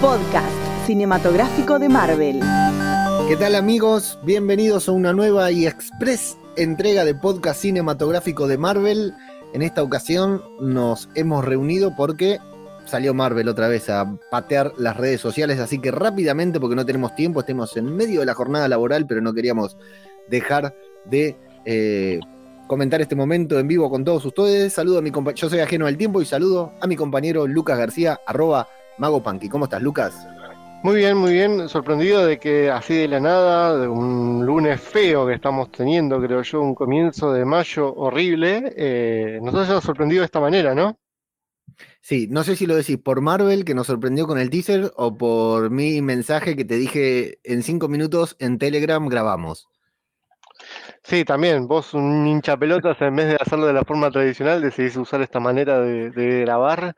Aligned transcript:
podcast 0.00 0.54
cinematográfico 0.86 1.78
de 1.80 1.88
Marvel. 1.88 2.40
¿Qué 3.26 3.36
tal 3.36 3.56
amigos? 3.56 4.16
Bienvenidos 4.22 4.88
a 4.88 4.92
una 4.92 5.12
nueva 5.12 5.50
y 5.50 5.66
express 5.66 6.36
entrega 6.56 7.04
de 7.04 7.16
podcast 7.16 7.60
cinematográfico 7.62 8.46
de 8.46 8.58
Marvel. 8.58 9.12
En 9.54 9.62
esta 9.62 9.82
ocasión 9.82 10.42
nos 10.60 11.08
hemos 11.16 11.44
reunido 11.44 11.96
porque 11.96 12.38
salió 12.84 13.12
Marvel 13.12 13.48
otra 13.48 13.66
vez 13.66 13.90
a 13.90 14.16
patear 14.30 14.72
las 14.78 14.96
redes 14.96 15.20
sociales, 15.20 15.58
así 15.58 15.80
que 15.80 15.90
rápidamente, 15.90 16.60
porque 16.60 16.76
no 16.76 16.86
tenemos 16.86 17.16
tiempo, 17.16 17.40
estemos 17.40 17.76
en 17.76 17.96
medio 17.96 18.20
de 18.20 18.26
la 18.26 18.34
jornada 18.34 18.68
laboral, 18.68 19.04
pero 19.06 19.20
no 19.20 19.34
queríamos 19.34 19.76
dejar 20.28 20.76
de 21.06 21.36
eh, 21.64 22.20
comentar 22.68 23.00
este 23.00 23.16
momento 23.16 23.58
en 23.58 23.66
vivo 23.66 23.90
con 23.90 24.04
todos 24.04 24.24
ustedes. 24.24 24.72
Saludo 24.72 24.98
a 24.98 25.02
mi 25.02 25.10
compañero, 25.10 25.40
yo 25.40 25.50
soy 25.50 25.58
ajeno 25.58 25.86
al 25.86 25.96
tiempo 25.96 26.22
y 26.22 26.24
saludo 26.24 26.72
a 26.80 26.86
mi 26.86 26.94
compañero 26.94 27.48
Lucas 27.48 27.76
García, 27.76 28.20
Mago 28.98 29.22
Panqui. 29.22 29.48
¿Cómo 29.48 29.64
estás, 29.64 29.82
Lucas? 29.82 30.26
Muy 30.82 30.96
bien, 30.96 31.16
muy 31.16 31.32
bien. 31.32 31.68
Sorprendido 31.68 32.24
de 32.24 32.38
que 32.38 32.70
así 32.70 32.96
de 32.96 33.08
la 33.08 33.20
nada, 33.20 33.76
de 33.78 33.88
un 33.88 34.44
lunes 34.44 34.80
feo 34.80 35.26
que 35.26 35.34
estamos 35.34 35.70
teniendo, 35.70 36.20
creo 36.20 36.42
yo, 36.42 36.60
un 36.60 36.74
comienzo 36.74 37.32
de 37.32 37.44
mayo 37.44 37.94
horrible, 37.94 38.72
eh, 38.76 39.40
nos 39.42 39.54
haya 39.54 39.80
sorprendido 39.80 40.20
de 40.20 40.26
esta 40.26 40.40
manera, 40.40 40.74
¿no? 40.74 40.98
Sí, 42.00 42.28
no 42.30 42.42
sé 42.44 42.56
si 42.56 42.66
lo 42.66 42.74
decís 42.74 42.98
por 42.98 43.20
Marvel, 43.20 43.64
que 43.64 43.74
nos 43.74 43.88
sorprendió 43.88 44.26
con 44.26 44.38
el 44.38 44.50
teaser, 44.50 44.92
o 44.96 45.16
por 45.16 45.70
mi 45.70 46.00
mensaje 46.00 46.56
que 46.56 46.64
te 46.64 46.76
dije 46.76 47.38
en 47.44 47.62
cinco 47.62 47.88
minutos 47.88 48.36
en 48.38 48.58
Telegram 48.58 49.06
grabamos. 49.08 49.68
Sí, 51.02 51.24
también. 51.24 51.66
Vos, 51.68 51.94
un 51.94 52.26
hincha 52.26 52.56
pelotas, 52.56 53.00
en 53.00 53.16
vez 53.16 53.28
de 53.28 53.36
hacerlo 53.36 53.66
de 53.66 53.72
la 53.72 53.84
forma 53.84 54.10
tradicional, 54.10 54.62
decidís 54.62 54.96
usar 54.96 55.22
esta 55.22 55.40
manera 55.40 55.80
de, 55.80 56.10
de 56.10 56.40
grabar 56.40 56.96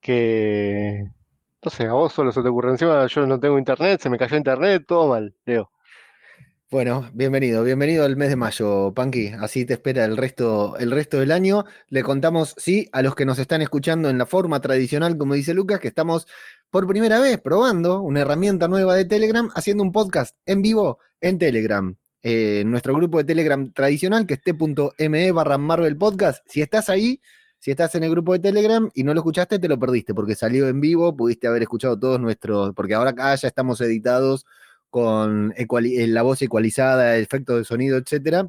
que, 0.00 1.04
no 1.64 1.70
sé, 1.70 1.86
a 1.86 1.92
vos 1.92 2.12
solo 2.12 2.32
se 2.32 2.42
te 2.42 2.48
ocurre 2.48 2.70
encima, 2.70 3.06
yo 3.06 3.26
no 3.26 3.38
tengo 3.38 3.58
internet, 3.58 4.00
se 4.00 4.10
me 4.10 4.18
cayó 4.18 4.36
internet, 4.36 4.84
todo 4.86 5.08
mal, 5.08 5.34
Leo. 5.44 5.70
Bueno, 6.70 7.10
bienvenido, 7.12 7.64
bienvenido 7.64 8.04
al 8.04 8.16
mes 8.16 8.28
de 8.28 8.36
mayo, 8.36 8.94
Panky. 8.94 9.32
Así 9.40 9.64
te 9.64 9.72
espera 9.72 10.04
el 10.04 10.16
resto, 10.16 10.76
el 10.78 10.92
resto 10.92 11.18
del 11.18 11.32
año. 11.32 11.64
Le 11.88 12.04
contamos, 12.04 12.54
sí, 12.58 12.88
a 12.92 13.02
los 13.02 13.16
que 13.16 13.24
nos 13.24 13.40
están 13.40 13.60
escuchando 13.60 14.08
en 14.08 14.18
la 14.18 14.24
forma 14.24 14.60
tradicional, 14.60 15.18
como 15.18 15.34
dice 15.34 15.52
Lucas, 15.52 15.80
que 15.80 15.88
estamos 15.88 16.28
por 16.70 16.86
primera 16.86 17.18
vez 17.18 17.40
probando 17.40 18.00
una 18.00 18.20
herramienta 18.20 18.68
nueva 18.68 18.94
de 18.94 19.04
Telegram, 19.04 19.50
haciendo 19.56 19.82
un 19.82 19.90
podcast 19.90 20.36
en 20.46 20.62
vivo 20.62 21.00
en 21.20 21.38
Telegram. 21.38 21.96
Eh, 22.22 22.62
nuestro 22.64 22.94
grupo 22.94 23.18
de 23.18 23.24
Telegram 23.24 23.72
tradicional, 23.72 24.24
que 24.24 24.34
es 24.34 24.40
t.me 24.40 25.32
barra 25.32 25.58
Marvel 25.58 25.96
Podcast. 25.96 26.44
Si 26.48 26.62
estás 26.62 26.88
ahí, 26.88 27.20
si 27.60 27.70
estás 27.70 27.94
en 27.94 28.04
el 28.04 28.10
grupo 28.10 28.32
de 28.32 28.38
Telegram 28.38 28.90
y 28.94 29.04
no 29.04 29.12
lo 29.12 29.20
escuchaste, 29.20 29.58
te 29.58 29.68
lo 29.68 29.78
perdiste, 29.78 30.14
porque 30.14 30.34
salió 30.34 30.66
en 30.68 30.80
vivo, 30.80 31.14
pudiste 31.14 31.46
haber 31.46 31.62
escuchado 31.62 31.98
todos 31.98 32.18
nuestros, 32.18 32.72
porque 32.74 32.94
ahora 32.94 33.10
acá 33.10 33.34
ya 33.34 33.48
estamos 33.48 33.80
editados 33.82 34.46
con 34.88 35.52
eh, 35.56 36.06
la 36.08 36.22
voz 36.22 36.40
ecualizada, 36.40 37.16
el 37.16 37.22
efecto 37.22 37.58
de 37.58 37.64
sonido, 37.64 37.98
etcétera. 37.98 38.48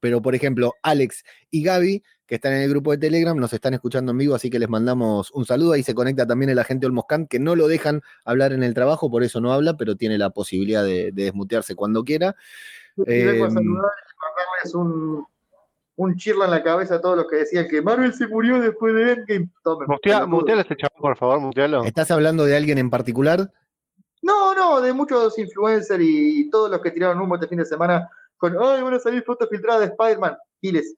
Pero, 0.00 0.22
por 0.22 0.34
ejemplo, 0.34 0.74
Alex 0.82 1.24
y 1.50 1.62
Gaby, 1.62 2.02
que 2.26 2.36
están 2.36 2.54
en 2.54 2.62
el 2.62 2.70
grupo 2.70 2.90
de 2.92 2.98
Telegram, 2.98 3.36
nos 3.36 3.52
están 3.52 3.74
escuchando 3.74 4.12
en 4.12 4.18
vivo, 4.18 4.34
así 4.34 4.48
que 4.48 4.58
les 4.58 4.68
mandamos 4.68 5.30
un 5.32 5.44
saludo. 5.44 5.72
Ahí 5.72 5.82
se 5.82 5.94
conecta 5.94 6.26
también 6.26 6.50
el 6.50 6.58
agente 6.58 6.86
Olmoscan, 6.86 7.26
que 7.26 7.38
no 7.38 7.54
lo 7.54 7.68
dejan 7.68 8.00
hablar 8.24 8.52
en 8.52 8.62
el 8.62 8.72
trabajo, 8.74 9.10
por 9.10 9.24
eso 9.24 9.40
no 9.40 9.52
habla, 9.52 9.76
pero 9.76 9.96
tiene 9.96 10.16
la 10.16 10.30
posibilidad 10.30 10.84
de, 10.84 11.10
desmutearse 11.12 11.74
cuando 11.74 12.04
quiera. 12.04 12.34
Eh, 13.06 13.42
un, 14.74 15.26
un 15.98 16.16
chirla 16.16 16.44
en 16.44 16.52
la 16.52 16.62
cabeza 16.62 16.94
a 16.94 17.00
todos 17.00 17.16
los 17.16 17.26
que 17.26 17.36
decían 17.38 17.66
que 17.68 17.82
Marvel 17.82 18.14
se 18.14 18.28
murió 18.28 18.60
después 18.60 18.94
de 18.94 19.12
Endgame. 19.12 19.50
Mutealo 20.28 20.62
ese 20.62 20.76
chabón, 20.76 21.00
por 21.00 21.16
favor, 21.16 21.40
mutealo. 21.40 21.82
¿Estás 21.82 22.12
hablando 22.12 22.44
de 22.44 22.56
alguien 22.56 22.78
en 22.78 22.88
particular? 22.88 23.50
No, 24.22 24.54
no, 24.54 24.80
de 24.80 24.92
muchos 24.92 25.36
influencers 25.38 26.02
y 26.02 26.48
todos 26.50 26.70
los 26.70 26.80
que 26.80 26.92
tiraron 26.92 27.20
humo 27.20 27.34
este 27.34 27.48
fin 27.48 27.58
de 27.58 27.64
semana 27.64 28.08
con, 28.36 28.56
ay, 28.62 28.80
van 28.80 28.94
a 28.94 29.00
salir 29.00 29.24
fotos 29.24 29.48
filtradas 29.50 29.80
de 29.80 29.86
Spider-Man. 29.86 30.36
Giles. 30.60 30.94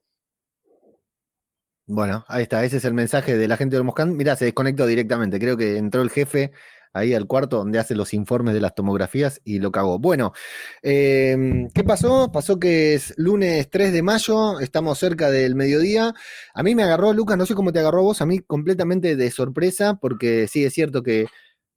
Bueno, 1.87 2.23
ahí 2.27 2.43
está, 2.43 2.63
ese 2.63 2.77
es 2.77 2.85
el 2.85 2.93
mensaje 2.93 3.35
de 3.35 3.47
la 3.47 3.57
gente 3.57 3.75
del 3.75 3.83
Moscán. 3.83 4.15
Mirá, 4.15 4.35
se 4.35 4.45
desconectó 4.45 4.85
directamente. 4.85 5.39
Creo 5.39 5.57
que 5.57 5.77
entró 5.77 6.03
el 6.03 6.11
jefe 6.11 6.51
ahí 6.93 7.13
al 7.13 7.27
cuarto 7.27 7.57
donde 7.57 7.79
hace 7.79 7.95
los 7.95 8.13
informes 8.13 8.53
de 8.53 8.61
las 8.61 8.75
tomografías 8.75 9.41
y 9.43 9.59
lo 9.59 9.71
cagó. 9.71 9.99
Bueno, 9.99 10.33
em, 10.81 11.69
¿qué 11.69 11.83
pasó? 11.83 12.31
Pasó 12.31 12.59
que 12.59 12.93
es 12.93 13.13
lunes 13.17 13.69
3 13.69 13.93
de 13.93 14.01
mayo, 14.01 14.59
estamos 14.59 14.99
cerca 14.99 15.29
del 15.29 15.55
mediodía. 15.55 16.13
A 16.53 16.63
mí 16.63 16.75
me 16.75 16.83
agarró, 16.83 17.13
Lucas, 17.13 17.37
no 17.37 17.45
sé 17.45 17.55
cómo 17.55 17.71
te 17.71 17.79
agarró 17.79 18.03
vos, 18.03 18.21
a 18.21 18.25
mí 18.25 18.39
completamente 18.39 19.15
de 19.15 19.31
sorpresa, 19.31 19.95
porque 19.95 20.47
sí 20.47 20.65
es 20.65 20.73
cierto 20.73 21.03
que 21.03 21.27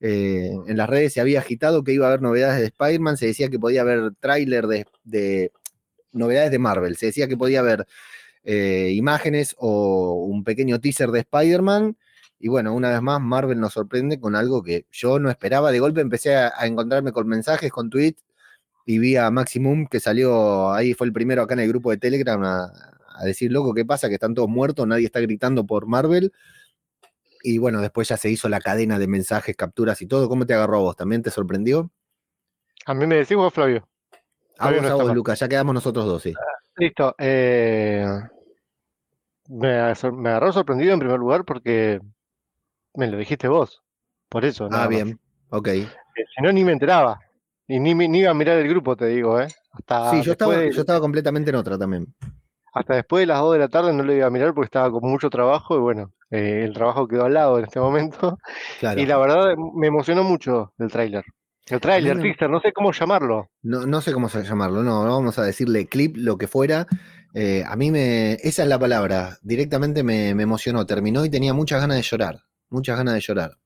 eh, 0.01 0.53
en 0.67 0.77
las 0.77 0.89
redes 0.89 1.13
se 1.15 1.21
había 1.21 1.41
agitado 1.41 1.85
que 1.85 1.93
iba 1.93 2.07
a 2.07 2.09
haber 2.09 2.23
novedades 2.23 2.61
de 2.61 2.67
Spider-Man, 2.67 3.17
se 3.17 3.27
decía 3.27 3.49
que 3.49 3.59
podía 3.59 3.83
haber 3.83 4.13
tráiler 4.21 4.67
de, 4.67 5.53
novedades 6.13 6.51
de 6.51 6.59
Marvel, 6.59 6.97
se 6.97 7.07
decía 7.07 7.29
que 7.29 7.37
podía 7.37 7.61
haber 7.61 7.87
eh, 8.43 8.93
imágenes 8.95 9.55
o 9.59 10.27
un 10.27 10.45
pequeño 10.45 10.81
teaser 10.81 11.11
de 11.11 11.21
Spider-Man 11.21 11.97
y 12.39 12.49
bueno, 12.49 12.75
una 12.75 12.91
vez 12.91 13.01
más, 13.01 13.21
Marvel 13.21 13.61
nos 13.61 13.73
sorprende 13.73 14.21
con 14.21 14.37
algo 14.37 14.63
que 14.63 14.87
yo 14.91 15.19
no 15.19 15.31
esperaba. 15.31 15.73
De 15.73 15.81
golpe 15.81 16.01
empecé 16.01 16.37
a, 16.37 16.53
encontrarme 16.67 17.13
con 17.13 17.27
mensajes, 17.27 17.71
con 17.71 17.91
tweets, 17.91 18.23
y 18.87 18.99
vi 18.99 19.17
a 19.17 19.31
Maximum 19.31 19.87
que 19.87 20.01
salió 20.01 20.73
ahí, 20.73 20.95
fue 20.95 21.07
el 21.07 21.13
primero 21.13 21.43
acá 21.43 21.55
en 21.55 21.61
el 21.61 21.69
grupo 21.69 21.91
de 21.91 21.97
Telegram 21.97 22.43
a, 22.45 23.25
decir, 23.25 23.51
loco, 23.53 23.73
¿qué 23.73 23.85
pasa? 23.85 24.09
Que 24.09 24.15
están 24.15 24.35
todos 24.35 24.49
muertos, 24.49 24.87
nadie 24.87 25.07
está 25.07 25.21
gritando 25.21 25.65
por 25.65 25.87
Marvel. 25.87 26.33
Y 27.43 27.59
bueno, 27.59 27.81
después 27.81 28.09
ya 28.09 28.17
se 28.17 28.31
hizo 28.31 28.49
la 28.49 28.61
cadena 28.61 28.99
de 28.99 29.07
mensajes, 29.07 29.57
capturas 29.57 30.03
y 30.03 30.07
todo. 30.07 30.29
¿Cómo 30.29 30.47
te 30.47 30.55
agarró 30.55 30.77
a 30.77 30.81
vos? 30.81 30.97
¿También 30.97 31.23
te 31.23 31.31
sorprendió? 31.31 31.91
A 32.87 32.95
mí 32.95 33.07
me 33.07 33.17
decís 33.17 33.37
vos, 33.37 33.53
Flavio. 33.55 33.89
A 34.59 34.71
vos, 34.71 34.85
a 34.85 34.95
vos, 34.95 35.15
Lucas, 35.15 35.39
ya 35.39 35.49
quedamos 35.49 35.75
nosotros 35.75 36.07
dos, 36.07 36.23
sí. 36.23 36.35
listo. 36.77 37.15
Eh, 37.19 38.07
me 39.49 39.69
agarró 39.69 40.53
sorprendido 40.53 40.93
en 40.93 40.99
primer 40.99 41.19
lugar 41.19 41.45
porque 41.45 42.01
me 42.95 43.09
lo 43.09 43.19
dijiste 43.19 43.49
vos. 43.49 43.83
Por 44.29 44.45
eso, 44.45 44.69
Ah, 44.73 44.87
bien. 44.87 45.19
Ok. 45.51 45.69
Eh, 45.69 45.87
si 46.35 46.43
no, 46.43 46.53
ni 46.53 46.65
me 46.65 46.73
enteraba. 46.73 47.21
Y 47.67 47.81
ni, 47.81 47.95
ni, 47.95 48.19
iba 48.19 48.31
a 48.31 48.35
mirar 48.35 48.59
el 48.59 48.69
grupo, 48.69 48.97
te 48.97 49.07
digo, 49.07 49.41
¿eh? 49.41 49.49
Hasta 49.73 50.11
sí, 50.11 50.23
yo 50.23 50.33
estaba, 50.33 50.55
yo 50.55 50.81
estaba 50.81 51.01
completamente 51.01 51.51
en 51.51 51.57
otra 51.57 51.79
también. 51.79 52.15
Hasta 52.73 52.97
después 52.97 53.23
de 53.23 53.27
las 53.27 53.41
2 53.41 53.53
de 53.55 53.59
la 53.61 53.69
tarde 53.69 53.93
no 53.93 54.03
lo 54.03 54.13
iba 54.13 54.27
a 54.27 54.31
mirar 54.31 54.53
porque 54.53 54.67
estaba 54.67 54.91
con 54.91 55.09
mucho 55.09 55.31
trabajo 55.31 55.77
y 55.77 55.81
bueno, 55.81 56.13
eh, 56.31 56.63
el 56.65 56.75
trabajo 56.75 57.07
quedó 57.07 57.25
al 57.25 57.35
lado 57.35 57.59
en 57.59 57.65
este 57.65 57.81
momento. 57.81 58.39
Y 58.97 59.07
la 59.07 59.17
verdad 59.19 59.55
me 59.75 59.87
emocionó 59.87 60.25
mucho 60.25 60.73
el 60.79 60.91
tráiler. 60.91 61.25
El 61.67 61.81
tráiler, 61.81 62.17
no, 62.17 62.49
no 62.49 62.61
sé 62.61 62.73
cómo 62.73 62.93
llamarlo. 62.93 63.49
No, 63.63 63.87
no 63.87 64.01
sé 64.03 64.13
cómo 64.13 64.29
llamarlo, 64.29 64.83
no, 64.83 65.05
no 65.05 65.13
vamos 65.13 65.39
a 65.39 65.45
decirle 65.45 65.87
clip, 65.87 66.17
lo 66.19 66.37
que 66.37 66.47
fuera. 66.47 66.87
Eh, 67.33 67.65
a 67.67 67.75
mí 67.77 67.91
me, 67.91 68.35
esa 68.35 68.65
es 68.65 68.69
la 68.69 68.79
palabra, 68.79 69.39
directamente 69.41 70.03
me, 70.03 70.35
me 70.35 70.43
emocionó, 70.43 70.85
terminó 70.85 71.25
y 71.25 71.31
tenía 71.31 71.55
muchas 71.55 71.81
ganas 71.81 71.97
de 71.97 72.03
llorar 72.03 72.43
muchas 72.75 72.97
ganas 72.97 73.15
de 73.15 73.21
llorar. 73.21 73.57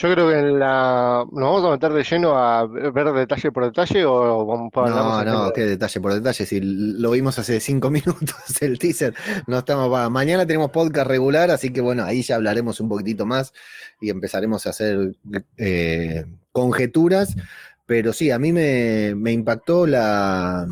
Yo 0.00 0.10
creo 0.10 0.30
que 0.30 0.38
en 0.38 0.58
la... 0.58 1.26
nos 1.30 1.42
vamos 1.42 1.64
a 1.66 1.70
meter 1.72 1.92
de 1.92 2.02
lleno 2.02 2.34
a 2.34 2.66
ver 2.66 3.12
detalle 3.12 3.52
por 3.52 3.66
detalle 3.66 4.06
o 4.06 4.46
vamos 4.46 4.72
a 4.74 4.88
No, 4.88 5.24
no, 5.24 5.52
qué 5.52 5.66
detalle 5.66 6.00
por 6.00 6.14
detalle. 6.14 6.46
Si 6.46 6.58
lo 6.58 7.10
vimos 7.10 7.38
hace 7.38 7.60
cinco 7.60 7.90
minutos 7.90 8.34
el 8.62 8.78
teaser, 8.78 9.12
no 9.46 9.58
estamos 9.58 9.90
para. 9.90 10.08
Mañana 10.08 10.46
tenemos 10.46 10.70
podcast 10.70 11.06
regular, 11.06 11.50
así 11.50 11.70
que 11.70 11.82
bueno, 11.82 12.04
ahí 12.04 12.22
ya 12.22 12.36
hablaremos 12.36 12.80
un 12.80 12.88
poquitito 12.88 13.26
más 13.26 13.52
y 14.00 14.08
empezaremos 14.08 14.66
a 14.66 14.70
hacer 14.70 15.12
eh, 15.58 16.24
conjeturas. 16.50 17.36
Pero 17.84 18.14
sí, 18.14 18.30
a 18.30 18.38
mí 18.38 18.54
me, 18.54 19.32
impactó 19.32 19.86
la, 19.86 20.66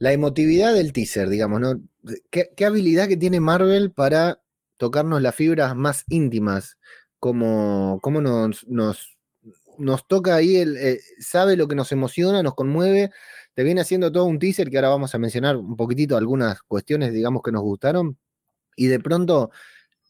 la 0.00 0.12
emotividad 0.12 0.74
del 0.74 0.92
teaser, 0.92 1.28
digamos, 1.28 1.60
¿no? 1.60 1.80
qué 2.30 2.64
habilidad 2.64 3.06
que 3.06 3.16
tiene 3.16 3.38
Marvel 3.38 3.92
para 3.92 4.40
tocarnos 4.76 5.22
las 5.22 5.34
fibras 5.34 5.74
más 5.76 6.04
íntimas, 6.08 6.78
como, 7.18 7.98
como 8.02 8.20
nos, 8.20 8.66
nos, 8.68 9.16
nos, 9.78 10.06
toca 10.06 10.36
ahí, 10.36 10.56
el, 10.56 10.76
eh, 10.76 11.00
sabe 11.18 11.56
lo 11.56 11.68
que 11.68 11.74
nos 11.74 11.92
emociona, 11.92 12.42
nos 12.42 12.54
conmueve, 12.54 13.10
te 13.54 13.64
viene 13.64 13.80
haciendo 13.80 14.12
todo 14.12 14.24
un 14.24 14.38
teaser 14.38 14.70
que 14.70 14.76
ahora 14.78 14.90
vamos 14.90 15.14
a 15.14 15.18
mencionar 15.18 15.56
un 15.56 15.76
poquitito 15.76 16.16
algunas 16.16 16.62
cuestiones, 16.62 17.12
digamos, 17.12 17.42
que 17.42 17.52
nos 17.52 17.62
gustaron, 17.62 18.18
y 18.76 18.86
de 18.86 19.00
pronto 19.00 19.50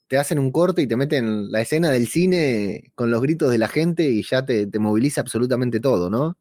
te 0.09 0.19
hacen 0.19 0.39
un 0.39 0.53
corte 0.53 0.83
y 0.83 0.87
te 0.87 0.97
meten 0.97 1.51
la 1.51 1.61
escena 1.61 1.91
del 1.91 2.07
cine 2.07 2.93
con 2.95 3.11
los 3.11 3.21
gritos 3.23 3.51
de 3.51 3.59
la 3.59 3.69
gente 3.69 4.05
y 4.05 4.23
ya 4.23 4.45
te, 4.45 4.69
moviliza 4.79 5.21
absolutamente 5.21 5.81
todo, 5.81 6.11
¿no? 6.11 6.37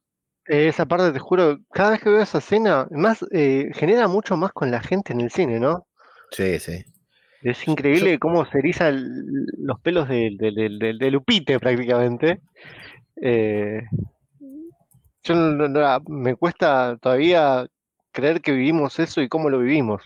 Esa 0.45 0.85
parte, 0.85 1.11
te 1.11 1.19
juro, 1.19 1.59
cada 1.71 1.91
vez 1.91 2.01
que 2.01 2.09
veo 2.09 2.21
esa 2.21 2.37
escena, 2.37 2.87
más 2.91 3.25
eh, 3.31 3.71
genera 3.73 4.07
mucho 4.07 4.37
más 4.37 4.51
con 4.53 4.69
la 4.69 4.81
gente 4.81 5.13
en 5.13 5.21
el 5.21 5.31
cine, 5.31 5.59
¿no? 5.59 5.87
Sí, 6.29 6.59
sí. 6.59 6.85
Es 7.45 7.67
increíble 7.67 8.17
cómo 8.17 8.43
se 8.47 8.57
erizan 8.57 9.21
los 9.59 9.79
pelos 9.79 10.09
de, 10.09 10.35
de, 10.39 11.11
Lupite 11.11 11.59
prácticamente. 11.59 12.41
Eh, 13.21 13.83
yo 15.21 15.35
me 16.07 16.35
cuesta 16.37 16.97
todavía 16.99 17.67
creer 18.11 18.41
que 18.41 18.51
vivimos 18.51 18.97
eso 18.97 19.21
y 19.21 19.29
cómo 19.29 19.51
lo 19.51 19.59
vivimos. 19.59 20.01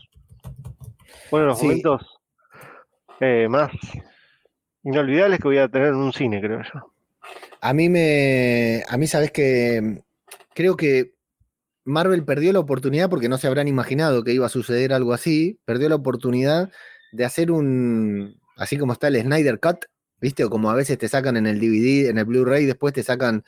Bueno, 1.31 1.45
los 1.45 1.63
momentos 1.63 2.19
eh, 3.21 3.47
más 3.49 3.71
inolvidables 4.83 5.39
que 5.39 5.47
voy 5.47 5.59
a 5.59 5.69
tener 5.69 5.87
en 5.87 5.95
un 5.95 6.11
cine, 6.11 6.41
creo 6.41 6.61
yo. 6.61 6.91
A 7.61 7.73
mí 7.73 7.87
me. 7.87 8.83
A 8.89 8.97
mí, 8.97 9.07
sabes 9.07 9.31
que. 9.31 10.01
Creo 10.53 10.75
que 10.75 11.13
Marvel 11.85 12.25
perdió 12.25 12.51
la 12.51 12.59
oportunidad 12.59 13.09
porque 13.09 13.29
no 13.29 13.37
se 13.37 13.47
habrán 13.47 13.69
imaginado 13.69 14.25
que 14.25 14.33
iba 14.33 14.45
a 14.45 14.49
suceder 14.49 14.91
algo 14.91 15.13
así. 15.13 15.57
Perdió 15.63 15.87
la 15.87 15.95
oportunidad 15.95 16.69
de 17.11 17.25
hacer 17.25 17.51
un. 17.51 18.39
Así 18.57 18.77
como 18.77 18.93
está 18.93 19.07
el 19.07 19.21
Snyder 19.21 19.59
Cut, 19.59 19.85
¿viste? 20.19 20.43
O 20.43 20.49
como 20.49 20.69
a 20.69 20.75
veces 20.75 20.97
te 20.97 21.07
sacan 21.07 21.37
en 21.37 21.47
el 21.47 21.59
DVD, 21.59 22.09
en 22.09 22.17
el 22.17 22.25
Blu-ray, 22.25 22.65
después 22.65 22.93
te 22.93 23.03
sacan 23.03 23.43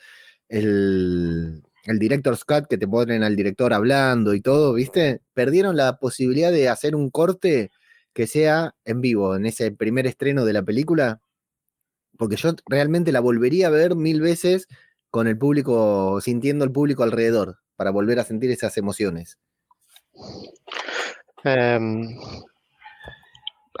el, 0.48 1.62
el 1.84 1.98
Director's 1.98 2.44
Cut 2.44 2.66
que 2.68 2.78
te 2.78 2.88
ponen 2.88 3.22
al 3.22 3.36
director 3.36 3.72
hablando 3.72 4.34
y 4.34 4.40
todo, 4.40 4.74
¿viste? 4.74 5.20
Perdieron 5.34 5.76
la 5.76 5.98
posibilidad 5.98 6.52
de 6.52 6.68
hacer 6.68 6.94
un 6.94 7.10
corte 7.10 7.70
que 8.12 8.26
sea 8.26 8.74
en 8.84 9.00
vivo, 9.00 9.36
en 9.36 9.46
ese 9.46 9.72
primer 9.72 10.06
estreno 10.06 10.44
de 10.44 10.52
la 10.52 10.62
película, 10.62 11.20
porque 12.18 12.36
yo 12.36 12.52
realmente 12.66 13.12
la 13.12 13.20
volvería 13.20 13.68
a 13.68 13.70
ver 13.70 13.96
mil 13.96 14.20
veces 14.20 14.68
con 15.10 15.26
el 15.26 15.36
público, 15.38 16.20
sintiendo 16.20 16.64
el 16.64 16.72
público 16.72 17.02
alrededor, 17.02 17.58
para 17.76 17.90
volver 17.90 18.20
a 18.20 18.24
sentir 18.24 18.50
esas 18.50 18.76
emociones. 18.76 19.38
Em, 21.44 22.16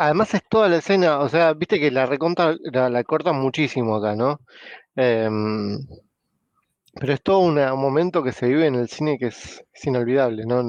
además 0.04 0.34
es 0.34 0.42
toda 0.48 0.68
la 0.68 0.76
escena, 0.78 1.18
o 1.20 1.28
sea, 1.28 1.54
viste 1.54 1.80
que 1.80 1.90
la 1.90 2.06
reconta, 2.06 2.56
la, 2.72 2.88
la 2.90 3.04
cortan 3.04 3.36
muchísimo 3.36 3.96
acá, 3.96 4.14
¿no? 4.16 4.40
Em, 4.96 5.78
pero 7.00 7.12
es 7.14 7.22
todo 7.22 7.38
un 7.38 7.54
momento 7.80 8.22
que 8.22 8.32
se 8.32 8.46
vive 8.48 8.66
en 8.66 8.74
el 8.74 8.88
cine 8.88 9.18
que 9.18 9.26
es, 9.26 9.64
inolvidable, 9.84 10.44
¿no? 10.46 10.62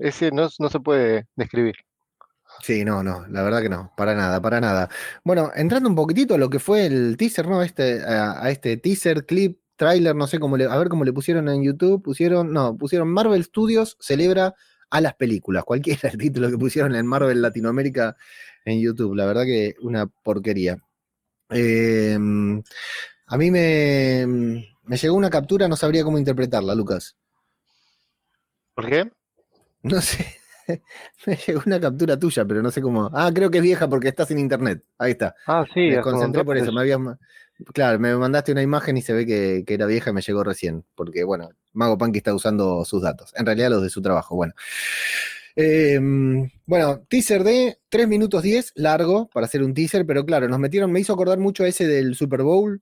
Ese 0.00 0.30
no, 0.30 0.48
se 0.48 0.80
puede 0.80 1.26
describir. 1.36 1.74
Sí, 2.62 2.84
no, 2.84 3.02
no, 3.02 3.26
la 3.28 3.42
verdad 3.42 3.62
que 3.62 3.68
no, 3.68 3.92
para 3.96 4.14
nada, 4.14 4.40
para 4.40 4.60
nada. 4.60 4.88
Bueno, 5.24 5.50
entrando 5.54 5.88
un 5.88 5.94
poquitito 5.94 6.34
a 6.34 6.38
lo 6.38 6.48
que 6.50 6.58
fue 6.58 6.86
el 6.86 7.16
teaser, 7.16 7.46
¿no? 7.48 7.62
Este, 7.62 8.02
a, 8.04 8.42
a 8.42 8.50
este 8.50 8.76
teaser, 8.76 9.26
clip, 9.26 9.60
trailer, 9.76 10.14
no 10.14 10.26
sé 10.26 10.38
cómo 10.40 10.56
le, 10.56 10.64
a 10.64 10.76
ver 10.76 10.88
cómo 10.88 11.04
le 11.04 11.12
pusieron 11.12 11.48
en 11.48 11.62
YouTube, 11.62 12.02
pusieron, 12.02 12.52
no, 12.52 12.76
pusieron 12.76 13.08
Marvel 13.08 13.44
Studios 13.44 13.96
celebra 14.00 14.54
a 14.90 15.00
las 15.00 15.14
películas, 15.14 15.64
cualquiera 15.64 16.08
el 16.10 16.18
título 16.18 16.50
que 16.50 16.58
pusieron 16.58 16.94
en 16.94 17.06
Marvel 17.06 17.42
Latinoamérica 17.42 18.16
en 18.64 18.80
YouTube, 18.80 19.14
la 19.14 19.26
verdad 19.26 19.44
que 19.44 19.74
una 19.80 20.06
porquería. 20.06 20.78
Eh, 21.50 22.18
a 23.26 23.36
mí 23.36 23.50
me, 23.50 24.26
me 24.84 24.96
llegó 24.96 25.14
una 25.14 25.30
captura, 25.30 25.68
no 25.68 25.76
sabría 25.76 26.04
cómo 26.04 26.18
interpretarla, 26.18 26.74
Lucas. 26.74 27.16
¿Por 28.74 28.88
qué? 28.88 29.10
No 29.82 30.00
sé. 30.00 30.37
Me 31.26 31.36
llegó 31.36 31.62
una 31.66 31.80
captura 31.80 32.18
tuya, 32.18 32.44
pero 32.44 32.62
no 32.62 32.70
sé 32.70 32.82
cómo. 32.82 33.10
Ah, 33.12 33.30
creo 33.34 33.50
que 33.50 33.58
es 33.58 33.64
vieja 33.64 33.88
porque 33.88 34.08
estás 34.08 34.30
en 34.30 34.38
internet. 34.38 34.84
Ahí 34.98 35.12
está. 35.12 35.34
Ah, 35.46 35.64
sí, 35.72 35.88
me 35.90 36.00
concentré 36.00 36.44
por 36.44 36.56
eso. 36.56 36.72
Me 36.72 36.80
habías 36.80 37.00
Claro, 37.74 37.98
me 37.98 38.14
mandaste 38.14 38.52
una 38.52 38.62
imagen 38.62 38.96
y 38.96 39.02
se 39.02 39.12
ve 39.12 39.26
que, 39.26 39.64
que 39.66 39.74
era 39.74 39.86
vieja 39.86 40.10
y 40.10 40.12
me 40.12 40.22
llegó 40.22 40.44
recién. 40.44 40.84
Porque, 40.94 41.24
bueno, 41.24 41.50
Mago 41.72 41.98
Punky 41.98 42.18
está 42.18 42.32
usando 42.32 42.84
sus 42.84 43.02
datos. 43.02 43.32
En 43.36 43.46
realidad 43.46 43.70
los 43.70 43.82
de 43.82 43.90
su 43.90 44.00
trabajo. 44.00 44.36
Bueno. 44.36 44.54
Eh, 45.60 45.98
bueno, 46.66 47.04
teaser 47.08 47.42
de 47.42 47.80
3 47.88 48.06
minutos 48.06 48.44
10, 48.44 48.74
largo 48.76 49.28
para 49.28 49.46
hacer 49.46 49.64
un 49.64 49.74
teaser, 49.74 50.06
pero 50.06 50.24
claro, 50.24 50.48
nos 50.48 50.60
metieron, 50.60 50.92
me 50.92 51.00
hizo 51.00 51.12
acordar 51.12 51.38
mucho 51.38 51.64
ese 51.64 51.88
del 51.88 52.14
Super 52.14 52.42
Bowl, 52.42 52.80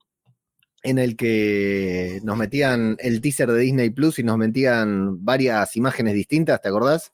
en 0.83 0.99
el 0.99 1.17
que 1.17 2.19
nos 2.23 2.37
metían 2.37 2.95
el 2.99 3.19
teaser 3.19 3.51
de 3.51 3.61
Disney 3.61 3.89
Plus 3.89 4.19
y 4.19 4.23
nos 4.23 4.37
metían 4.37 5.25
varias 5.25 5.75
imágenes 5.75 6.13
distintas, 6.13 6.61
¿te 6.61 6.69
acordás? 6.69 7.11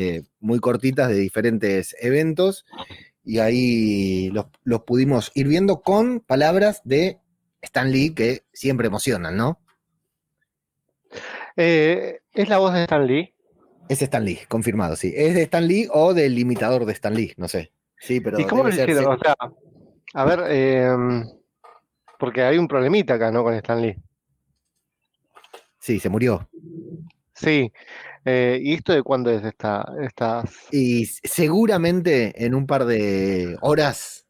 Eh, 0.00 0.22
muy 0.38 0.60
cortitas 0.60 1.08
de 1.08 1.16
diferentes 1.16 1.96
eventos, 2.00 2.64
y 3.24 3.40
ahí 3.40 4.30
los, 4.30 4.46
los 4.62 4.82
pudimos 4.82 5.32
ir 5.34 5.48
viendo 5.48 5.82
con 5.82 6.20
palabras 6.20 6.80
de 6.84 7.18
Stan 7.62 7.90
Lee 7.90 8.14
que 8.14 8.44
siempre 8.52 8.86
emocionan, 8.86 9.36
¿no? 9.36 9.60
Eh, 11.56 12.20
¿es 12.32 12.48
la 12.48 12.58
voz 12.58 12.74
de 12.74 12.82
Stan 12.82 13.04
Lee? 13.04 13.34
Es 13.88 14.00
Stan 14.02 14.24
Lee, 14.24 14.38
confirmado, 14.48 14.94
sí. 14.94 15.12
Es 15.16 15.34
de 15.34 15.42
Stan 15.42 15.66
Lee 15.66 15.88
o 15.92 16.14
del 16.14 16.38
imitador 16.38 16.84
de 16.84 16.92
Stan 16.92 17.12
Lee, 17.14 17.34
no 17.36 17.48
sé. 17.48 17.72
Sí, 17.98 18.20
pero 18.20 18.38
¿Y 18.38 18.44
cómo 18.44 18.62
lo 18.62 18.70
ser- 18.70 18.88
hicieron? 18.88 19.14
O 19.14 19.18
sea, 19.18 19.34
a 20.14 20.24
ver, 20.24 20.40
em, 20.48 21.24
porque 22.20 22.42
hay 22.42 22.56
un 22.58 22.68
problemita 22.68 23.14
acá, 23.14 23.32
¿no? 23.32 23.42
Con 23.42 23.54
Stan 23.54 23.82
Lee. 23.82 23.96
Sí, 25.80 25.98
se 25.98 26.08
murió. 26.08 26.48
Sí. 27.34 27.72
Eh, 28.24 28.58
¿y 28.62 28.74
esto 28.74 28.92
de 28.92 29.02
cuándo 29.02 29.30
es 29.30 29.44
esta, 29.44 29.84
estas? 30.02 30.50
Y 30.70 31.06
seguramente 31.06 32.44
en 32.44 32.54
un 32.54 32.66
par 32.66 32.84
de 32.84 33.56
horas, 33.60 34.26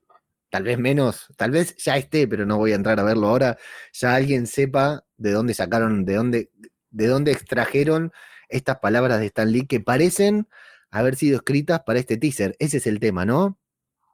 tal 0.50 0.64
vez 0.64 0.78
menos, 0.78 1.26
tal 1.36 1.50
vez 1.50 1.76
ya 1.76 1.96
esté, 1.96 2.26
pero 2.28 2.46
no 2.46 2.56
voy 2.56 2.72
a 2.72 2.76
entrar 2.76 2.98
a 3.00 3.04
verlo 3.04 3.28
ahora, 3.28 3.58
ya 3.92 4.14
alguien 4.14 4.46
sepa 4.46 5.04
de 5.16 5.32
dónde 5.32 5.54
sacaron, 5.54 6.04
de 6.04 6.14
dónde, 6.14 6.50
de 6.90 7.06
dónde 7.06 7.32
extrajeron 7.32 8.12
estas 8.48 8.78
palabras 8.78 9.20
de 9.20 9.26
Stan 9.26 9.50
Lee 9.50 9.66
que 9.66 9.80
parecen 9.80 10.48
haber 10.90 11.16
sido 11.16 11.36
escritas 11.36 11.80
para 11.84 11.98
este 11.98 12.16
teaser. 12.16 12.56
Ese 12.58 12.78
es 12.78 12.86
el 12.86 13.00
tema, 13.00 13.24
¿no? 13.24 13.58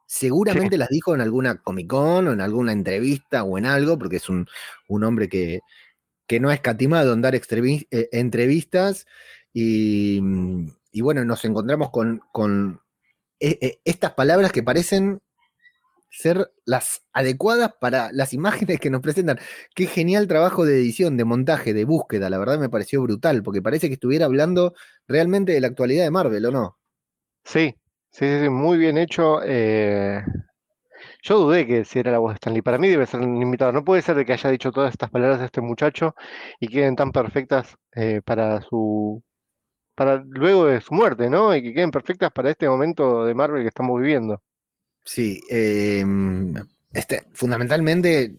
Seguramente 0.06 0.76
las 0.76 0.88
dijo 0.88 1.14
en 1.14 1.20
alguna 1.20 1.56
Comic 1.62 1.88
Con 1.88 2.28
o 2.28 2.32
en 2.32 2.40
alguna 2.40 2.72
entrevista 2.72 3.44
o 3.44 3.58
en 3.58 3.66
algo, 3.66 3.98
porque 3.98 4.16
es 4.16 4.28
un, 4.28 4.46
un 4.88 5.04
hombre 5.04 5.28
que, 5.28 5.60
que 6.26 6.40
no 6.40 6.50
ha 6.50 6.54
escatimado 6.54 7.12
en 7.12 7.22
dar 7.22 7.34
eh, 7.34 7.40
entrevistas 8.12 9.06
y, 9.54 11.00
bueno, 11.02 11.24
nos 11.24 11.44
encontramos 11.44 11.90
con, 11.90 12.20
e- 13.40 13.58
e- 13.60 13.80
estas 13.84 14.12
palabras 14.14 14.52
que 14.52 14.62
parecen 14.62 15.20
ser 16.10 16.50
las 16.64 17.02
adecuadas 17.12 17.72
para 17.80 18.10
las 18.12 18.32
imágenes 18.34 18.80
que 18.80 18.90
nos 18.90 19.00
presentan. 19.02 19.38
Qué 19.74 19.86
genial 19.86 20.28
trabajo 20.28 20.64
de 20.64 20.76
edición, 20.78 21.16
de 21.16 21.24
montaje, 21.24 21.74
de 21.74 21.84
búsqueda, 21.84 22.30
la 22.30 22.38
verdad 22.38 22.58
me 22.60 22.70
pareció 22.70 23.02
brutal, 23.02 23.42
porque 23.42 23.62
parece 23.62 23.88
que 23.88 23.94
estuviera 23.94 24.26
hablando 24.26 24.74
realmente 25.08 25.52
de 25.52 25.60
la 25.60 25.68
actualidad 25.68 26.04
de 26.04 26.10
Marvel, 26.12 26.46
¿o 26.46 26.50
no? 26.52 26.78
Sí, 27.44 27.74
sí, 28.12 28.26
sí, 28.42 28.48
muy 28.50 28.78
bien 28.78 28.98
hecho. 28.98 29.40
eh, 29.44 30.22
Yo 31.22 31.38
dudé 31.38 31.66
que 31.66 31.84
si 31.84 31.98
era 31.98 32.12
la 32.12 32.18
voz 32.18 32.32
de 32.32 32.34
Stan 32.34 32.54
Lee. 32.54 32.62
Para 32.62 32.78
mí 32.78 32.88
debe 32.88 33.06
ser 33.06 33.20
un 33.20 33.40
imitador. 33.42 33.74
No 33.74 33.84
puede 33.84 34.02
ser 34.02 34.16
de 34.16 34.24
que 34.24 34.32
haya 34.34 34.50
dicho 34.50 34.72
todas 34.72 34.92
estas 34.92 35.10
palabras 35.10 35.40
a 35.40 35.46
este 35.46 35.60
muchacho 35.60 36.14
y 36.60 36.68
queden 36.68 36.96
tan 36.96 37.12
perfectas 37.12 37.76
eh, 37.94 38.20
para 38.24 38.60
su, 38.62 39.22
para 39.94 40.16
luego 40.26 40.66
de 40.66 40.80
su 40.80 40.94
muerte, 40.94 41.30
¿no? 41.30 41.54
Y 41.54 41.62
que 41.62 41.74
queden 41.74 41.90
perfectas 41.90 42.32
para 42.32 42.50
este 42.50 42.68
momento 42.68 43.24
de 43.24 43.34
Marvel 43.34 43.62
que 43.62 43.68
estamos 43.68 44.00
viviendo. 44.00 44.42
Sí, 45.04 45.40
eh, 45.50 46.04
este, 46.92 47.24
fundamentalmente 47.32 48.36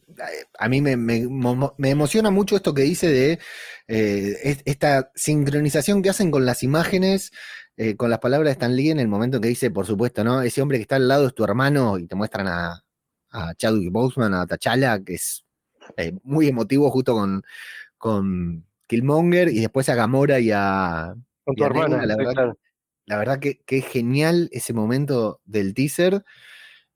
a 0.57 0.69
mí 0.69 0.81
me, 0.81 0.95
me- 0.97 1.27
mo- 1.27 1.75
me 1.77 1.89
emociona 1.89 2.31
mucho 2.31 2.55
esto 2.55 2.73
que 2.73 2.83
dice 2.83 3.07
de 3.09 3.39
eh, 3.87 4.37
es- 4.43 4.61
esta 4.65 5.11
sincronización 5.15 6.01
que 6.01 6.09
hacen 6.09 6.31
con 6.31 6.45
las 6.45 6.63
imágenes, 6.63 7.31
eh, 7.77 7.95
con 7.95 8.09
las 8.09 8.19
palabras 8.19 8.47
de 8.47 8.51
Stan 8.53 8.75
Lee 8.75 8.89
en 8.91 8.99
el 8.99 9.07
momento 9.09 9.41
que 9.41 9.49
dice, 9.49 9.69
por 9.71 9.85
supuesto, 9.85 10.23
¿no? 10.23 10.41
Ese 10.41 10.61
hombre 10.61 10.77
que 10.77 10.83
está 10.83 10.95
al 10.95 11.07
lado 11.07 11.27
es 11.27 11.35
tu 11.35 11.43
hermano 11.43 11.97
y 11.99 12.07
te 12.07 12.15
muestran 12.15 12.47
a, 12.47 12.83
a 13.31 13.53
Chadwick 13.55 13.91
Boseman, 13.91 14.33
a 14.33 14.47
T'Challa, 14.47 15.03
que 15.03 15.15
es 15.15 15.45
eh, 15.97 16.13
muy 16.23 16.47
emotivo 16.47 16.89
justo 16.91 17.13
con, 17.13 17.43
con 17.97 18.65
Killmonger 18.87 19.49
y 19.49 19.59
después 19.61 19.89
a 19.89 19.95
Gamora 19.95 20.39
y 20.39 20.51
a, 20.53 21.15
Con 21.45 21.55
tu 21.55 21.63
a 21.63 21.69
Nebula, 21.69 21.97
hermana, 21.97 22.05
la 22.05 22.13
sí, 22.15 22.17
verdad 22.17 22.33
claro. 22.33 22.57
la 23.05 23.17
verdad 23.17 23.39
que, 23.39 23.59
que 23.65 23.77
es 23.79 23.87
genial 23.87 24.49
ese 24.51 24.73
momento 24.73 25.41
del 25.45 25.73
teaser. 25.73 26.23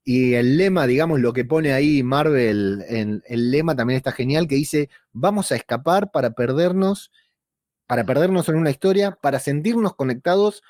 Y 0.04 0.34
el 0.34 0.56
lema, 0.56 0.86
digamos, 0.86 1.20
lo 1.20 1.32
que 1.32 1.44
pone 1.44 1.72
ahí 1.72 2.02
Marvel, 2.02 2.84
en, 2.88 3.22
el 3.26 3.50
lema 3.50 3.76
también 3.76 3.96
está 3.98 4.12
genial, 4.12 4.48
que 4.48 4.56
dice, 4.56 4.88
vamos 5.12 5.52
a 5.52 5.56
escapar 5.56 6.10
para 6.10 6.32
perdernos, 6.32 7.12
para 7.86 8.04
perdernos 8.04 8.48
en 8.48 8.56
una 8.56 8.70
historia, 8.70 9.18
para 9.22 9.38
sentirnos 9.38 9.94
conectados, 9.94 10.62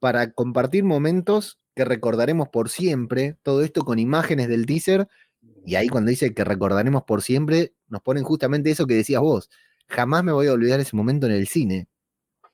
para 0.00 0.32
compartir 0.32 0.84
momentos 0.84 1.58
que 1.76 1.84
recordaremos 1.84 2.48
por 2.48 2.70
siempre, 2.70 3.36
todo 3.42 3.62
esto 3.62 3.82
con 3.84 3.98
imágenes 3.98 4.48
del 4.48 4.66
teaser, 4.66 5.08
y 5.64 5.76
ahí 5.76 5.88
cuando 5.88 6.10
dice 6.10 6.34
que 6.34 6.44
recordaremos 6.44 7.04
por 7.04 7.22
siempre, 7.22 7.74
nos 7.88 8.02
ponen 8.02 8.24
justamente 8.24 8.70
eso 8.70 8.86
que 8.86 8.94
decías 8.94 9.20
vos, 9.20 9.50
jamás 9.86 10.24
me 10.24 10.32
voy 10.32 10.46
a 10.48 10.52
olvidar 10.52 10.80
ese 10.80 10.96
momento 10.96 11.26
en 11.26 11.32
el 11.32 11.46
cine. 11.46 11.88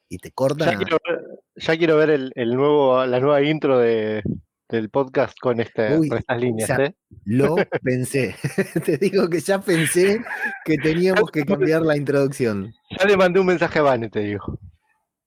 Y 0.09 0.19
te 0.19 0.31
cortan 0.33 0.71
Ya 0.71 0.77
quiero 0.77 0.99
ver, 1.07 1.25
ya 1.57 1.77
quiero 1.77 1.97
ver 1.97 2.11
el, 2.11 2.33
el 2.35 2.55
nuevo, 2.55 3.05
la 3.07 3.21
nueva 3.21 3.43
intro 3.43 3.79
de, 3.79 4.23
del 4.69 4.91
podcast 4.91 5.39
con, 5.41 5.61
este, 5.61 5.97
Uy, 5.97 6.09
con 6.09 6.19
estas 6.19 6.41
líneas, 6.41 6.71
¿eh? 6.79 6.95
Lo 7.25 7.55
pensé. 7.83 8.37
Te 8.85 8.97
digo 8.99 9.29
que 9.29 9.41
ya 9.41 9.61
pensé 9.61 10.23
que 10.65 10.77
teníamos 10.79 11.31
que 11.31 11.45
cambiar 11.45 11.83
la 11.83 11.97
introducción. 11.97 12.73
Ya 12.99 13.07
le 13.07 13.17
mandé 13.17 13.41
un 13.41 13.47
mensaje 13.47 13.79
a 13.79 13.83
Vane, 13.83 14.09
te 14.11 14.21
digo. 14.21 14.59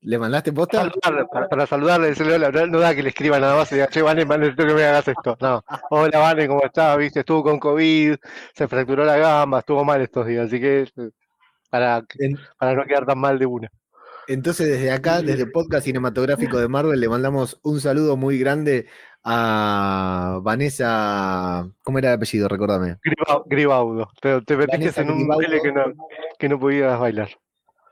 ¿Le 0.01 0.19
mandaste 0.19 0.53
posta? 0.53 0.79
Saludarle, 0.79 1.25
para, 1.31 1.48
para 1.50 1.65
saludarle, 1.65 2.07
decirle 2.10 2.36
hola, 2.36 2.51
no, 2.67 2.79
da 2.79 2.96
que 2.96 3.03
le 3.03 3.10
escriba 3.10 3.39
nada 3.39 3.55
más 3.55 3.72
y 3.72 3.75
diga, 3.75 3.88
che, 3.88 4.01
Vane, 4.01 4.25
necesito 4.25 4.65
que 4.65 4.74
me 4.74 4.84
hagas 4.84 5.07
esto. 5.07 5.38
No, 5.41 5.63
hola, 5.89 6.19
Vane, 6.19 6.48
¿cómo 6.48 6.63
estás? 6.63 6.98
Viste, 6.98 7.22
estuvo 7.22 7.43
con 7.43 7.60
COVID, 7.60 8.15
se 8.53 8.67
fracturó 8.67 9.03
la 9.03 9.17
gamba, 9.17 9.60
estuvo 9.60 9.84
mal 9.84 10.01
estos 10.01 10.27
días, 10.27 10.48
así 10.48 10.60
que 10.60 10.81
eh, 10.81 11.10
para, 11.69 12.05
para 12.57 12.75
no 12.75 12.86
quedar 12.86 13.05
tan 13.05 13.19
mal 13.19 13.39
de 13.39 13.46
una. 13.48 13.69
Entonces, 14.27 14.67
desde 14.67 14.91
acá, 14.91 15.22
desde 15.22 15.43
el 15.43 15.51
podcast 15.51 15.86
cinematográfico 15.86 16.57
de 16.60 16.67
Marvel, 16.67 17.00
le 17.00 17.07
mandamos 17.10 17.60
un 17.63 17.79
saludo 17.79 18.17
muy 18.17 18.38
grande 18.38 18.88
a 19.24 20.39
Vanessa. 20.41 21.69
¿Cómo 21.84 22.00
era 22.00 22.10
el 22.10 22.15
apellido? 22.15 22.48
Recordame. 22.48 22.98
Griba- 23.03 23.43
Gribaudo. 23.46 24.10
Te, 24.22 24.41
te 24.41 24.57
metiste 24.57 25.01
en 25.01 25.12
un 25.12 25.27
baile 25.27 25.62
que 25.62 25.72
no, 25.72 25.81
que 26.38 26.50
no 26.50 26.60
podías 26.60 27.00
bailar. 27.00 27.29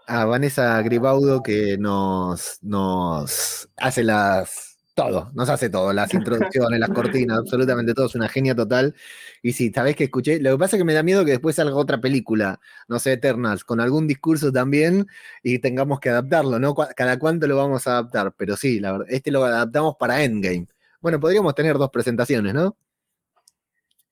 A 0.07 0.25
Vanessa 0.25 0.81
Gribaudo, 0.81 1.41
que 1.41 1.77
nos, 1.77 2.59
nos 2.61 3.69
hace 3.77 4.03
las. 4.03 4.74
Todo, 4.95 5.29
nos 5.33 5.49
hace 5.49 5.69
todo, 5.69 5.91
las 5.91 6.13
introducciones, 6.13 6.79
las 6.79 6.89
cortinas, 6.89 7.39
absolutamente 7.39 7.93
todo, 7.93 8.05
es 8.05 8.15
una 8.15 8.29
genia 8.29 8.55
total. 8.55 8.95
Y 9.43 9.51
sí, 9.51 9.69
sabés 9.75 9.93
que 9.97 10.05
escuché, 10.05 10.39
lo 10.39 10.51
que 10.51 10.57
pasa 10.57 10.77
es 10.77 10.79
que 10.79 10.85
me 10.85 10.93
da 10.93 11.03
miedo 11.03 11.25
que 11.25 11.31
después 11.31 11.57
salga 11.57 11.75
otra 11.75 11.99
película, 11.99 12.61
no 12.87 12.97
sé, 12.97 13.11
Eternals, 13.11 13.65
con 13.65 13.81
algún 13.81 14.07
discurso 14.07 14.53
también 14.53 15.05
y 15.43 15.59
tengamos 15.59 15.99
que 15.99 16.09
adaptarlo, 16.11 16.59
¿no? 16.59 16.73
Cada 16.73 17.19
cuánto 17.19 17.45
lo 17.45 17.57
vamos 17.57 17.85
a 17.87 17.91
adaptar, 17.91 18.33
pero 18.37 18.55
sí, 18.55 18.79
la 18.79 18.93
verdad, 18.93 19.07
este 19.09 19.31
lo 19.31 19.43
adaptamos 19.43 19.97
para 19.99 20.23
Endgame. 20.23 20.67
Bueno, 21.01 21.19
podríamos 21.19 21.53
tener 21.55 21.77
dos 21.77 21.89
presentaciones, 21.89 22.53
¿no? 22.53 22.77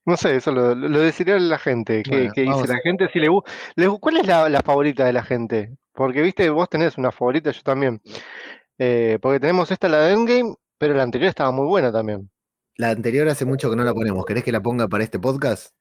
No 0.04 0.18
sé, 0.18 0.36
eso 0.36 0.52
lo, 0.52 0.74
lo 0.74 1.00
decidirá 1.00 1.38
la 1.38 1.58
gente. 1.58 2.02
¿Qué, 2.02 2.10
Bueno, 2.10 2.32
qué 2.34 2.42
dice 2.42 2.66
la 2.68 2.80
gente? 2.80 3.08
Si 3.10 3.18
le, 3.18 3.30
gu- 3.30 3.42
le 3.74 3.88
gu- 3.88 3.98
¿Cuál 3.98 4.18
es 4.18 4.26
la, 4.26 4.50
la 4.50 4.60
favorita 4.60 5.06
de 5.06 5.14
la 5.14 5.22
gente? 5.22 5.78
Porque, 5.94 6.20
viste, 6.20 6.50
vos 6.50 6.68
tenés 6.68 6.98
una 6.98 7.10
favorita, 7.10 7.50
yo 7.52 7.62
también. 7.62 8.02
Eh, 8.76 9.18
porque 9.22 9.40
tenemos 9.40 9.70
esta, 9.70 9.88
la 9.88 10.00
de 10.00 10.12
Endgame, 10.12 10.54
pero 10.84 10.96
la 10.98 11.02
anterior 11.04 11.30
estaba 11.30 11.50
muy 11.50 11.66
buena 11.66 11.90
también. 11.90 12.30
La 12.76 12.90
anterior 12.90 13.26
hace 13.30 13.46
mucho 13.46 13.70
que 13.70 13.76
no 13.76 13.84
la 13.84 13.94
ponemos, 13.94 14.22
¿querés 14.26 14.44
que 14.44 14.52
la 14.52 14.60
ponga 14.60 14.86
para 14.86 15.02
este 15.02 15.18
podcast? 15.18 15.72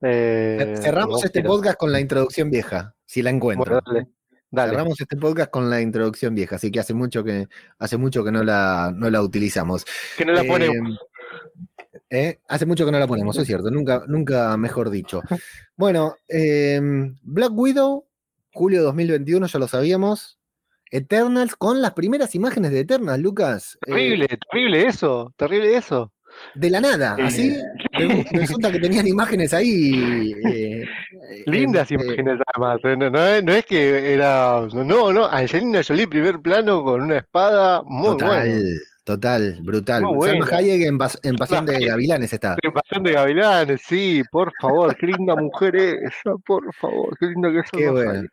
Eh, 0.00 0.76
Cerramos 0.80 1.22
este 1.26 1.42
podcast 1.42 1.76
con 1.76 1.92
la 1.92 2.00
introducción 2.00 2.48
vieja, 2.50 2.94
si 3.04 3.20
la 3.20 3.28
encuentro. 3.28 3.82
Bueno, 3.84 4.00
dale. 4.00 4.08
Dale. 4.50 4.70
Cerramos 4.70 4.98
este 4.98 5.16
podcast 5.18 5.50
con 5.50 5.68
la 5.68 5.82
introducción 5.82 6.34
vieja, 6.34 6.56
así 6.56 6.70
que 6.70 6.80
hace 6.80 6.94
mucho 6.94 7.22
que, 7.22 7.48
hace 7.78 7.98
mucho 7.98 8.24
que 8.24 8.32
no 8.32 8.42
la, 8.42 8.90
no 8.96 9.10
la 9.10 9.20
utilizamos. 9.20 9.84
Que 10.16 10.24
no 10.24 10.32
la 10.32 10.40
Eh, 10.42 10.46
ponemos. 10.48 10.98
eh, 12.08 12.38
hace 12.48 12.64
mucho 12.64 12.86
que 12.86 12.92
no 12.92 12.98
la 12.98 13.06
ponemos, 13.06 13.36
es 13.36 13.46
cierto, 13.46 13.70
nunca, 13.70 14.04
nunca 14.06 14.56
mejor 14.56 14.88
dicho. 14.88 15.20
Bueno, 15.76 16.14
Black 17.22 17.52
Widow, 17.52 18.06
julio 18.54 18.82
2021, 18.84 19.46
ya 19.48 19.58
lo 19.58 19.68
sabíamos. 19.68 20.38
Eternals, 20.90 21.56
con 21.56 21.80
las 21.82 21.92
primeras 21.94 22.34
imágenes 22.34 22.70
de 22.72 22.80
Eternals, 22.80 23.22
Lucas. 23.22 23.78
eh, 23.86 23.90
Terrible, 23.92 24.28
terrible 24.50 24.86
eso, 24.86 25.32
terrible 25.36 25.76
eso. 25.76 26.12
de 26.54 26.70
la 26.70 26.80
nada, 26.80 27.16
Eh, 27.18 27.22
así. 27.24 27.56
re- 27.94 28.24
Resulta 28.32 28.70
que 28.70 28.78
tenían 28.78 29.06
imágenes 29.08 29.52
ahí. 29.54 30.32
eh, 30.46 30.84
Lindas 31.46 31.90
imágenes 31.90 32.38
además. 32.54 32.78
No, 32.84 33.10
no 33.10 33.26
es, 33.26 33.42
no 33.44 33.52
es 33.52 33.64
que 33.64 34.14
era. 34.14 34.60
No, 34.72 35.12
no, 35.12 35.26
Angelina 35.26 35.80
Jolie 35.82 36.06
primer 36.06 36.38
plano 36.40 36.84
con 36.84 37.02
una 37.02 37.18
espada 37.18 37.82
muy 37.84 38.10
total, 38.10 38.28
buena. 38.28 38.60
total, 39.04 39.58
brutal. 39.62 40.02
Muy 40.02 40.28
Salma 40.28 40.44
buena. 40.44 40.56
Hayek 40.58 40.86
en, 40.86 40.98
Pas- 40.98 41.18
en 41.22 41.36
Pasión 41.36 41.66
de. 41.66 41.84
Gavilanes 41.86 42.32
está. 42.32 42.56
Invasión 42.62 43.02
de 43.02 43.12
Gavilanes, 43.12 43.80
sí, 43.84 44.22
por 44.30 44.52
favor, 44.60 44.94
qué 44.96 45.06
linda 45.06 45.34
mujer 45.34 45.74
esa, 45.76 46.36
por 46.46 46.72
favor, 46.74 47.16
qué 47.18 47.26
linda 47.26 47.50
que 47.50 47.58
es. 47.60 47.70
Qué 47.72 47.90
bueno. 47.90 48.28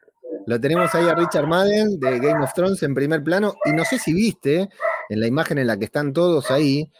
Lo 0.47 0.59
tenemos 0.59 0.93
ahí 0.93 1.07
a 1.07 1.15
Richard 1.15 1.47
Madden 1.47 1.99
de 1.99 2.19
Game 2.19 2.43
of 2.43 2.53
Thrones 2.53 2.81
en 2.83 2.93
primer 2.93 3.23
plano. 3.23 3.55
Y 3.65 3.71
no 3.71 3.83
sé 3.83 3.97
si 3.97 4.13
viste 4.13 4.69
en 5.09 5.19
la 5.19 5.27
imagen 5.27 5.57
en 5.57 5.67
la 5.67 5.77
que 5.77 5.85
están 5.85 6.13
todos 6.13 6.51
ahí, 6.51 6.91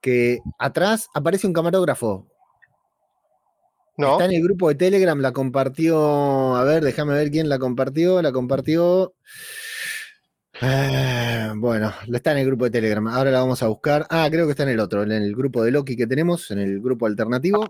que 0.00 0.40
atrás 0.58 1.08
aparece 1.14 1.46
un 1.46 1.52
camarógrafo. 1.52 2.26
No, 3.96 4.12
Está 4.12 4.24
en 4.24 4.32
el 4.32 4.42
grupo 4.42 4.68
de 4.68 4.74
Telegram, 4.76 5.18
la 5.20 5.32
compartió. 5.32 6.56
A 6.56 6.64
ver, 6.64 6.82
déjame 6.82 7.14
ver 7.14 7.30
quién 7.30 7.48
la 7.48 7.58
compartió. 7.58 8.22
La 8.22 8.32
compartió. 8.32 9.14
Ah, 10.62 11.52
bueno, 11.56 11.92
está 12.12 12.32
en 12.32 12.38
el 12.38 12.46
grupo 12.46 12.64
de 12.64 12.70
Telegram. 12.70 13.06
Ahora 13.08 13.30
la 13.30 13.40
vamos 13.40 13.62
a 13.62 13.68
buscar. 13.68 14.06
Ah, 14.10 14.28
creo 14.30 14.46
que 14.46 14.52
está 14.52 14.64
en 14.64 14.70
el 14.70 14.80
otro, 14.80 15.02
en 15.02 15.12
el 15.12 15.34
grupo 15.34 15.62
de 15.62 15.70
Loki 15.70 15.96
que 15.96 16.06
tenemos, 16.06 16.50
en 16.50 16.58
el 16.58 16.80
grupo 16.80 17.06
alternativo. 17.06 17.68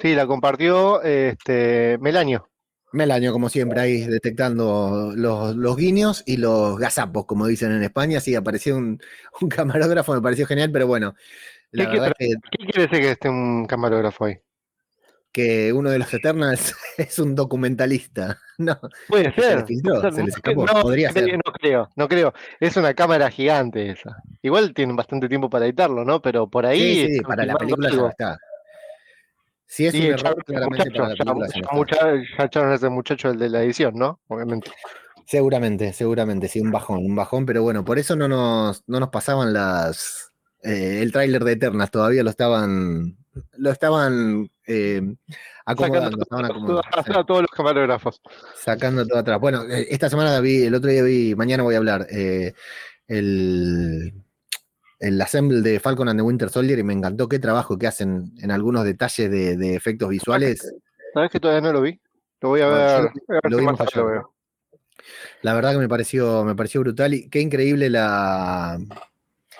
sí, 0.00 0.14
la 0.14 0.26
compartió 0.26 1.02
este 1.02 1.96
Melanio. 2.00 2.48
Melaño, 2.92 3.32
como 3.32 3.48
siempre, 3.48 3.80
ahí 3.80 4.06
detectando 4.06 5.12
los, 5.14 5.54
los 5.56 5.76
guiños 5.76 6.22
y 6.26 6.38
los 6.38 6.78
gazapos, 6.78 7.26
como 7.26 7.46
dicen 7.46 7.72
en 7.72 7.82
España. 7.82 8.20
Sí, 8.20 8.34
apareció 8.34 8.76
un, 8.76 9.00
un 9.40 9.48
camarógrafo, 9.48 10.14
me 10.14 10.22
pareció 10.22 10.46
genial, 10.46 10.70
pero 10.72 10.86
bueno, 10.86 11.14
la 11.70 11.84
¿Qué 11.86 11.90
verdad 12.00 12.12
es 12.18 12.28
que, 12.28 12.34
¿Qué 12.50 12.64
quiere 12.66 12.82
decir 12.88 13.00
que 13.00 13.10
esté 13.12 13.28
un 13.28 13.66
camarógrafo 13.66 14.24
ahí? 14.24 14.38
que 15.30 15.72
uno 15.72 15.90
de 15.90 15.98
los 15.98 16.12
Eternals 16.12 16.74
es 16.96 17.18
un 17.18 17.34
documentalista. 17.34 18.38
No, 18.60 18.76
Puede 19.06 19.32
se 19.36 19.40
ser. 19.40 19.58
le 19.58 19.66
filtró, 19.66 20.00
puede 20.00 20.02
ser, 20.02 20.14
se 20.14 20.24
les 20.24 20.30
no, 20.30 20.36
escapó. 20.36 20.66
no, 20.66 20.82
Podría 20.82 21.12
ser. 21.12 21.32
no 21.34 21.52
creo, 21.52 21.88
no 21.94 22.08
creo. 22.08 22.32
Es 22.58 22.76
una 22.76 22.92
cámara 22.92 23.30
gigante 23.30 23.88
esa. 23.90 24.16
Igual 24.42 24.74
tienen 24.74 24.96
bastante 24.96 25.28
tiempo 25.28 25.48
para 25.48 25.66
editarlo, 25.66 26.04
¿no? 26.04 26.20
Pero 26.20 26.50
por 26.50 26.66
ahí. 26.66 27.06
Sí, 27.06 27.14
sí, 27.14 27.20
para 27.20 27.46
la 27.46 27.54
película 27.54 27.88
ya 27.88 27.96
no 27.96 28.08
está. 28.08 28.36
Si 29.70 29.86
es 29.86 29.92
Sí, 29.92 30.00
un 30.06 30.14
error, 30.14 30.44
claramente 30.44 30.90
para 30.90 31.08
la 31.08 31.14
muchacho, 31.14 31.34
película 31.36 31.48
ya, 31.54 31.76
mucha- 31.76 32.36
ya 32.38 32.44
echaron 32.44 32.72
a 32.72 32.74
ese 32.74 32.88
muchacho 32.88 33.28
el 33.30 33.38
de 33.38 33.48
la 33.50 33.62
edición, 33.62 33.94
¿no? 33.96 34.18
Obviamente. 34.28 34.70
Seguramente, 35.26 35.92
seguramente, 35.92 36.48
sí, 36.48 36.58
un 36.60 36.70
bajón, 36.72 37.04
un 37.04 37.14
bajón, 37.14 37.44
pero 37.44 37.62
bueno, 37.62 37.84
por 37.84 37.98
eso 37.98 38.16
no 38.16 38.28
nos, 38.28 38.82
no 38.86 38.98
nos 38.98 39.10
pasaban 39.10 39.52
las 39.52 40.32
eh, 40.62 41.00
el 41.02 41.12
tráiler 41.12 41.44
de 41.44 41.52
Eternas, 41.52 41.90
todavía 41.90 42.22
lo 42.22 42.30
estaban, 42.30 43.16
lo 43.58 43.70
estaban 43.70 44.50
eh, 44.66 45.02
acomodando, 45.66 46.16
Sacando 46.16 46.22
estaban 46.22 46.44
acomodando, 46.46 46.82
sí, 47.04 47.12
a 47.14 47.24
todos 47.24 47.40
los 47.42 47.50
camarógrafos. 47.50 48.22
sacando 48.56 49.06
todo 49.06 49.18
atrás. 49.18 49.38
Bueno, 49.38 49.64
eh, 49.68 49.86
esta 49.90 50.08
semana 50.08 50.40
vi, 50.40 50.62
el 50.64 50.74
otro 50.74 50.90
día 50.90 51.02
vi, 51.02 51.34
mañana 51.34 51.62
voy 51.62 51.74
a 51.74 51.78
hablar, 51.78 52.06
eh, 52.10 52.54
el, 53.06 54.14
el 54.98 55.20
assemble 55.20 55.60
de 55.60 55.80
Falcon 55.80 56.08
and 56.08 56.18
the 56.18 56.22
Winter 56.22 56.50
Soldier 56.50 56.78
y 56.78 56.82
me 56.82 56.92
encantó 56.92 57.28
qué 57.28 57.38
trabajo 57.38 57.78
que 57.78 57.86
hacen 57.86 58.32
en 58.38 58.50
algunos 58.50 58.84
detalles 58.84 59.30
de, 59.30 59.56
de 59.56 59.74
efectos 59.74 60.08
visuales. 60.08 60.74
¿Sabes 61.14 61.30
que 61.30 61.40
todavía 61.40 61.60
no 61.60 61.72
lo 61.72 61.82
vi? 61.82 62.00
Lo 62.40 62.50
voy 62.50 62.60
a 62.60 62.64
yo 62.64 62.70
ver. 62.72 62.80
a 62.80 63.00
ver 63.00 63.12
lo 63.50 63.56
vimos 63.58 63.78
veo. 63.94 64.34
La 65.42 65.54
verdad 65.54 65.72
que 65.72 65.78
me 65.78 65.88
pareció, 65.88 66.44
me 66.44 66.54
pareció 66.54 66.80
brutal 66.80 67.14
y 67.14 67.28
qué 67.28 67.40
increíble 67.40 67.90
la. 67.90 68.78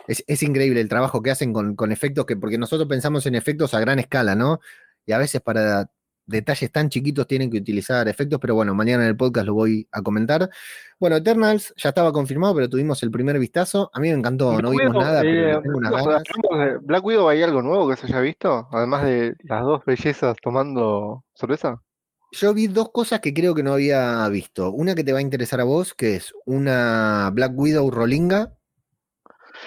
Es, 0.06 0.24
es 0.26 0.42
increíble 0.42 0.80
el 0.80 0.88
trabajo 0.88 1.22
que 1.22 1.30
hacen 1.30 1.52
con, 1.52 1.76
con 1.76 1.92
efectos 1.92 2.26
que, 2.26 2.36
porque 2.36 2.58
nosotros 2.58 2.88
pensamos 2.88 3.26
en 3.26 3.34
efectos 3.34 3.74
a 3.74 3.80
gran 3.80 3.98
escala, 3.98 4.34
¿no? 4.34 4.60
Y 5.06 5.12
a 5.12 5.18
veces 5.18 5.40
para 5.40 5.90
detalles 6.28 6.70
tan 6.70 6.88
chiquitos 6.90 7.26
tienen 7.26 7.50
que 7.50 7.58
utilizar 7.58 8.06
efectos, 8.06 8.38
pero 8.38 8.54
bueno, 8.54 8.74
mañana 8.74 9.02
en 9.02 9.08
el 9.08 9.16
podcast 9.16 9.46
lo 9.46 9.54
voy 9.54 9.88
a 9.90 10.02
comentar. 10.02 10.48
Bueno, 11.00 11.16
Eternals 11.16 11.74
ya 11.76 11.88
estaba 11.88 12.12
confirmado, 12.12 12.54
pero 12.54 12.68
tuvimos 12.68 13.02
el 13.02 13.10
primer 13.10 13.38
vistazo. 13.38 13.90
A 13.94 14.00
mí 14.00 14.08
me 14.08 14.14
encantó, 14.14 14.60
no 14.60 14.70
vimos 14.70 14.94
nada, 14.94 15.22
pero 15.22 15.58
eh, 15.58 15.62
tengo 15.62 15.78
unas 15.78 15.92
ganas. 15.92 16.22
Black 16.82 17.04
Widow, 17.04 17.28
¿hay 17.28 17.42
algo 17.42 17.62
nuevo 17.62 17.88
que 17.88 17.96
se 17.96 18.06
haya 18.06 18.20
visto? 18.20 18.68
Además 18.70 19.04
de 19.04 19.34
las 19.44 19.62
dos 19.62 19.84
bellezas 19.84 20.36
tomando 20.42 21.24
cerveza. 21.34 21.82
Yo 22.32 22.52
vi 22.52 22.66
dos 22.66 22.90
cosas 22.90 23.20
que 23.20 23.32
creo 23.32 23.54
que 23.54 23.62
no 23.62 23.72
había 23.72 24.28
visto. 24.28 24.70
Una 24.70 24.94
que 24.94 25.02
te 25.02 25.12
va 25.12 25.18
a 25.18 25.22
interesar 25.22 25.60
a 25.60 25.64
vos, 25.64 25.94
que 25.94 26.16
es 26.16 26.34
una 26.44 27.30
Black 27.32 27.52
Widow 27.54 27.90
Rolinga. 27.90 28.52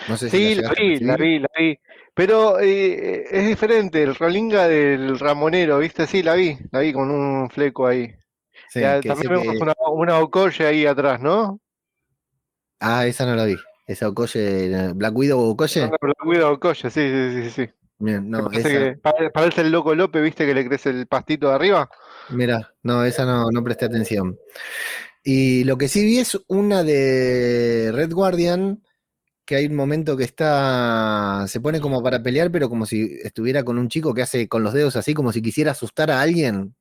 No 0.08 0.18
sé 0.18 0.30
si 0.30 0.38
Sí, 0.38 0.56
la 0.56 0.70
la 0.70 0.74
llegaste 0.74 0.82
a 0.82 0.86
vi, 0.86 1.00
la 1.00 1.18
vi, 1.18 1.40
la 1.40 1.50
vi. 1.58 1.80
Pero 2.22 2.60
eh, 2.60 3.26
es 3.32 3.48
diferente, 3.48 4.04
el 4.04 4.14
Rolinga 4.14 4.68
del 4.68 5.18
Ramonero, 5.18 5.80
¿viste? 5.80 6.06
Sí, 6.06 6.22
la 6.22 6.36
vi, 6.36 6.56
la 6.72 6.82
vi 6.82 6.94
con 6.94 7.10
un 7.10 7.50
fleco 7.50 7.88
ahí. 7.88 8.14
Sí, 8.70 8.78
Y, 8.80 9.02
que 9.02 9.08
también 9.10 9.32
vemos 9.34 9.56
que- 9.56 9.64
una, 9.64 9.74
una 9.92 10.20
Okoye 10.20 10.68
ahí 10.68 10.86
atrás, 10.86 11.20
¿no? 11.20 11.60
Ah, 12.80 13.08
esa 13.08 13.26
no 13.26 13.36
la 13.36 13.46
vi. 13.46 13.56
Esa 13.88 14.08
Okoye, 14.08 14.94
Black 14.94 15.16
Widow 15.16 15.40
o 15.40 15.50
Okoye. 15.50 15.88
Black 15.88 16.24
Widow 16.24 16.54
Okoye, 16.54 16.92
sí, 16.92 17.10
sí, 17.10 17.44
sí, 17.44 17.50
sí. 17.50 17.70
Bien, 17.98 18.30
no, 18.30 18.46
parece 18.52 18.92
esa, 18.92 19.14
que 19.16 19.30
parece 19.32 19.62
el 19.62 19.72
loco 19.72 19.96
López, 19.96 20.22
¿viste? 20.22 20.46
Que 20.46 20.54
le 20.54 20.68
crece 20.68 20.92
el 20.92 21.08
pastito 21.08 21.50
de 21.50 21.56
arriba. 21.56 21.90
mira, 22.30 22.72
no, 22.84 23.04
esa 23.04 23.26
no, 23.26 23.50
no 23.50 23.64
presté 23.64 23.86
atención. 23.86 24.38
Y 25.24 25.64
lo 25.64 25.76
que 25.76 25.88
sí 25.88 26.06
vi 26.06 26.20
es 26.20 26.40
una 26.48 26.84
de 26.84 27.90
Red 27.92 28.14
Guardian, 28.14 28.84
que 29.52 29.58
hay 29.58 29.66
un 29.66 29.76
momento 29.76 30.16
que 30.16 30.24
está, 30.24 31.44
se 31.50 31.60
pone 31.60 31.82
como 31.82 32.02
para 32.02 32.24
pelear, 32.24 32.50
pero 32.52 32.70
como 32.70 32.86
si 32.86 33.18
estuviera 33.22 33.66
con 33.66 33.78
un 33.78 33.90
chico 33.90 34.14
que 34.14 34.22
hace 34.22 34.48
con 34.48 34.64
los 34.64 34.72
dedos 34.72 34.96
así, 34.96 35.14
como 35.14 35.34
si 35.34 35.42
quisiera 35.42 35.72
asustar 35.72 36.10
a 36.10 36.22
alguien, 36.22 36.74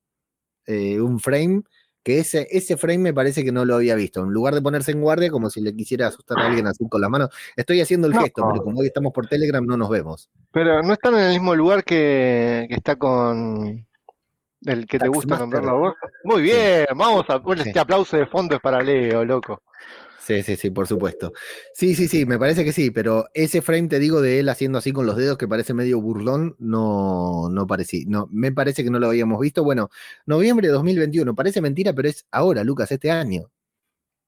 eh, 0.67 1.01
un 1.01 1.19
frame, 1.19 1.63
que 2.05 2.21
ese, 2.21 2.47
ese 2.53 2.77
frame 2.77 2.99
me 2.99 3.13
parece 3.13 3.43
que 3.43 3.51
no 3.51 3.65
lo 3.65 3.75
había 3.75 3.97
visto. 3.97 4.21
En 4.23 4.31
lugar 4.31 4.55
de 4.55 4.63
ponerse 4.63 4.93
en 4.93 5.01
guardia, 5.01 5.33
como 5.33 5.51
si 5.51 5.61
le 5.61 5.75
quisiera 5.75 6.07
asustar 6.07 6.39
a 6.41 6.47
alguien 6.47 6.69
así 6.69 6.89
con 6.89 7.01
las 7.01 7.11
manos. 7.11 7.31
Estoy 7.57 7.81
haciendo 7.81 8.07
el 8.07 8.13
No. 8.13 8.21
gesto, 8.23 8.49
pero 8.53 8.63
como 8.63 8.79
hoy 8.79 8.87
estamos 8.87 9.13
por 9.13 9.27
Telegram, 9.27 9.67
no 9.67 9.77
nos 9.77 9.89
vemos. 9.91 10.31
Pero 10.53 10.81
no 10.81 10.93
están 10.93 11.15
en 11.15 11.21
el 11.23 11.31
mismo 11.33 11.57
lugar 11.57 11.83
que, 11.83 12.67
que 12.69 12.75
está 12.77 12.95
con 12.95 13.85
el 14.65 14.87
que 14.87 14.99
te 15.01 15.09
gusta 15.09 15.31
Taxmaster. 15.31 15.41
nombrarlo 15.41 15.71
a 15.71 15.75
vos. 15.89 15.95
Muy 16.23 16.43
bien, 16.43 16.87
vamos 16.97 17.25
a 17.31 17.43
poner 17.43 17.65
Sí. 17.65 17.71
este 17.71 17.81
aplauso 17.81 18.17
de 18.17 18.27
fondo 18.27 18.55
es 18.55 18.61
para 18.61 18.81
Leo, 18.81 19.25
loco. 19.25 19.61
Sí, 20.21 20.43
sí, 20.43 20.57
sí, 20.57 20.71
por 20.71 20.87
supuesto. 20.87 21.33
Sí, 21.75 21.95
sí, 21.95 22.07
sí, 22.07 22.27
me 22.27 22.39
parece 22.39 22.65
que 22.65 22.73
sí, 22.73 22.91
pero 22.91 23.27
ese 23.35 23.63
frame, 23.63 23.89
te 23.89 23.99
digo, 23.99 24.21
de 24.21 24.41
él 24.41 24.49
haciendo 24.49 24.79
así 24.79 24.93
con 24.93 25.07
los 25.07 25.17
dedos, 25.17 25.39
que 25.39 25.49
parece 25.49 25.75
medio 25.75 26.01
burlón, 26.01 26.57
no, 26.59 27.49
no 27.51 27.67
parecía, 27.67 28.05
no, 28.07 28.29
me 28.31 28.53
parece 28.53 28.85
que 28.85 28.91
no 28.91 28.99
lo 28.99 29.09
habíamos 29.09 29.41
visto. 29.41 29.65
Bueno, 29.65 29.91
noviembre 30.27 30.69
de 30.69 30.75
2021, 30.75 31.35
parece 31.35 31.61
mentira, 31.61 31.93
pero 31.93 32.09
es 32.09 32.27
ahora, 32.31 32.65
Lucas, 32.65 32.93
este 32.93 33.11
año. 33.11 33.51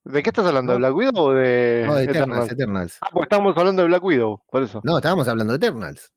¿De 0.05 0.23
qué 0.23 0.31
estás 0.31 0.47
hablando? 0.47 0.73
¿De 0.73 0.79
Black 0.79 0.97
Widow 0.97 1.25
o 1.25 1.33
de 1.33 1.85
No, 1.87 1.95
de 1.95 2.05
Eternals, 2.05 2.51
Eternals? 2.51 2.53
Eternals. 2.53 2.99
Ah, 3.03 3.09
pues 3.13 3.25
estamos 3.25 3.57
hablando 3.57 3.83
de 3.83 3.89
Black 3.89 4.03
Widow, 4.03 4.43
por 4.51 4.63
eso. 4.63 4.81
No, 4.83 4.97
estábamos 4.97 5.29
hablando 5.29 5.57
de 5.57 5.65
Eternals. 5.65 6.13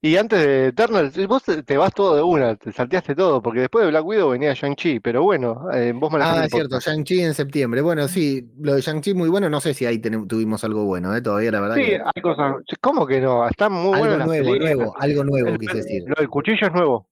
Y 0.00 0.16
antes 0.16 0.38
de 0.40 0.66
Eternals, 0.68 1.26
vos 1.26 1.42
te 1.42 1.76
vas 1.76 1.92
todo 1.92 2.14
de 2.16 2.22
una, 2.22 2.56
te 2.56 2.72
salteaste 2.72 3.14
todo, 3.14 3.42
porque 3.42 3.60
después 3.60 3.84
de 3.84 3.90
Black 3.90 4.04
Widow 4.04 4.30
venía 4.30 4.54
Shang-Chi, 4.54 5.00
pero 5.00 5.22
bueno, 5.22 5.66
eh, 5.72 5.92
vos 5.94 6.10
manejaste 6.12 6.40
Ah, 6.40 6.44
es 6.44 6.50
cierto. 6.52 6.78
Shang-Chi 6.80 7.20
en 7.22 7.34
septiembre. 7.34 7.80
Bueno, 7.80 8.06
sí, 8.08 8.48
lo 8.60 8.74
de 8.74 8.80
Shang-Chi 8.80 9.14
muy 9.14 9.28
bueno. 9.28 9.48
No 9.50 9.60
sé 9.60 9.74
si 9.74 9.86
ahí 9.86 9.98
tuvimos 9.98 10.62
algo 10.64 10.84
bueno, 10.84 11.14
¿eh? 11.16 11.20
Todavía, 11.22 11.50
la 11.50 11.60
verdad. 11.60 11.76
Sí, 11.76 11.82
que- 11.84 12.00
hay 12.14 12.22
cosas. 12.22 12.56
¿Cómo 12.80 13.06
que 13.06 13.20
no? 13.20 13.48
Están 13.48 13.72
muy 13.72 13.94
algo 13.98 14.16
las 14.16 14.26
nuevo, 14.26 14.56
nuevo, 14.56 14.94
algo 14.98 15.24
nuevo, 15.24 15.48
El- 15.48 15.58
quise 15.58 15.74
decir. 15.78 16.02
Lo 16.06 16.14
del 16.16 16.28
cuchillo 16.28 16.66
es 16.66 16.72
nuevo. 16.72 17.08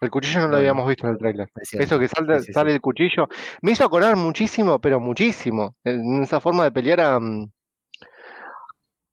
El 0.00 0.10
cuchillo 0.10 0.38
no 0.38 0.44
lo 0.44 0.50
Bueno. 0.50 0.58
habíamos 0.58 0.88
visto 0.88 1.08
en 1.08 1.16
el. 1.26 1.40
Es 1.40 1.68
cierto. 1.68 1.84
Eso 1.84 1.98
que 1.98 2.06
sale 2.08 2.40
sí. 2.40 2.52
el 2.74 2.80
cuchillo. 2.80 3.28
Me 3.62 3.72
hizo 3.72 3.84
acordar 3.84 4.14
muchísimo, 4.16 4.78
pero 4.78 5.00
muchísimo. 5.00 5.74
En 5.82 6.22
esa 6.22 6.40
forma 6.40 6.62
de 6.64 6.70
pelear 6.72 7.00
a. 7.00 7.18
mm, 7.18 7.50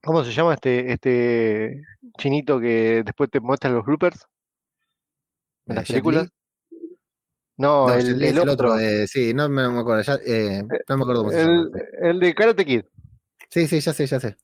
¿Cómo 0.05 0.23
se 0.23 0.31
llama 0.31 0.53
este, 0.53 0.93
este 0.93 1.81
chinito 2.19 2.59
que 2.59 3.01
después 3.03 3.29
te 3.29 3.39
muestra 3.39 3.71
los 3.71 3.83
bloopers? 3.83 4.25
En 5.65 5.73
Eh, 5.73 5.75
las 5.75 5.87
películas. 5.87 6.29
No, 7.57 7.87
No, 7.87 7.93
el, 7.93 8.37
otro. 8.39 8.51
otro. 8.53 8.79
eh, 8.79 9.07
sí, 9.07 9.33
no 9.33 9.49
me, 9.49 9.63
acuerdo. 9.63 10.01
ya, 10.03 10.19
eh, 10.25 10.61
no 10.87 10.97
me 10.97 11.03
acuerdo 11.03 11.21
cómo 11.23 11.31
se 11.31 11.41
El, 11.41 11.47
llama. 11.71 11.77
el 12.01 12.19
de 12.19 12.35
Karate 12.35 12.65
Kid. 12.65 12.83
Sí, 13.49 13.67
sí, 13.67 13.79
ya 13.79 13.93
sé, 13.93 14.05
ya 14.05 14.19
sé. 14.19 14.37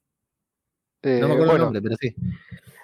Eh, 1.04 1.18
No 1.20 1.28
me 1.28 1.34
acuerdo 1.34 1.54
el 1.56 1.62
nombre, 1.62 1.82
pero 1.82 1.96
sí. 2.00 2.16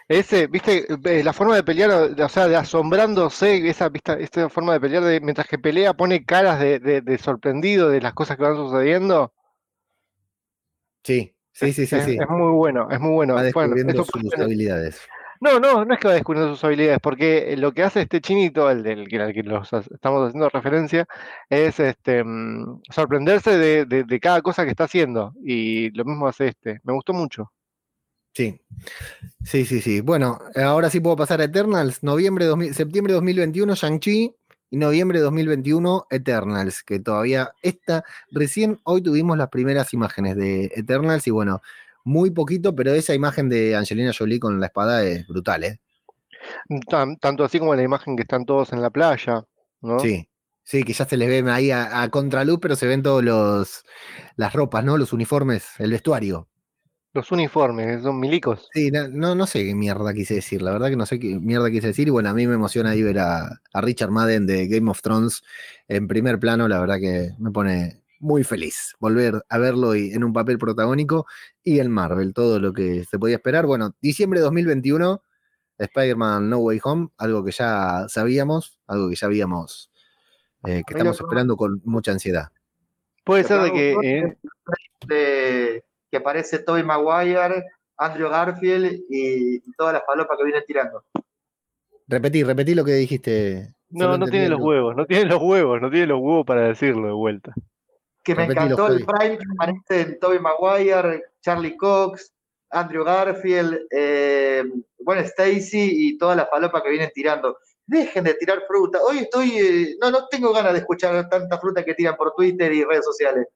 ese, 0.09 0.47
viste, 0.47 0.85
eh, 1.05 1.23
la 1.23 1.33
forma 1.33 1.55
de 1.55 1.63
pelear, 1.63 1.91
o 1.91 2.29
sea, 2.29 2.47
de 2.47 2.55
asombrándose, 2.57 3.67
esa, 3.69 3.89
vista, 3.89 4.13
esta 4.13 4.49
forma 4.49 4.73
de 4.73 4.79
pelear, 4.81 5.03
de, 5.03 5.19
mientras 5.21 5.47
que 5.47 5.57
pelea, 5.59 5.93
pone 5.93 6.25
caras 6.25 6.59
de, 6.59 6.79
de- 6.79 7.01
de 7.01 7.17
sorprendido 7.17 7.89
de 7.89 8.01
las 8.01 8.13
cosas 8.13 8.37
que 8.37 8.43
van 8.43 8.55
sucediendo. 8.55 9.33
Sí, 11.03 11.33
sí, 11.59 11.73
sí, 11.73 11.85
sí. 11.87 11.95
es, 11.95 12.05
sí. 12.05 12.17
es 12.21 12.29
muy 12.29 12.51
bueno, 12.53 12.87
es 12.91 12.99
muy 12.99 13.11
bueno. 13.11 13.33
Va 13.35 13.43
descubriendo 13.43 14.03
sus 14.03 14.33
habilidades. 14.39 15.01
No, 15.39 15.59
no, 15.59 15.85
no 15.85 15.93
es 15.93 15.99
que 15.99 16.07
va 16.07 16.15
descubriendo 16.15 16.55
sus 16.55 16.63
habilidades, 16.63 16.99
porque 16.99 17.55
lo 17.57 17.71
que 17.71 17.83
hace 17.83 18.01
este 18.01 18.21
chinito, 18.21 18.71
el 18.71 18.81
del 18.81 19.07
que, 19.07 19.21
al 19.21 19.33
que 19.33 19.43
los 19.43 19.71
estamos 19.71 20.27
haciendo 20.27 20.49
referencia, 20.49 21.05
es 21.49 21.79
este 21.79 22.23
mm, 22.23 22.81
sorprenderse 22.89 23.55
de, 23.57 23.85
de- 23.85 24.03
de 24.03 24.19
cada 24.19 24.41
cosa 24.41 24.63
que 24.65 24.71
está 24.71 24.85
haciendo. 24.85 25.33
Y 25.43 25.91
lo 25.91 26.05
mismo 26.05 26.27
hace 26.27 26.47
este. 26.47 26.79
Me 26.83 26.93
gustó 26.93 27.13
mucho. 27.13 27.51
Sí. 28.33 28.59
Sí, 29.43 29.65
sí, 29.65 29.81
sí. 29.81 30.01
Bueno, 30.01 30.39
ahora 30.55 30.89
sí 30.89 30.99
puedo 30.99 31.15
pasar 31.15 31.41
a 31.41 31.45
Eternals. 31.45 32.01
Noviembre 32.03 32.45
2000, 32.45 32.73
septiembre 32.73 33.13
2021, 33.13 33.75
Shang-Chi. 33.75 34.35
Y 34.69 34.77
noviembre 34.77 35.19
2021, 35.19 36.07
Eternals. 36.09 36.83
Que 36.83 36.99
todavía 36.99 37.51
está. 37.61 38.03
Recién 38.31 38.79
hoy 38.83 39.01
tuvimos 39.01 39.37
las 39.37 39.49
primeras 39.49 39.93
imágenes 39.93 40.35
de 40.35 40.71
Eternals. 40.75 41.25
Y 41.27 41.31
bueno, 41.31 41.61
muy 42.03 42.31
poquito, 42.31 42.75
pero 42.75 42.91
esa 42.93 43.13
imagen 43.13 43.49
de 43.49 43.75
Angelina 43.75 44.11
Jolie 44.17 44.39
con 44.39 44.59
la 44.59 44.67
espada 44.67 45.03
es 45.03 45.25
brutal, 45.27 45.63
¿eh? 45.63 45.79
Tan- 46.89 47.17
tanto 47.17 47.43
así 47.43 47.59
como 47.59 47.75
la 47.75 47.83
imagen 47.83 48.15
que 48.15 48.21
están 48.23 48.45
todos 48.45 48.71
en 48.73 48.81
la 48.81 48.89
playa, 48.89 49.43
¿no? 49.81 49.99
Sí. 49.99 50.27
Sí, 50.63 50.83
que 50.83 50.91
ya 50.91 51.05
se 51.05 51.15
les 51.15 51.29
ve 51.29 51.49
ahí 51.49 51.71
a, 51.71 52.01
a 52.01 52.09
contraluz, 52.09 52.59
pero 52.61 52.75
se 52.75 52.87
ven 52.87 53.01
todos 53.01 53.23
los 53.23 53.85
las 54.35 54.51
ropas, 54.51 54.83
¿no? 54.83 54.97
Los 54.97 55.13
uniformes, 55.13 55.65
el 55.79 55.91
vestuario. 55.91 56.49
Los 57.17 57.31
uniformes, 57.31 58.03
son 58.03 58.19
milicos. 58.19 58.69
Sí, 58.71 58.91
no, 58.91 59.07
no, 59.07 59.33
no 59.33 59.47
sé 59.47 59.65
qué 59.65 59.73
mierda 59.73 60.13
quise 60.13 60.35
decir, 60.35 60.61
la 60.61 60.71
verdad 60.71 60.89
que 60.89 60.95
no 60.95 61.07
sé 61.07 61.19
qué 61.19 61.39
mierda 61.39 61.71
quise 61.71 61.87
decir, 61.87 62.07
y 62.07 62.11
bueno, 62.11 62.29
a 62.29 62.33
mí 62.35 62.45
me 62.45 62.53
emociona 62.53 62.91
ahí 62.91 63.01
ver 63.01 63.17
a, 63.17 63.59
a 63.73 63.81
Richard 63.81 64.11
Madden 64.11 64.45
de 64.45 64.67
Game 64.67 64.87
of 64.91 65.01
Thrones 65.01 65.41
en 65.87 66.07
primer 66.07 66.37
plano, 66.39 66.67
la 66.67 66.79
verdad 66.79 66.99
que 66.99 67.31
me 67.39 67.49
pone 67.49 68.03
muy 68.19 68.43
feliz 68.43 68.93
volver 68.99 69.43
a 69.49 69.57
verlo 69.57 69.95
y, 69.95 70.11
en 70.11 70.23
un 70.23 70.31
papel 70.31 70.59
protagónico 70.59 71.25
y 71.63 71.79
en 71.79 71.89
Marvel, 71.89 72.35
todo 72.35 72.59
lo 72.59 72.71
que 72.71 73.03
se 73.03 73.17
podía 73.17 73.37
esperar. 73.37 73.65
Bueno, 73.65 73.95
diciembre 73.99 74.39
de 74.39 74.43
2021, 74.43 75.23
Spider-Man 75.79 76.51
No 76.51 76.59
Way 76.59 76.79
Home, 76.83 77.07
algo 77.17 77.43
que 77.43 77.51
ya 77.53 78.05
sabíamos, 78.09 78.77
algo 78.85 79.09
que 79.09 79.15
ya 79.15 79.25
habíamos, 79.25 79.89
eh, 80.67 80.83
que 80.85 80.93
estamos 80.93 81.19
esperando 81.19 81.57
con 81.57 81.81
mucha 81.83 82.11
ansiedad. 82.11 82.49
Puede 83.23 83.43
ser 83.43 83.59
de 83.63 83.71
que... 83.71 83.95
eh, 84.03 84.37
de- 85.07 85.83
que 86.09 86.17
aparece 86.17 86.59
Tobey 86.59 86.83
Maguire, 86.83 87.63
Andrew 87.97 88.29
Garfield 88.29 89.01
y, 89.09 89.59
todas 89.73 89.93
las 89.93 90.03
palopas 90.03 90.37
que 90.37 90.43
vienen 90.43 90.63
tirando. 90.65 91.03
Repetí, 92.07 92.43
repetí 92.43 92.75
lo 92.75 92.85
que 92.85 92.93
dijiste. 92.93 93.73
no, 93.89 94.17
no 94.17 94.27
tiene 94.27 94.49
los 94.49 94.59
huevos, 94.59 94.95
no 94.95 95.05
tiene 95.05 95.25
los 95.25 95.41
huevos, 95.41 95.81
no 95.81 95.89
tiene 95.89 96.07
los 96.07 96.19
huevos 96.19 96.45
para 96.45 96.67
decirlo 96.67 97.07
de 97.07 97.13
vuelta. 97.13 97.53
Que 98.23 98.35
me 98.35 98.45
encantó 98.45 98.87
el. 98.87 99.05
Prime 99.05 99.37
que 99.37 99.45
aparecen 99.57 100.19
Tobey 100.19 100.39
Maguire, 100.39 101.23
Charlie 101.41 101.77
Cox, 101.77 102.33
Andrew 102.69 103.03
Garfield, 103.03 103.87
eh, 103.91 104.63
bueno, 104.99 105.21
Stacy 105.21 106.09
y 106.09 106.17
todas 106.17 106.35
las 106.37 106.47
palopas 106.47 106.83
que 106.83 106.89
vienen 106.89 107.11
tirando. 107.13 107.57
Dejen 107.85 108.25
de 108.25 108.33
tirar 108.33 108.63
fruta. 108.67 108.99
Hoy 109.01 109.19
estoy, 109.19 109.51
eh, 109.57 109.95
no, 110.01 110.11
no 110.11 110.27
tengo 110.27 110.51
ganas 110.51 110.73
de 110.73 110.79
escuchar 110.79 111.29
tanta 111.29 111.57
fruta 111.57 111.85
que 111.85 111.93
tiran 111.93 112.17
por 112.17 112.33
Twitter 112.35 112.71
y 112.73 112.83
redes 112.83 113.05
sociales. 113.05 113.47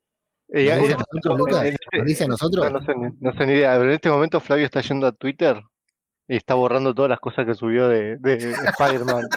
Eh, 0.53 0.65
¿Nos 0.65 0.77
en- 0.77 0.81
dice 0.83 0.93
a 0.93 0.97
nosotros, 0.97 1.37
Lucas? 1.37 1.65
en 1.65 1.73
este- 1.73 1.97
¿Nos 1.97 2.05
dice 2.07 2.23
a 2.23 2.27
nosotros? 2.27 2.71
No, 2.71 2.79
no 2.79 2.85
sé, 2.85 2.93
ni- 2.95 3.17
no 3.19 3.33
sé 3.33 3.45
ni 3.45 3.53
idea, 3.53 3.71
pero 3.77 3.85
en 3.85 3.91
este 3.95 4.09
momento 4.09 4.39
Flavio 4.41 4.65
está 4.65 4.81
yendo 4.81 5.07
a 5.07 5.11
Twitter 5.13 5.61
y 6.27 6.35
está 6.35 6.55
borrando 6.55 6.93
todas 6.93 7.09
las 7.09 7.19
cosas 7.19 7.45
que 7.45 7.53
subió 7.55 7.87
de, 7.87 8.17
de 8.17 8.33
Spider-Man 8.77 9.27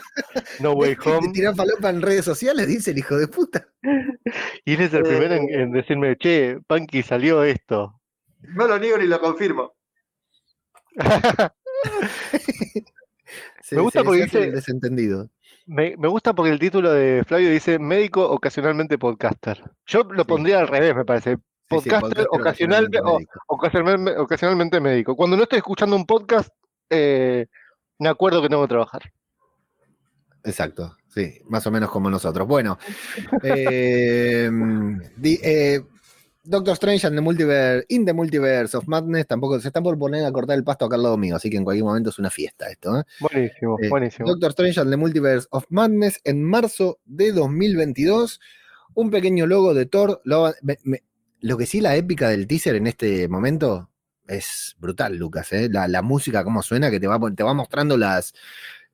No 0.60 0.72
Way 0.72 0.96
Home. 1.04 1.32
tirar 1.32 1.54
falopa 1.54 1.90
en 1.90 2.02
redes 2.02 2.24
sociales, 2.24 2.66
dice 2.66 2.90
el 2.90 2.98
hijo 2.98 3.16
de 3.16 3.28
puta. 3.28 3.66
Y 4.64 4.74
él 4.74 4.80
es 4.80 4.92
el 4.94 5.02
primero 5.02 5.34
en, 5.34 5.42
Eh. 5.44 5.62
en 5.62 5.72
decirme, 5.72 6.16
che, 6.16 6.58
Punky 6.66 7.02
salió 7.02 7.44
esto. 7.44 8.00
No 8.40 8.66
lo 8.66 8.78
niego 8.78 8.98
ni 8.98 9.06
lo 9.06 9.20
confirmo. 9.20 9.74
Me 13.70 13.80
gusta 13.80 14.04
porque 14.04 14.24
dice- 14.24 14.44
el 14.44 14.52
desentendido. 14.52 15.28
Me, 15.66 15.96
me 15.96 16.08
gusta 16.08 16.34
porque 16.34 16.50
el 16.52 16.58
título 16.58 16.92
de 16.92 17.24
Flavio 17.24 17.50
dice 17.50 17.78
médico 17.78 18.28
ocasionalmente 18.30 18.98
podcaster. 18.98 19.62
Yo 19.86 20.02
lo 20.04 20.24
pondría 20.26 20.60
al 20.60 20.68
revés, 20.68 20.94
me 20.94 21.04
parece. 21.04 21.36
Sí, 21.36 21.40
sí, 21.40 21.68
Podcaster, 21.68 22.00
podcaster 22.00 22.26
ocasionalmente, 22.40 23.00
o- 23.02 23.20
ocasionalmente, 23.46 24.20
ocasionalmente 24.20 24.80
médico. 24.80 25.16
Cuando 25.16 25.36
no 25.36 25.44
estoy 25.44 25.58
escuchando 25.58 25.96
un 25.96 26.04
podcast, 26.04 26.50
eh, 26.90 27.46
me 27.98 28.08
acuerdo 28.10 28.42
que 28.42 28.48
tengo 28.50 28.62
que 28.62 28.68
trabajar. 28.68 29.02
Exacto, 30.44 30.94
sí, 31.08 31.40
más 31.48 31.66
o 31.66 31.70
menos 31.70 31.90
como 31.90 32.10
nosotros. 32.10 32.46
Bueno, 32.46 32.78
eh, 33.42 34.50
di- 35.16 35.40
eh, 35.42 35.80
Doctor 36.46 36.74
Strange 36.74 37.06
and 37.06 37.16
the 37.16 37.22
Multiverse, 37.22 37.84
in 37.88 38.04
the 38.04 38.12
Multiverse 38.12 38.76
of 38.76 38.86
Madness, 38.86 39.26
tampoco 39.26 39.58
se 39.60 39.68
están 39.68 39.82
por 39.82 39.98
poner 39.98 40.24
a 40.26 40.30
cortar 40.32 40.56
el 40.58 40.64
pasto 40.64 40.84
acá 40.84 40.96
al 40.96 41.02
lado 41.02 41.16
mío, 41.16 41.36
así 41.36 41.48
que 41.48 41.56
en 41.56 41.64
cualquier 41.64 41.84
momento 41.84 42.10
es 42.10 42.18
una 42.18 42.30
fiesta 42.30 42.68
esto. 42.70 42.98
¿eh? 43.00 43.02
Buenísimo, 43.20 43.78
Eh, 43.80 43.88
buenísimo. 43.88 44.28
Doctor 44.28 44.50
Strange 44.50 44.80
and 44.80 44.90
the 44.90 44.96
Multiverse 44.98 45.46
of 45.50 45.64
Madness 45.70 46.20
en 46.24 46.44
marzo 46.44 46.98
de 47.06 47.32
2022. 47.32 48.40
Un 48.94 49.10
pequeño 49.10 49.46
logo 49.46 49.72
de 49.74 49.86
Thor. 49.86 50.20
Lo, 50.24 50.52
me- 50.62 50.78
me- 50.84 51.02
lo 51.40 51.56
que 51.56 51.66
sí, 51.66 51.80
la 51.80 51.96
épica 51.96 52.28
del 52.28 52.46
teaser 52.46 52.74
en 52.76 52.86
este 52.86 53.26
momento 53.28 53.90
es 54.28 54.76
brutal, 54.78 55.16
Lucas. 55.16 55.52
¿eh? 55.52 55.68
La, 55.70 55.88
la 55.88 56.02
música, 56.02 56.44
cómo 56.44 56.62
suena, 56.62 56.90
que 56.90 57.00
te 57.00 57.06
va, 57.06 57.18
pon- 57.18 57.34
te 57.34 57.42
va 57.42 57.54
mostrando 57.54 57.96
las, 57.96 58.34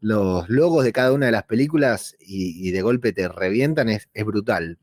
los 0.00 0.48
logos 0.48 0.84
de 0.84 0.92
cada 0.92 1.12
una 1.12 1.26
de 1.26 1.32
las 1.32 1.44
películas 1.44 2.16
y, 2.20 2.66
y 2.68 2.70
de 2.70 2.82
golpe 2.82 3.12
te 3.12 3.28
revientan, 3.28 3.88
es, 3.88 4.08
es 4.14 4.24
brutal. 4.24 4.78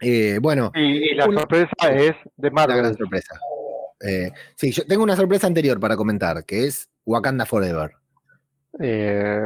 Eh, 0.00 0.38
bueno, 0.40 0.70
Y, 0.74 1.10
y 1.10 1.14
la 1.14 1.26
una- 1.26 1.40
sorpresa 1.40 1.72
es 1.90 2.14
de 2.36 2.48
una 2.48 2.66
gran 2.66 2.76
Marvel. 2.82 2.96
sorpresa. 2.96 3.38
Eh, 4.00 4.30
sí, 4.54 4.70
yo 4.70 4.84
tengo 4.86 5.02
una 5.02 5.16
sorpresa 5.16 5.46
anterior 5.48 5.80
para 5.80 5.96
comentar, 5.96 6.44
que 6.44 6.66
es 6.66 6.88
Wakanda 7.04 7.44
Forever. 7.46 7.92
Eh, 8.80 9.40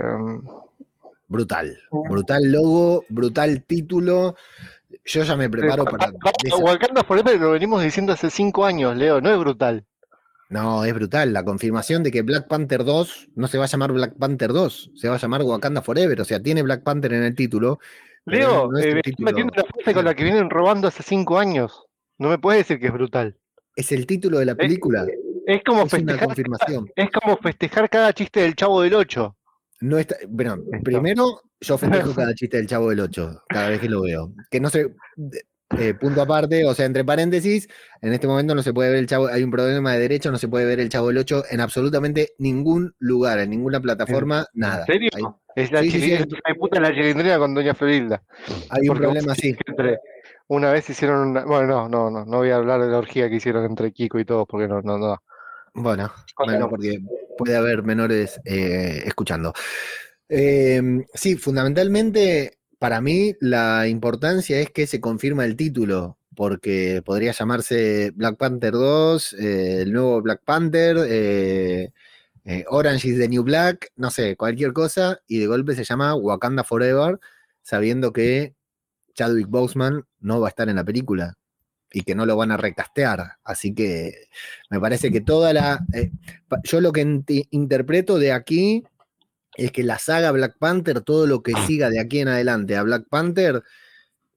Brutal, 1.29 1.79
brutal 1.91 2.43
logo, 2.53 3.05
brutal 3.09 3.63
título. 3.65 4.37
Yo 5.07 5.23
ya 5.23 5.35
me 5.35 5.49
preparo 5.49 5.85
eh, 5.85 5.91
para. 5.91 6.11
Wa- 6.11 6.33
desa- 6.45 6.59
Wakanda 6.63 7.05
Forever 7.05 7.41
lo 7.41 7.53
venimos 7.53 7.83
diciendo 7.83 8.13
hace 8.13 8.29
cinco 8.29 8.67
años, 8.67 8.95
Leo, 8.97 9.23
no 9.23 9.31
es 9.31 9.39
brutal. 9.39 9.87
No, 10.51 10.85
es 10.85 10.93
brutal. 10.93 11.33
La 11.33 11.43
confirmación 11.43 12.03
de 12.03 12.11
que 12.11 12.21
Black 12.21 12.47
Panther 12.49 12.85
2 12.85 13.29
no 13.37 13.49
se 13.49 13.57
va 13.57 13.65
a 13.65 13.69
llamar 13.69 13.93
Black 13.93 14.13
Panther 14.19 14.53
2, 14.53 14.91
se 14.95 15.09
va 15.09 15.15
a 15.15 15.19
llamar 15.19 15.41
Wakanda 15.41 15.81
Forever. 15.81 16.21
O 16.21 16.25
sea, 16.27 16.43
tiene 16.43 16.61
Black 16.63 16.83
Panther 16.83 17.15
en 17.15 17.23
el 17.23 17.35
título. 17.35 17.79
Leo, 18.27 18.71
no 18.71 18.79
es 18.79 18.87
eh, 18.87 19.01
estoy 19.05 19.25
metiendo 19.25 19.53
en 19.55 19.63
la 19.63 19.65
frase 19.65 19.95
con 19.95 20.05
la 20.05 20.15
que 20.15 20.25
vienen 20.25 20.51
robando 20.51 20.89
hace 20.89 21.03
cinco 21.03 21.39
años. 21.39 21.87
No 22.19 22.29
me 22.29 22.39
puedes 22.39 22.61
decir 22.61 22.81
que 22.81 22.87
es 22.87 22.93
brutal. 22.93 23.37
Es 23.75 23.91
el 23.93 24.07
título 24.07 24.39
de 24.39 24.47
la 24.47 24.55
película. 24.55 25.07
Es 25.47 25.63
como 25.65 25.83
Es 25.85 25.93
una 25.93 25.99
festejar, 25.99 26.27
confirmación. 26.27 26.91
es 26.97 27.11
como 27.11 27.37
festejar 27.39 27.91
cada 27.91 28.13
chiste 28.13 28.41
del 28.41 28.55
chavo 28.55 28.83
del 28.83 28.95
8. 28.95 29.37
No 29.81 29.99
está, 29.99 30.17
bueno, 30.29 30.55
Esto. 30.55 30.85
primero 30.85 31.41
yo 31.63 31.79
festejo 31.79 32.15
cada 32.15 32.35
chiste 32.35 32.57
del 32.57 32.67
Chavo 32.67 32.91
del 32.91 33.01
8, 33.01 33.43
cada 33.49 33.69
vez 33.71 33.81
que 33.81 33.89
lo 33.89 34.03
veo. 34.03 34.33
Que 34.51 34.61
no 34.61 34.69
se. 34.71 34.95
Eh, 35.79 35.95
punto 35.95 36.23
aparte, 36.23 36.65
o 36.67 36.75
sea, 36.75 36.87
entre 36.87 37.05
paréntesis, 37.05 37.69
en 38.01 38.13
este 38.13 38.27
momento 38.27 38.55
no 38.55 38.63
se 38.63 38.73
puede 38.73 38.91
ver 38.91 38.99
el 38.99 39.07
Chavo, 39.07 39.27
hay 39.29 39.43
un 39.43 39.51
problema 39.51 39.93
de 39.93 40.01
derecho, 40.01 40.31
no 40.31 40.39
se 40.39 40.49
puede 40.49 40.67
ver 40.67 40.81
el 40.81 40.89
Chavo 40.89 41.09
del 41.09 41.19
8 41.19 41.45
en 41.51 41.61
absolutamente 41.61 42.35
ningún 42.39 42.95
lugar, 42.99 43.39
en 43.39 43.51
ninguna 43.51 43.81
plataforma, 43.81 44.47
nada. 44.55 44.81
¿En 44.81 44.87
serio? 44.87 45.11
Hay, 45.15 45.23
Es 45.55 45.71
la 45.73 45.81
Sí, 45.83 45.91
sí, 45.91 46.13
es- 46.13 46.27
puta 46.59 46.81
la 46.81 46.95
chilindrina 46.95 47.39
con 47.39 47.55
Doña 47.55 47.75
Florilda. 47.75 48.23
hay 48.71 48.89
un 48.89 48.97
problema 48.97 49.33
así. 49.33 49.57
una 50.49 50.73
vez 50.73 50.89
hicieron 50.91 51.29
una. 51.29 51.45
Bueno, 51.45 51.67
no, 51.67 51.89
no, 51.89 52.11
no, 52.11 52.25
no 52.25 52.37
voy 52.39 52.51
a 52.51 52.57
hablar 52.57 52.81
de 52.81 52.89
la 52.89 52.99
orgía 52.99 53.29
que 53.29 53.37
hicieron 53.37 53.65
entre 53.65 53.93
Kiko 53.93 54.19
y 54.19 54.25
todos, 54.25 54.47
porque 54.49 54.69
no, 54.69 54.81
no, 54.83 54.99
no. 54.99 55.23
Bueno, 55.75 56.13
bueno, 56.37 56.59
no. 56.59 56.69
porque 56.69 56.99
puede 57.39 57.57
haber 57.57 57.83
menores 57.83 58.39
eh, 58.45 59.03
escuchando. 59.07 59.53
Eh, 60.29 60.81
sí, 61.15 61.37
fundamentalmente 61.37 62.59
para 62.83 63.01
mí 63.01 63.37
la 63.39 63.87
importancia 63.87 64.59
es 64.59 64.71
que 64.71 64.89
se 64.89 65.01
confirma 65.01 65.45
el 65.45 65.55
título, 65.55 66.19
porque 66.35 67.01
podría 67.05 67.31
llamarse 67.31 68.11
Black 68.17 68.37
Panther 68.37 68.73
2, 68.73 69.35
eh, 69.35 69.83
el 69.83 69.93
nuevo 69.93 70.21
Black 70.21 70.43
Panther, 70.45 70.97
eh, 71.09 71.93
eh, 72.45 72.65
Orange 72.67 73.07
is 73.07 73.19
the 73.21 73.29
New 73.29 73.45
Black, 73.45 73.93
no 73.95 74.11
sé, 74.11 74.35
cualquier 74.35 74.73
cosa, 74.73 75.21
y 75.29 75.39
de 75.39 75.47
golpe 75.47 75.77
se 75.77 75.85
llama 75.85 76.17
Wakanda 76.17 76.65
Forever, 76.65 77.21
sabiendo 77.63 78.13
que 78.13 78.57
Chadwick 79.15 79.47
Boseman 79.47 80.05
no 80.19 80.41
va 80.41 80.49
a 80.49 80.51
estar 80.51 80.69
en 80.69 80.75
la 80.75 80.85
película 80.85 81.39
y 81.93 82.03
que 82.03 82.17
no 82.17 82.27
lo 82.27 82.37
van 82.37 82.51
a 82.51 82.57
recastear. 82.57 83.37
Así 83.45 83.75
que 83.75 84.27
me 84.71 84.81
parece 84.81 85.13
que 85.13 85.21
toda 85.21 85.53
la... 85.53 85.87
yo 86.65 86.81
lo 86.81 86.91
que 86.91 87.23
interpreto 87.53 88.19
de 88.19 88.33
aquí 88.33 88.83
es 89.57 89.71
que 89.73 89.83
la 89.83 89.99
saga 89.99 90.31
Black 90.33 90.57
Panther, 90.59 91.01
todo 91.03 91.27
lo 91.27 91.43
que 91.43 91.53
siga 91.67 91.91
de 91.91 92.01
aquí 92.01 92.21
en 92.21 92.29
adelante 92.29 92.77
a 92.77 92.83
Black 92.83 93.05
Panther, 93.09 93.63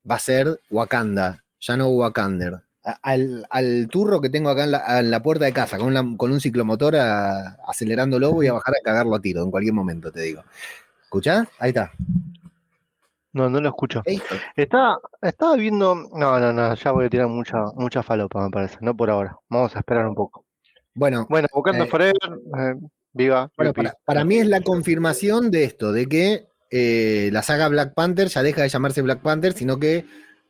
va 0.09 0.15
a 0.15 0.19
ser 0.19 0.59
Wakanda, 0.69 1.43
ya 1.59 1.77
no 1.77 1.87
Wakander. 1.89 2.61
Al, 3.01 3.47
al 3.49 3.87
turro 3.89 4.21
que 4.21 4.29
tengo 4.29 4.49
acá 4.49 4.65
en 4.65 4.71
la, 4.71 4.99
en 4.99 5.09
la 5.09 5.23
puerta 5.23 5.45
de 5.45 5.53
casa, 5.53 5.77
con, 5.79 5.91
la- 5.93 6.05
con 6.17 6.31
un 6.31 6.39
ciclomotor 6.39 6.95
a- 6.97 7.57
acelerándolo, 7.67 8.31
voy 8.31 8.45
a 8.47 8.53
bajar 8.53 8.75
a 8.75 8.83
cagarlo 8.83 9.15
a 9.15 9.19
tiro 9.21 9.41
en 9.41 9.49
cualquier 9.49 9.73
momento, 9.73 10.11
te 10.11 10.21
digo. 10.21 10.43
¿Escuchás? 11.03 11.47
Ahí 11.59 11.69
está. 11.69 11.91
No, 13.33 13.49
no 13.49 13.59
lo 13.59 13.69
escucho. 13.69 14.01
Está, 14.55 14.97
estaba 15.21 15.55
viendo. 15.57 15.95
No, 16.13 16.39
no, 16.39 16.53
no, 16.53 16.73
ya 16.75 16.91
voy 16.91 17.05
a 17.05 17.09
tirar 17.09 17.27
mucha, 17.27 17.57
mucha 17.75 18.01
falopa, 18.01 18.43
me 18.43 18.49
parece. 18.49 18.77
No 18.81 18.95
por 18.95 19.09
ahora. 19.09 19.35
Vamos 19.49 19.75
a 19.75 19.79
esperar 19.79 20.07
un 20.07 20.15
poco. 20.15 20.45
Bueno, 20.93 21.25
Bueno, 21.29 21.47
Wakanda 21.53 21.83
Eh, 21.83 21.87
Forever, 21.87 22.15
eh, 22.57 22.75
viva. 23.15 23.51
Bueno, 23.57 23.73
para 24.05 24.23
mí 24.23 24.37
es 24.37 24.47
la 24.47 24.61
confirmación 24.61 25.49
de 25.49 25.63
esto, 25.63 25.91
de 25.91 26.05
que 26.05 26.47
eh, 26.69 27.29
la 27.31 27.41
saga 27.41 27.67
Black 27.69 27.93
Panther 27.93 28.27
ya 28.27 28.43
deja 28.43 28.61
de 28.61 28.69
llamarse 28.69 29.01
Black 29.01 29.21
Panther, 29.21 29.53
sino 29.53 29.79
que 29.79 30.05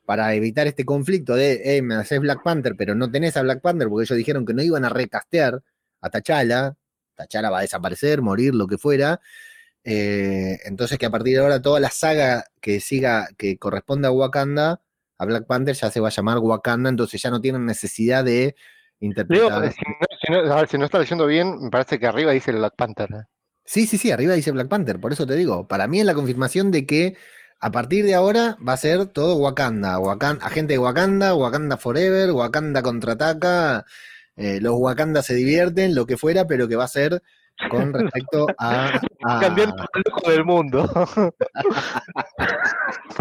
para 0.06 0.34
evitar 0.34 0.68
este 0.68 0.84
conflicto 0.86 1.36
de, 1.36 1.78
eh, 1.78 1.82
me 1.82 1.96
haces 1.96 2.20
Black 2.20 2.44
Panther, 2.44 2.76
pero 2.78 2.96
no 2.96 3.10
tenés 3.10 3.38
a 3.38 3.42
Black 3.44 3.62
Panther, 3.62 3.88
porque 3.88 4.04
ellos 4.04 4.18
dijeron 4.18 4.46
que 4.46 4.54
no 4.54 4.62
iban 4.62 4.84
a 4.86 4.90
recastear 4.90 5.62
a 6.02 6.10
T'Challa, 6.10 6.76
T'Challa 7.16 7.50
va 7.50 7.60
a 7.60 7.62
desaparecer, 7.62 8.22
morir, 8.22 8.54
lo 8.56 8.68
que 8.68 8.78
fuera. 8.78 9.22
eh, 9.84 10.60
entonces 10.66 10.98
que 10.98 11.06
a 11.06 11.12
partir 11.12 11.36
de 11.36 11.42
ahora 11.44 11.62
toda 11.62 11.80
la 11.80 11.92
saga 11.92 12.46
que 12.60 12.80
siga, 12.80 13.30
que 13.38 13.58
corresponda 13.58 14.10
a 14.10 14.12
Wakanda, 14.12 14.82
a 15.18 15.26
Black 15.26 15.46
Panther 15.46 15.76
ya 15.76 15.92
se 15.92 16.00
va 16.00 16.08
a 16.08 16.12
llamar 16.12 16.40
Wakanda, 16.40 16.90
entonces 16.90 17.22
ya 17.22 17.30
no 17.30 17.40
tienen 17.42 17.66
necesidad 17.66 18.24
de 18.26 18.56
Leo, 19.00 19.10
interpretar. 19.10 19.72
si 19.72 19.82
no, 19.82 20.08
si 20.22 20.32
no- 20.48 20.54
a 20.54 20.56
ver, 20.58 20.68
si 20.70 20.78
no 20.78 20.86
está 20.86 21.00
leyendo 21.00 21.26
bien, 21.28 21.60
me 21.62 21.70
parece 21.70 22.00
que 22.00 22.08
arriba 22.08 22.32
dice 22.32 22.52
el 22.52 22.58
Black 22.58 22.74
Panther. 22.76 23.10
eh. 23.12 23.24
Sí, 23.66 23.88
sí, 23.88 23.98
sí, 23.98 24.12
arriba 24.12 24.34
dice 24.34 24.52
Black 24.52 24.68
Panther, 24.68 25.00
por 25.00 25.12
eso 25.12 25.26
te 25.26 25.36
digo, 25.36 25.68
para 25.68 25.88
mí 25.88 26.00
es 26.00 26.06
la 26.06 26.14
confirmación 26.14 26.72
de 26.72 26.86
que 26.86 27.16
a 27.60 27.72
partir 27.72 28.06
de 28.06 28.14
ahora 28.14 28.58
va 28.66 28.74
a 28.74 28.78
ser 28.78 29.08
todo 29.08 29.38
Wakanda, 29.38 29.98
Wakan- 30.00 30.40
agente 30.42 30.74
de 30.74 30.80
Wakanda, 30.80 31.34
Wakanda 31.34 31.78
Forever, 31.78 32.32
Wakanda 32.32 32.82
contraataca, 32.84 33.86
eh, 34.36 34.60
los 34.62 34.74
Wakanda 34.78 35.24
se 35.24 35.34
divierten, 35.34 35.96
lo 35.96 36.06
que 36.06 36.18
fuera, 36.18 36.46
pero 36.46 36.68
que 36.68 36.76
va 36.76 36.84
a 36.84 36.88
ser 36.90 37.22
con 37.70 37.94
respecto 37.94 38.48
a... 38.60 39.02
Cambiando 39.26 39.76
al 39.94 40.04
loco 40.06 40.30
del 40.30 40.46
mundo. 40.46 40.84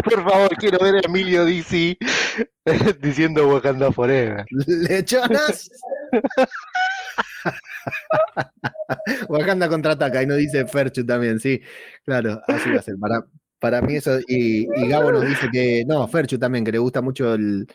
Por 0.03 0.23
favor, 0.23 0.49
quiero 0.57 0.77
ver 0.79 0.95
a 0.95 1.01
Emilio 1.03 1.45
DC 1.45 1.97
diciendo 3.01 3.47
Wakanda 3.47 3.91
Forever. 3.91 4.45
lechonas. 4.49 5.69
Wakanda 9.29 9.67
contraataca 9.67 10.21
y 10.21 10.27
no 10.27 10.35
dice 10.35 10.65
Ferchu 10.67 11.03
también, 11.05 11.39
sí, 11.39 11.61
claro, 12.03 12.39
así 12.47 12.69
va 12.69 12.79
a 12.79 12.83
ser. 12.83 12.97
Para, 12.99 13.25
para 13.59 13.81
mí 13.81 13.95
eso, 13.95 14.19
y, 14.27 14.67
y 14.75 14.87
Gabo 14.87 15.11
nos 15.11 15.27
dice 15.27 15.49
que, 15.51 15.83
no, 15.87 16.07
Ferchu 16.07 16.37
también, 16.37 16.63
que 16.63 16.71
le 16.71 16.77
gusta 16.77 17.01
mucho 17.01 17.33
el, 17.33 17.65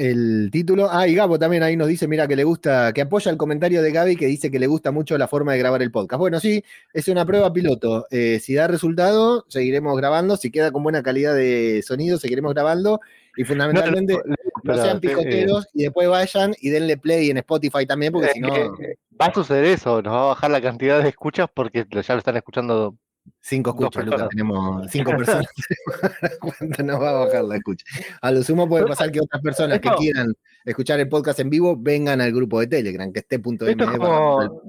el 0.00 0.48
título. 0.50 0.88
Ah, 0.90 1.06
y 1.06 1.14
Gabo 1.14 1.38
también 1.38 1.62
ahí 1.62 1.76
nos 1.76 1.88
dice, 1.88 2.08
mira, 2.08 2.26
que 2.26 2.36
le 2.36 2.44
gusta, 2.44 2.92
que 2.92 3.02
apoya 3.02 3.30
el 3.30 3.36
comentario 3.36 3.82
de 3.82 3.92
Gaby 3.92 4.16
que 4.16 4.26
dice 4.26 4.50
que 4.50 4.58
le 4.58 4.66
gusta 4.66 4.90
mucho 4.90 5.18
la 5.18 5.28
forma 5.28 5.52
de 5.52 5.58
grabar 5.58 5.82
el 5.82 5.90
podcast. 5.90 6.18
Bueno, 6.18 6.40
sí, 6.40 6.64
es 6.92 7.08
una 7.08 7.26
prueba 7.26 7.52
piloto. 7.52 8.06
Eh, 8.10 8.40
si 8.40 8.54
da 8.54 8.66
resultado, 8.66 9.44
seguiremos 9.48 9.96
grabando. 9.96 10.36
Si 10.36 10.50
queda 10.50 10.72
con 10.72 10.82
buena 10.82 11.02
calidad 11.02 11.34
de 11.34 11.82
sonido, 11.86 12.18
seguiremos 12.18 12.54
grabando. 12.54 13.00
Y 13.36 13.44
fundamentalmente, 13.44 14.18
no, 14.64 14.74
sean 14.74 14.96
eh, 14.96 15.00
picoteros 15.00 15.68
y 15.72 15.84
después 15.84 16.08
vayan 16.08 16.54
y 16.60 16.70
denle 16.70 16.96
play 16.96 17.30
en 17.30 17.38
Spotify 17.38 17.86
también, 17.86 18.12
porque 18.12 18.28
eh, 18.28 18.32
si 18.34 18.40
no, 18.40 18.54
eh, 18.54 18.98
va 19.20 19.26
a 19.26 19.34
suceder 19.34 19.64
eso, 19.64 20.02
nos 20.02 20.12
va 20.12 20.22
a 20.22 20.26
bajar 20.26 20.50
la 20.50 20.60
cantidad 20.60 21.02
de 21.02 21.08
escuchas 21.08 21.48
porque 21.52 21.86
ya 21.90 22.14
lo 22.14 22.18
están 22.18 22.36
escuchando. 22.36 22.96
Cinco 23.40 23.70
escuchas, 23.70 24.04
Lucas, 24.04 24.28
tenemos 24.28 24.86
cinco 24.90 25.10
personas. 25.16 25.46
¿Cuánto 26.40 26.82
nos 26.82 27.00
va 27.00 27.10
a 27.10 27.24
bajar 27.24 27.44
la 27.44 27.56
escucha? 27.56 27.84
A 28.20 28.30
lo 28.30 28.42
sumo 28.42 28.68
puede 28.68 28.86
pasar 28.86 29.10
que 29.10 29.20
otras 29.20 29.42
personas 29.42 29.80
que 29.80 29.90
quieran 29.98 30.34
escuchar 30.64 31.00
el 31.00 31.08
podcast 31.08 31.40
en 31.40 31.50
vivo 31.50 31.76
vengan 31.78 32.20
al 32.20 32.32
grupo 32.32 32.60
de 32.60 32.66
Telegram, 32.66 33.12
que 33.12 33.20
esté 33.20 33.38
punto 33.38 33.66
es 33.66 33.76
como- 33.76 34.62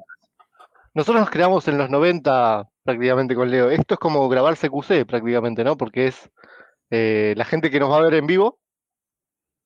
Nosotros 0.93 1.21
nos 1.21 1.29
creamos 1.29 1.67
en 1.67 1.77
los 1.77 1.89
90 1.89 2.69
prácticamente 2.83 3.35
con 3.35 3.49
Leo. 3.51 3.69
Esto 3.69 3.93
es 3.95 3.99
como 3.99 4.27
grabar 4.29 4.55
CQC 4.57 5.05
prácticamente, 5.05 5.63
¿no? 5.63 5.77
Porque 5.77 6.07
es 6.07 6.29
eh, 6.89 7.33
la 7.37 7.45
gente 7.45 7.69
que 7.69 7.79
nos 7.79 7.91
va 7.91 7.97
a 7.97 8.01
ver 8.01 8.15
en 8.15 8.27
vivo, 8.27 8.59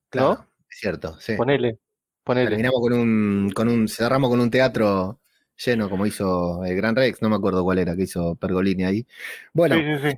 Claro, 0.09 0.45
es 0.69 0.77
cierto, 0.79 1.19
sí. 1.19 1.35
ponele, 1.35 1.79
ponele. 2.23 2.49
Terminamos 2.49 2.79
con 2.79 2.93
un, 2.93 3.51
con 3.53 3.67
un, 3.67 3.87
cerramos 3.87 4.29
con 4.29 4.39
un 4.39 4.51
teatro 4.51 5.19
lleno, 5.57 5.89
como 5.89 6.05
hizo 6.05 6.63
el 6.65 6.75
Gran 6.75 6.95
Rex, 6.95 7.21
no 7.21 7.29
me 7.29 7.35
acuerdo 7.35 7.63
cuál 7.63 7.79
era 7.79 7.95
que 7.95 8.03
hizo 8.03 8.35
Pergolini 8.35 8.83
ahí. 8.83 9.07
Bueno, 9.53 9.75
Sí, 9.75 9.81
sí, 9.83 10.09
sí. 10.09 10.17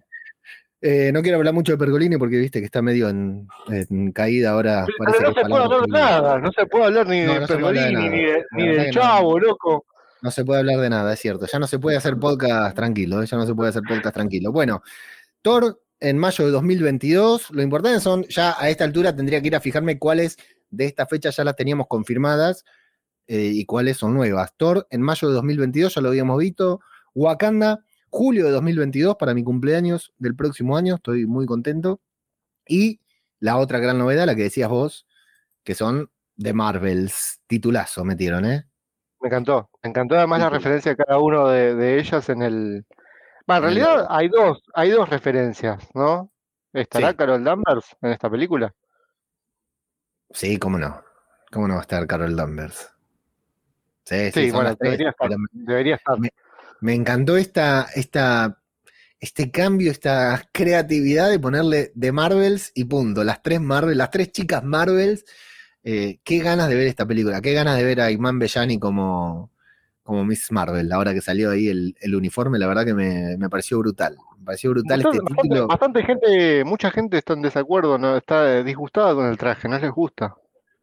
Eh, 0.80 1.12
no 1.12 1.23
quiero 1.23 1.39
hablar 1.39 1.56
mucho 1.56 1.71
de 1.71 1.78
Pergolini 1.80 2.17
porque 2.17 2.38
viste 2.38 2.60
que 2.60 2.65
está 2.65 2.84
medio 2.84 3.10
en, 3.10 3.47
en 3.69 4.12
caída 4.12 4.52
ahora. 4.52 4.86
Pero 4.97 5.12
no 5.30 5.34
se 5.34 5.41
puede 5.41 5.63
hablar 5.63 5.82
de 5.82 5.88
nada, 5.88 6.39
no 6.39 6.52
se 6.52 6.65
puede 6.67 6.86
hablar 6.86 7.08
ni 7.08 7.21
No, 7.21 7.34
de 7.34 7.39
no 7.39 7.41
de 7.41 7.47
Pergolini, 7.47 8.10
ni, 8.10 8.26
de, 8.26 8.45
ni 8.52 8.67
del 8.67 8.93
chavo, 8.93 9.39
loco. 9.39 9.86
No 10.21 10.30
se 10.30 10.45
puede 10.45 10.60
hablar 10.60 10.80
de 10.80 10.89
nada, 10.89 11.13
es 11.13 11.19
cierto. 11.19 11.47
Ya 11.52 11.58
no 11.58 11.65
se 11.67 11.80
puede 11.80 11.97
hacer 11.97 12.17
podcast 12.17 12.76
tranquilo, 12.76 13.23
¿eh? 13.23 13.26
ya 13.26 13.38
no 13.38 13.47
se 13.47 13.56
puede 13.56 13.69
hacer 13.69 13.82
podcast 13.88 14.13
tranquilo. 14.13 14.52
Bueno, 14.52 14.84
Thor 15.41 15.82
en 16.00 16.17
mayo 16.17 16.45
de 16.45 16.52
2022. 16.52 17.52
Lo 17.52 17.62
importante 17.63 18.00
son, 18.00 18.23
ya 18.26 18.56
a 18.58 18.69
esta 18.69 18.84
altura 18.84 19.15
tendría 19.15 19.41
que 19.41 19.47
ir 19.47 19.56
a 19.56 19.62
fijarme 19.62 19.97
cuáles 19.97 20.38
de 20.69 20.86
estas 20.86 21.10
fechas 21.10 21.36
ya 21.36 21.43
las 21.43 21.56
teníamos 21.56 21.88
confirmadas 21.88 22.65
eh, 23.27 23.51
y 23.53 23.65
cuáles 23.65 23.97
son 23.97 24.13
nuevas. 24.13 24.53
Thor 24.57 24.87
en 24.89 25.01
mayo 25.01 25.27
de 25.27 25.33
2022, 25.35 25.95
ya 25.95 26.01
lo 26.01 26.09
habíamos 26.09 26.37
visto. 26.39 26.79
Wakanda, 27.13 27.83
julio 28.09 28.45
de 28.45 28.51
2022 28.51 29.15
para 29.17 29.33
mi 29.33 29.43
cumpleaños 29.43 30.13
del 30.17 30.35
próximo 30.35 30.77
año, 30.77 30.95
estoy 30.95 31.25
muy 31.25 31.45
contento. 31.45 32.01
Y 32.67 32.99
la 33.39 33.57
otra 33.57 33.79
gran 33.79 33.97
novedad, 33.97 34.25
la 34.25 34.35
que 34.35 34.43
decías 34.43 34.69
vos, 34.69 35.07
que 35.63 35.75
son 35.75 36.09
The 36.37 36.53
Marvels. 36.53 37.41
Titulazo 37.47 38.03
metieron, 38.05 38.45
¿eh? 38.45 38.65
Me 39.19 39.27
encantó. 39.29 39.69
Me 39.83 39.89
encantó 39.89 40.15
además 40.15 40.39
la 40.41 40.49
Sí, 40.49 40.53
referencia 40.55 40.91
de 40.91 40.97
cada 40.97 41.19
uno 41.19 41.47
de, 41.49 41.75
de 41.75 41.99
ellas 41.99 42.29
en 42.29 42.41
el. 42.43 42.85
Bueno, 43.47 43.69
en 43.69 43.75
realidad 43.75 44.07
hay 44.09 44.27
dos, 44.29 44.61
hay 44.73 44.89
dos 44.91 45.09
referencias, 45.09 45.83
¿no? 45.95 46.31
¿Estará 46.73 47.11
Sí. 47.11 47.15
Carol 47.15 47.43
Danvers 47.43 47.95
en 48.01 48.11
esta 48.11 48.29
película? 48.29 48.73
Sí, 50.31 50.57
cómo 50.59 50.77
no. 50.77 51.01
¿Cómo 51.51 51.67
no 51.67 51.75
va 51.75 51.79
a 51.79 51.83
estar 51.83 52.05
Carol 52.05 52.35
Danvers? 52.35 52.91
Sí, 54.07 54.31
sí, 54.31 54.51
bueno, 54.51 54.73
debería 54.79 55.09
estar. 55.09 55.29
me- 55.29 55.47
Debería 55.51 55.95
estar. 55.95 56.17
Me- 56.19 56.31
me 56.79 56.93
encantó 56.93 57.35
esta, 57.35 57.87
esta, 57.93 58.57
este 59.19 59.51
cambio, 59.51 59.91
esta 59.91 60.43
creatividad 60.53 61.29
de 61.29 61.39
ponerle 61.39 61.91
de 61.93 62.11
Marvels 62.13 62.71
y 62.73 62.85
punto. 62.85 63.23
Las 63.25 63.41
tres 63.43 63.59
Marvel, 63.59 63.97
las 63.97 64.11
tres 64.11 64.31
chicas 64.31 64.63
Marvels. 64.63 65.25
eh, 65.83 66.19
qué 66.23 66.39
ganas 66.39 66.67
de 66.69 66.75
ver 66.75 66.87
esta 66.87 67.05
película, 67.05 67.41
qué 67.41 67.53
ganas 67.53 67.77
de 67.77 67.83
ver 67.85 68.01
a 68.01 68.11
Iman 68.11 68.39
Bellani 68.39 68.77
como, 68.77 69.51
como 70.03 70.25
Miss 70.25 70.51
Marvel, 70.51 70.91
ahora 70.91 71.13
que 71.13 71.21
salió 71.21 71.51
ahí 71.51 71.69
el, 71.69 71.95
el 72.01 72.15
uniforme, 72.15 72.59
la 72.59 72.67
verdad 72.67 72.83
que 72.85 72.93
me, 72.93 73.37
me 73.37 73.49
pareció 73.49 73.79
brutal. 73.79 74.17
Me 74.39 74.45
pareció 74.45 74.71
brutal 74.71 75.01
Bastante, 75.01 75.17
este 75.25 75.41
título. 75.41 75.67
bastante 75.67 76.03
gente, 76.03 76.63
mucha 76.65 76.91
gente 76.91 77.17
está 77.17 77.33
en 77.33 77.41
desacuerdo, 77.41 77.97
¿no? 77.97 78.17
Está 78.17 78.57
eh, 78.57 78.63
disgustada 78.65 79.13
con 79.15 79.27
el 79.27 79.37
traje, 79.37 79.67
no 79.69 79.79
les 79.79 79.91
gusta. 79.91 80.35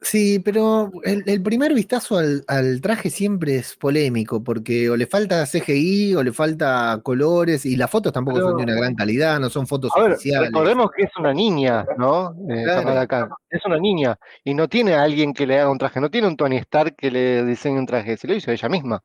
Sí, 0.04 0.38
pero 0.38 0.90
el, 1.02 1.22
el 1.26 1.42
primer 1.42 1.72
vistazo 1.72 2.18
al, 2.18 2.44
al 2.46 2.80
traje 2.82 3.08
siempre 3.08 3.56
es 3.56 3.74
polémico, 3.74 4.44
porque 4.44 4.90
o 4.90 4.96
le 4.96 5.06
falta 5.06 5.46
CGI 5.46 6.14
o 6.14 6.22
le 6.22 6.30
falta 6.32 7.00
colores, 7.02 7.64
y 7.64 7.74
las 7.76 7.90
fotos 7.90 8.12
tampoco 8.12 8.38
son 8.40 8.56
de 8.58 8.64
una 8.64 8.74
gran 8.74 8.94
calidad, 8.94 9.40
no 9.40 9.48
son 9.48 9.66
fotos 9.66 9.90
A 9.96 10.00
ver, 10.02 10.12
oficiales. 10.12 10.48
recordemos 10.48 10.90
que 10.94 11.04
es 11.04 11.10
una 11.18 11.32
niña, 11.32 11.86
¿no? 11.96 12.32
Eh, 12.50 12.64
Claro. 12.64 12.82
Kamala 12.82 13.06
Khan. 13.06 13.30
Es 13.48 13.64
una 13.64 13.78
niña 13.78 14.18
y 14.44 14.52
no 14.52 14.68
tiene 14.68 14.94
a 14.94 15.02
alguien 15.02 15.32
que 15.32 15.46
le 15.46 15.58
haga 15.58 15.70
un 15.70 15.78
traje, 15.78 16.00
no 16.00 16.10
tiene 16.10 16.28
un 16.28 16.36
Tony 16.36 16.58
Stark 16.58 16.94
que 16.96 17.10
le 17.10 17.44
diseñe 17.44 17.78
un 17.78 17.86
traje, 17.86 18.16
se 18.18 18.28
lo 18.28 18.34
hizo 18.34 18.50
ella 18.52 18.68
misma. 18.68 19.02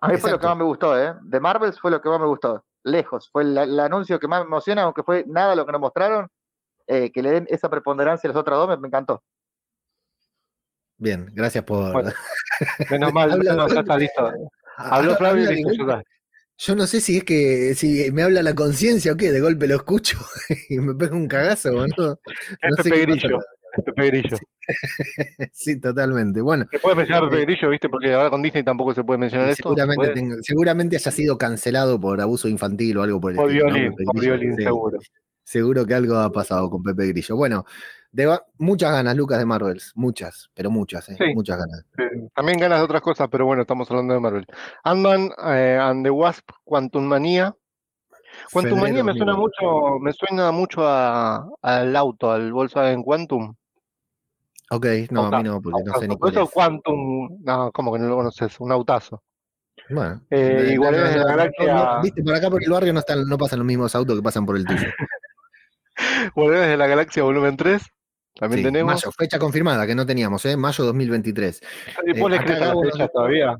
A 0.00 0.08
mí 0.08 0.16
fue 0.18 0.30
lo 0.30 0.38
que 0.38 0.46
más 0.46 0.56
me 0.56 0.64
gustó, 0.64 0.96
¿eh? 1.02 1.14
De 1.22 1.40
Marvels 1.40 1.80
fue 1.80 1.90
lo 1.90 2.00
que 2.00 2.08
más 2.08 2.20
me 2.20 2.26
gustó. 2.26 2.64
Lejos. 2.84 3.28
Fue 3.32 3.42
el, 3.42 3.56
el 3.56 3.80
anuncio 3.80 4.20
que 4.20 4.28
más 4.28 4.40
me 4.42 4.46
emociona, 4.46 4.82
aunque 4.82 5.02
fue 5.02 5.24
nada 5.26 5.54
lo 5.56 5.64
que 5.66 5.72
nos 5.72 5.80
mostraron. 5.80 6.28
eh, 6.86 7.10
que 7.10 7.22
le 7.22 7.30
den 7.30 7.46
esa 7.48 7.70
preponderancia 7.70 8.28
a 8.28 8.32
las 8.34 8.40
otras 8.40 8.58
dos, 8.58 8.68
me, 8.68 8.76
me 8.76 8.88
encantó. 8.88 9.22
Bien, 10.98 11.26
gracias 11.34 11.64
por. 11.64 11.92
Bueno, 11.92 12.12
Menos 12.90 13.12
mal, 13.12 13.32
Habla- 13.32 13.54
no, 13.56 13.68
ya 13.68 13.80
está 13.80 13.96
listo. 13.98 14.30
Habló 14.76 15.16
Flavio 15.16 15.52
y. 15.52 15.62
Yo 16.56 16.76
no 16.76 16.86
sé 16.86 17.00
si 17.00 17.16
es 17.18 17.24
que 17.24 17.74
si 17.74 18.12
me 18.12 18.22
habla 18.22 18.40
la 18.42 18.54
conciencia 18.54 19.12
o 19.12 19.16
qué, 19.16 19.32
de 19.32 19.40
golpe 19.40 19.66
lo 19.66 19.74
escucho 19.74 20.18
y 20.68 20.78
me 20.78 20.94
pega 20.94 21.16
un 21.16 21.26
cagazo. 21.26 21.84
Es 21.84 21.92
No 21.98 22.16
sé 22.76 22.90
Pepe 22.90 22.90
qué 22.90 23.06
pasa. 23.06 23.18
Grillo. 23.26 23.38
es 23.76 23.84
Pepe 23.84 24.06
Grillo. 24.06 24.36
Sí, 25.52 25.80
totalmente. 25.80 26.40
Bueno, 26.40 26.64
¿Se 26.70 26.78
puede 26.78 26.94
mencionar 26.96 27.28
Pepe 27.28 27.42
Grillo, 27.42 27.70
viste? 27.70 27.88
Porque 27.88 28.12
ahora 28.14 28.30
con 28.30 28.40
Disney 28.40 28.62
tampoco 28.62 28.94
se 28.94 29.02
puede 29.02 29.18
mencionar 29.18 29.48
esto. 29.50 29.74
seguramente, 30.42 30.96
haya 30.96 31.10
sido 31.10 31.36
cancelado 31.36 32.00
por 32.00 32.20
abuso 32.20 32.48
infantil 32.48 32.98
o 32.98 33.02
algo 33.02 33.20
por 33.20 33.32
el 33.32 33.36
Por 33.36 33.48
estilo, 33.50 33.66
¿no? 33.68 33.74
violín, 33.74 33.94
por 34.06 34.20
violín, 34.20 34.54
seguro. 34.56 34.98
Seguro 35.42 35.84
que 35.84 35.94
algo 35.94 36.16
ha 36.16 36.30
pasado 36.32 36.70
con 36.70 36.82
Pepe 36.84 37.08
Grillo. 37.08 37.36
Bueno, 37.36 37.66
de 38.14 38.38
muchas 38.58 38.92
ganas, 38.92 39.16
Lucas, 39.16 39.38
de 39.38 39.44
Marvels. 39.44 39.92
Muchas, 39.96 40.48
pero 40.54 40.70
muchas, 40.70 41.08
¿eh? 41.08 41.16
Sí. 41.18 41.34
Muchas 41.34 41.58
ganas. 41.58 41.84
También 42.34 42.58
ganas 42.60 42.78
de 42.78 42.84
otras 42.84 43.02
cosas, 43.02 43.28
pero 43.30 43.44
bueno, 43.44 43.62
estamos 43.62 43.90
hablando 43.90 44.14
de 44.14 44.20
Marvel. 44.20 44.46
Ant-Man 44.84 45.30
eh, 45.52 45.78
and 45.80 46.04
the 46.04 46.10
Wasp, 46.10 46.48
Quantum 46.64 47.04
Manía. 47.04 47.54
Quantum 48.52 48.80
Manía 48.80 49.02
me 49.04 49.12
suena 49.14 49.32
2020. 49.32 49.36
mucho, 49.36 49.98
me 50.00 50.12
suena 50.12 50.50
mucho 50.52 50.86
a- 50.86 51.48
al 51.62 51.94
auto, 51.96 52.30
al 52.30 52.52
Volkswagen 52.52 53.02
Quantum. 53.02 53.54
Ok, 54.70 54.86
no, 55.10 55.26
a 55.26 55.38
mí 55.38 55.44
no, 55.48 55.60
porque 55.60 55.82
no 55.84 55.98
sé 55.98 56.08
ni 56.08 56.16
cuál 56.16 56.32
Eso 56.32 56.44
es. 56.44 56.50
Quantum, 56.50 57.38
no, 57.42 57.70
como 57.72 57.92
que 57.92 57.98
no 57.98 58.08
lo 58.08 58.16
conoces, 58.16 58.58
un 58.60 58.70
autazo. 58.72 59.22
Bueno, 59.90 60.22
Eh, 60.30 60.76
no, 60.80 60.90
de 60.90 61.18
la 61.18 61.24
Galaxia- 61.36 62.00
Viste, 62.02 62.22
por 62.22 62.34
acá 62.34 62.48
por 62.48 62.62
el 62.62 62.70
barrio 62.70 62.92
no, 62.92 63.00
están, 63.00 63.26
no 63.28 63.36
pasan 63.36 63.58
los 63.58 63.66
mismos 63.66 63.94
autos 63.94 64.16
que 64.16 64.22
pasan 64.22 64.46
por 64.46 64.56
el 64.56 64.64
tuyo. 64.64 64.86
Guardianes 66.34 66.68
de 66.70 66.76
la 66.76 66.86
Galaxia 66.86 67.22
volumen 67.22 67.56
3, 67.56 67.82
también 68.34 68.60
Sí, 68.60 68.64
tenemos. 68.64 68.94
Mayo, 68.94 69.12
fecha 69.12 69.38
confirmada, 69.38 69.86
que 69.86 69.94
no 69.94 70.04
teníamos, 70.04 70.44
¿eh? 70.44 70.56
Mayo 70.56 70.84
2023. 70.84 71.60
Y 72.06 72.18
vos 72.18 72.30
le 72.30 72.36
Eh, 72.36 72.40
a 72.40 72.74
la 72.74 72.74
fecha 72.90 73.08
todavía. 73.08 73.56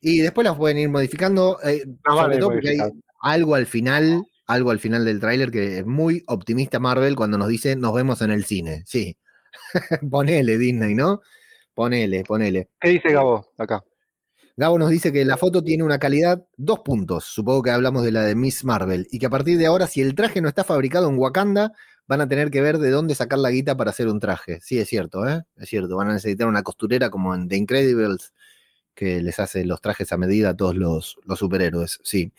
Y 0.00 0.20
después 0.20 0.44
las 0.44 0.56
pueden 0.56 0.78
ir 0.78 0.88
modificando, 0.88 1.58
eh, 1.64 1.82
sobre 2.04 2.16
vale 2.16 2.38
todo 2.38 2.50
porque 2.50 2.68
hay 2.70 2.78
algo 3.20 3.54
al 3.54 3.66
final, 3.66 4.22
algo 4.46 4.70
al 4.70 4.78
final 4.78 5.04
del 5.04 5.20
tráiler 5.20 5.50
que 5.50 5.78
es 5.78 5.86
muy 5.86 6.22
optimista 6.26 6.78
Marvel 6.78 7.16
cuando 7.16 7.38
nos 7.38 7.48
dice 7.48 7.76
nos 7.76 7.94
vemos 7.94 8.20
en 8.22 8.30
el 8.30 8.44
cine. 8.44 8.82
Sí. 8.86 9.16
ponele 10.10 10.58
Disney, 10.58 10.94
¿no? 10.94 11.22
Ponele, 11.74 12.24
ponele. 12.24 12.68
¿Qué 12.80 12.90
dice 12.90 13.12
Gabo 13.12 13.52
acá? 13.58 13.82
Gabo 14.58 14.78
nos 14.78 14.88
dice 14.88 15.12
que 15.12 15.24
la 15.26 15.36
foto 15.36 15.62
tiene 15.62 15.84
una 15.84 15.98
calidad, 15.98 16.42
dos 16.56 16.80
puntos. 16.80 17.24
Supongo 17.24 17.62
que 17.62 17.70
hablamos 17.70 18.02
de 18.02 18.12
la 18.12 18.22
de 18.22 18.34
Miss 18.34 18.64
Marvel. 18.64 19.06
Y 19.10 19.18
que 19.18 19.26
a 19.26 19.30
partir 19.30 19.58
de 19.58 19.66
ahora, 19.66 19.86
si 19.86 20.00
el 20.00 20.14
traje 20.14 20.40
no 20.40 20.48
está 20.48 20.64
fabricado 20.64 21.10
en 21.10 21.18
Wakanda, 21.18 21.72
van 22.06 22.20
a 22.20 22.28
tener 22.28 22.50
que 22.50 22.60
ver 22.60 22.78
de 22.78 22.90
dónde 22.90 23.14
sacar 23.14 23.38
la 23.38 23.50
guita 23.50 23.76
para 23.76 23.90
hacer 23.90 24.08
un 24.08 24.20
traje. 24.20 24.60
Sí, 24.60 24.78
es 24.78 24.88
cierto, 24.88 25.26
¿eh? 25.28 25.42
Es 25.56 25.68
cierto. 25.68 25.96
Van 25.96 26.10
a 26.10 26.14
necesitar 26.14 26.46
una 26.46 26.62
costurera 26.62 27.10
como 27.10 27.34
en 27.34 27.48
The 27.48 27.56
Incredibles, 27.56 28.32
que 28.94 29.20
les 29.20 29.38
hace 29.40 29.64
los 29.64 29.80
trajes 29.80 30.12
a 30.12 30.16
medida 30.16 30.50
a 30.50 30.56
todos 30.56 30.74
los, 30.76 31.16
los 31.24 31.38
superhéroes. 31.38 31.98
Sí. 32.02 32.32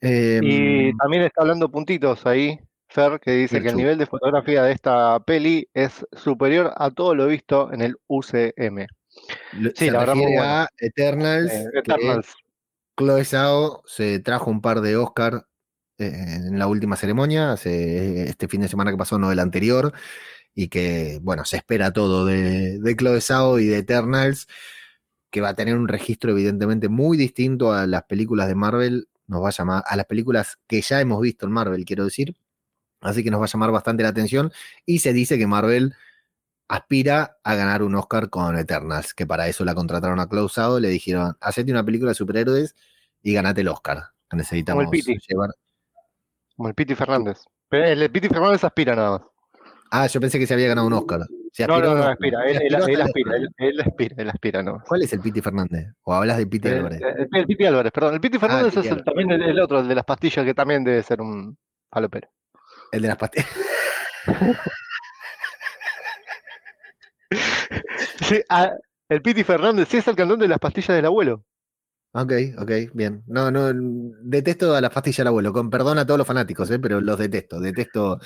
Em, 0.00 0.44
Y 0.44 0.96
también 0.96 1.22
está 1.24 1.42
hablando 1.42 1.70
puntitos 1.70 2.24
ahí, 2.26 2.58
Fer, 2.88 3.18
que 3.20 3.32
dice 3.32 3.60
que 3.62 3.68
el 3.70 3.76
nivel 3.76 3.98
de 3.98 4.06
fotografía 4.06 4.62
de 4.62 4.72
esta 4.72 5.18
peli 5.20 5.68
es 5.74 6.04
superior 6.12 6.72
a 6.76 6.90
todo 6.90 7.14
lo 7.14 7.26
visto 7.26 7.72
en 7.72 7.82
el 7.82 7.96
UCM. 8.08 8.86
lo- 9.52 9.70
sí, 9.70 9.86
se 9.86 9.90
la 9.90 9.98
verdad, 10.00 10.14
muy 10.14 10.26
bueno. 10.26 10.42
a 10.42 10.68
Eternals, 10.78 11.52
Eh, 11.52 11.64
que 11.72 11.78
Eternals. 11.80 12.28
Chloe 12.96 13.24
Zhao 13.24 13.82
se 13.86 14.18
trajo 14.20 14.50
un 14.50 14.60
par 14.60 14.80
de 14.82 14.96
Oscar 14.96 15.46
en 16.06 16.58
la 16.58 16.66
última 16.66 16.96
ceremonia, 16.96 17.52
hace 17.52 18.28
este 18.28 18.48
fin 18.48 18.60
de 18.60 18.68
semana 18.68 18.90
que 18.90 18.96
pasó, 18.96 19.18
no 19.18 19.32
el 19.32 19.38
anterior, 19.38 19.92
y 20.54 20.68
que, 20.68 21.20
bueno, 21.22 21.44
se 21.44 21.58
espera 21.58 21.92
todo 21.92 22.24
de, 22.24 22.78
de 22.78 22.96
Chloe 22.96 23.20
Zhao 23.20 23.58
y 23.58 23.66
de 23.66 23.78
Eternals, 23.78 24.48
que 25.30 25.40
va 25.40 25.50
a 25.50 25.54
tener 25.54 25.76
un 25.76 25.88
registro 25.88 26.32
evidentemente 26.32 26.88
muy 26.88 27.16
distinto 27.16 27.72
a 27.72 27.86
las 27.86 28.04
películas 28.04 28.48
de 28.48 28.54
Marvel, 28.54 29.08
nos 29.26 29.42
va 29.42 29.48
a 29.48 29.52
llamar, 29.52 29.84
a 29.86 29.96
las 29.96 30.06
películas 30.06 30.58
que 30.66 30.80
ya 30.80 31.00
hemos 31.00 31.20
visto 31.20 31.46
en 31.46 31.52
Marvel, 31.52 31.84
quiero 31.84 32.04
decir, 32.04 32.34
así 33.00 33.22
que 33.22 33.30
nos 33.30 33.40
va 33.40 33.44
a 33.44 33.48
llamar 33.48 33.70
bastante 33.70 34.02
la 34.02 34.08
atención, 34.10 34.52
y 34.86 35.00
se 35.00 35.12
dice 35.12 35.38
que 35.38 35.46
Marvel 35.46 35.94
aspira 36.68 37.38
a 37.42 37.54
ganar 37.54 37.82
un 37.82 37.94
Oscar 37.96 38.30
con 38.30 38.56
Eternals, 38.56 39.14
que 39.14 39.26
para 39.26 39.48
eso 39.48 39.64
la 39.64 39.74
contrataron 39.74 40.20
a 40.20 40.28
Chloe 40.28 40.48
Zhao, 40.48 40.80
le 40.80 40.88
dijeron, 40.88 41.36
hacete 41.40 41.72
una 41.72 41.84
película 41.84 42.10
de 42.10 42.14
superhéroes 42.14 42.76
y 43.22 43.32
ganate 43.32 43.62
el 43.62 43.68
Oscar. 43.68 44.12
Necesitamos 44.32 44.86
llevar. 45.28 45.50
Como 46.60 46.68
el 46.68 46.74
Piti 46.74 46.94
Fernández. 46.94 47.38
Pero 47.70 47.86
el 47.86 48.10
Piti 48.10 48.28
Fernández 48.28 48.62
aspira 48.62 48.94
nada 48.94 49.12
más. 49.12 49.22
Ah, 49.90 50.06
yo 50.08 50.20
pensé 50.20 50.38
que 50.38 50.46
se 50.46 50.52
había 50.52 50.68
ganado 50.68 50.86
un 50.88 50.92
Oscar. 50.92 51.20
Se 51.54 51.66
No, 51.66 51.72
aspiró 51.76 51.94
no, 51.94 52.02
no, 52.02 52.10
aspira. 52.10 52.44
Él, 52.44 52.58
él- 52.60 52.74
aspiró 52.74 52.84
hasta 52.84 52.90
él 52.92 52.94
el 52.96 53.00
aspira, 53.00 53.36
él, 53.36 53.48
él 53.56 53.80
aspira, 53.80 54.14
él 54.18 54.28
aspira, 54.28 54.62
no. 54.62 54.82
¿Cuál 54.86 55.00
es 55.00 55.10
el 55.14 55.20
Piti 55.20 55.40
Fernández? 55.40 55.86
¿O 56.02 56.12
hablas 56.12 56.36
de 56.36 56.46
Piti 56.46 56.68
El, 56.68 56.74
Álvarez? 56.76 57.00
el- 57.00 57.28
el 57.32 57.46
Piti 57.46 57.64
Álvarez, 57.64 57.92
perdón. 57.92 58.12
El 58.12 58.20
Piti 58.20 58.38
Fernández 58.38 58.74
Piti 58.74 58.88
es 58.88 58.92
el- 58.92 59.04
también 59.04 59.30
el, 59.30 59.40
el 59.42 59.58
otro, 59.58 59.80
el 59.80 59.88
de 59.88 59.94
las 59.94 60.04
pastillas, 60.04 60.44
que 60.44 60.52
también 60.52 60.84
debe 60.84 61.02
ser 61.02 61.22
un 61.22 61.56
falopero. 61.90 62.28
El 62.92 63.00
de 63.00 63.08
las 63.08 63.16
pastillas. 63.16 63.48
Sí, 68.20 68.42
ah, 68.50 68.70
el 69.08 69.22
Piti 69.22 69.44
Fernández 69.44 69.88
sí 69.88 69.96
es 69.96 70.06
el 70.08 70.14
cantante 70.14 70.42
de 70.44 70.48
las 70.48 70.58
pastillas 70.58 70.94
del 70.94 71.06
abuelo. 71.06 71.42
Ok, 72.12 72.32
ok, 72.58 72.70
bien. 72.92 73.22
No, 73.28 73.52
no, 73.52 73.70
detesto 74.22 74.74
a 74.74 74.80
las 74.80 74.90
pastillas 74.90 75.18
del 75.18 75.28
abuelo, 75.28 75.52
con 75.52 75.70
perdón 75.70 75.96
a 75.98 76.04
todos 76.04 76.18
los 76.18 76.26
fanáticos, 76.26 76.68
¿eh? 76.72 76.80
pero 76.80 77.00
los 77.00 77.16
detesto. 77.16 77.60
Detesto 77.60 78.18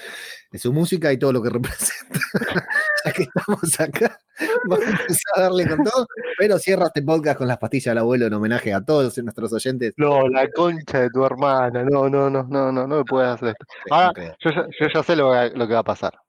su 0.54 0.72
música 0.72 1.12
y 1.12 1.18
todo 1.18 1.34
lo 1.34 1.42
que 1.42 1.50
representa. 1.50 2.18
ya 3.04 3.12
que 3.12 3.24
estamos 3.24 3.80
acá, 3.80 4.18
vamos 4.66 4.86
a 5.36 5.40
darle 5.40 5.68
con 5.68 5.84
todo, 5.84 6.06
pero 6.38 6.58
cierra 6.58 6.86
este 6.86 7.02
podcast 7.02 7.36
con 7.36 7.46
las 7.46 7.58
pastillas 7.58 7.92
del 7.92 7.98
abuelo 7.98 8.26
en 8.26 8.32
homenaje 8.32 8.72
a 8.72 8.82
todos 8.82 9.18
nuestros 9.18 9.52
oyentes. 9.52 9.92
No, 9.98 10.28
la 10.28 10.48
concha 10.50 11.02
de 11.02 11.10
tu 11.10 11.22
hermana. 11.22 11.84
No, 11.84 12.08
no, 12.08 12.30
no, 12.30 12.42
no, 12.42 12.72
no, 12.72 12.86
no 12.86 12.96
me 12.96 13.04
puedes 13.04 13.32
hacer 13.32 13.48
esto. 13.48 13.66
Ahora, 13.90 14.12
yo 14.40 14.50
ya, 14.50 14.66
yo 14.80 14.86
ya 14.94 15.02
sé 15.02 15.14
lo 15.14 15.68
que 15.68 15.74
va 15.74 15.80
a 15.80 15.84
pasar. 15.84 16.23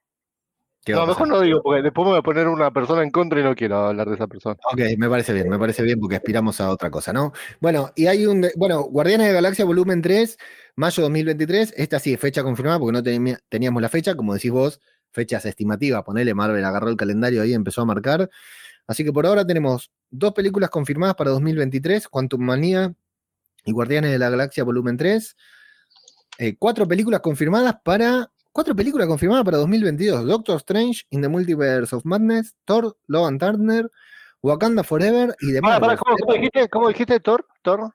¿Qué 0.86 0.94
va 0.94 1.00
No, 1.00 1.04
a 1.06 1.08
mejor 1.08 1.28
no 1.28 1.42
digo, 1.42 1.64
porque 1.64 1.82
después 1.82 2.06
me 2.06 2.12
voy 2.12 2.20
a 2.20 2.22
poner 2.22 2.48
una 2.48 2.72
persona 2.72 3.02
en 3.02 3.10
contra 3.10 3.40
y 3.40 3.44
no 3.44 3.56
quiero 3.56 3.88
hablar 3.88 4.08
de 4.08 4.16
esa 4.16 4.28
persona. 4.28 4.56
Ok, 4.72 4.82
me 5.00 5.10
parece 5.10 5.34
bien, 5.34 5.50
me 5.50 5.58
parece 5.58 5.82
bien 5.82 6.00
porque 6.00 6.16
aspiramos 6.16 6.62
a 6.62 6.70
otra 6.70 6.92
cosa, 6.92 7.12
¿no? 7.12 7.34
Bueno, 7.60 7.92
y 7.96 8.06
hay 8.06 8.28
un, 8.28 8.48
bueno, 8.56 8.84
Guardianes 8.84 9.26
de 9.26 9.34
la 9.34 9.38
Galaxia 9.40 9.66
volumen 9.66 10.04
3, 10.04 10.38
mayo 10.76 11.02
2023, 11.02 11.74
esta 11.76 11.98
sí 11.98 12.14
es 12.14 12.20
fecha 12.20 12.44
confirmada 12.44 12.78
porque 12.78 12.94
no 12.94 13.40
teníamos 13.50 13.82
la 13.82 13.90
fecha, 13.90 14.16
como 14.16 14.36
decís 14.36 14.52
vos, 14.52 14.80
fechas 15.12 15.44
estimativas, 15.48 16.04
ponele, 16.04 16.36
Marvel 16.36 16.64
agarró 16.64 16.90
el 16.90 16.98
calendario 16.98 17.42
ahí 17.42 17.50
y 17.50 17.54
empezó 17.56 17.82
a 17.82 17.86
marcar. 17.86 18.30
Así 18.86 19.04
que 19.04 19.12
por 19.12 19.26
ahora 19.26 19.44
tenemos 19.44 19.92
dos 20.12 20.34
películas 20.34 20.70
confirmadas 20.70 21.16
para 21.16 21.32
2023, 21.32 22.08
Quantum 22.10 22.42
Manía 22.42 22.94
y 23.66 23.72
Guardianes 23.72 24.12
de 24.12 24.20
la 24.20 24.30
Galaxia 24.30 24.64
volumen 24.64 24.98
3, 24.98 25.36
eh, 26.38 26.56
cuatro 26.60 26.88
películas 26.88 27.22
confirmadas 27.22 27.78
para... 27.84 28.32
Cuatro 28.56 28.74
películas 28.74 29.06
confirmadas 29.06 29.44
para 29.44 29.58
2022. 29.58 30.26
Doctor 30.26 30.56
Strange, 30.62 31.04
In 31.10 31.22
the 31.22 31.28
Multiverse 31.28 31.94
of 31.94 32.06
Madness, 32.06 32.56
Thor, 32.64 32.96
Love 33.08 33.28
and 33.28 33.38
Thunder, 33.38 33.92
Wakanda 34.42 34.82
Forever 34.82 35.36
y 35.42 35.52
The 35.52 35.60
Pará, 35.60 35.74
pará, 35.74 35.80
Marvels. 35.80 36.00
¿cómo, 36.00 36.18
cómo 36.20 36.34
dijiste? 36.36 36.70
¿Cómo 36.70 36.88
dijiste, 36.88 37.20
Thor? 37.20 37.46
¿Thor? 37.62 37.94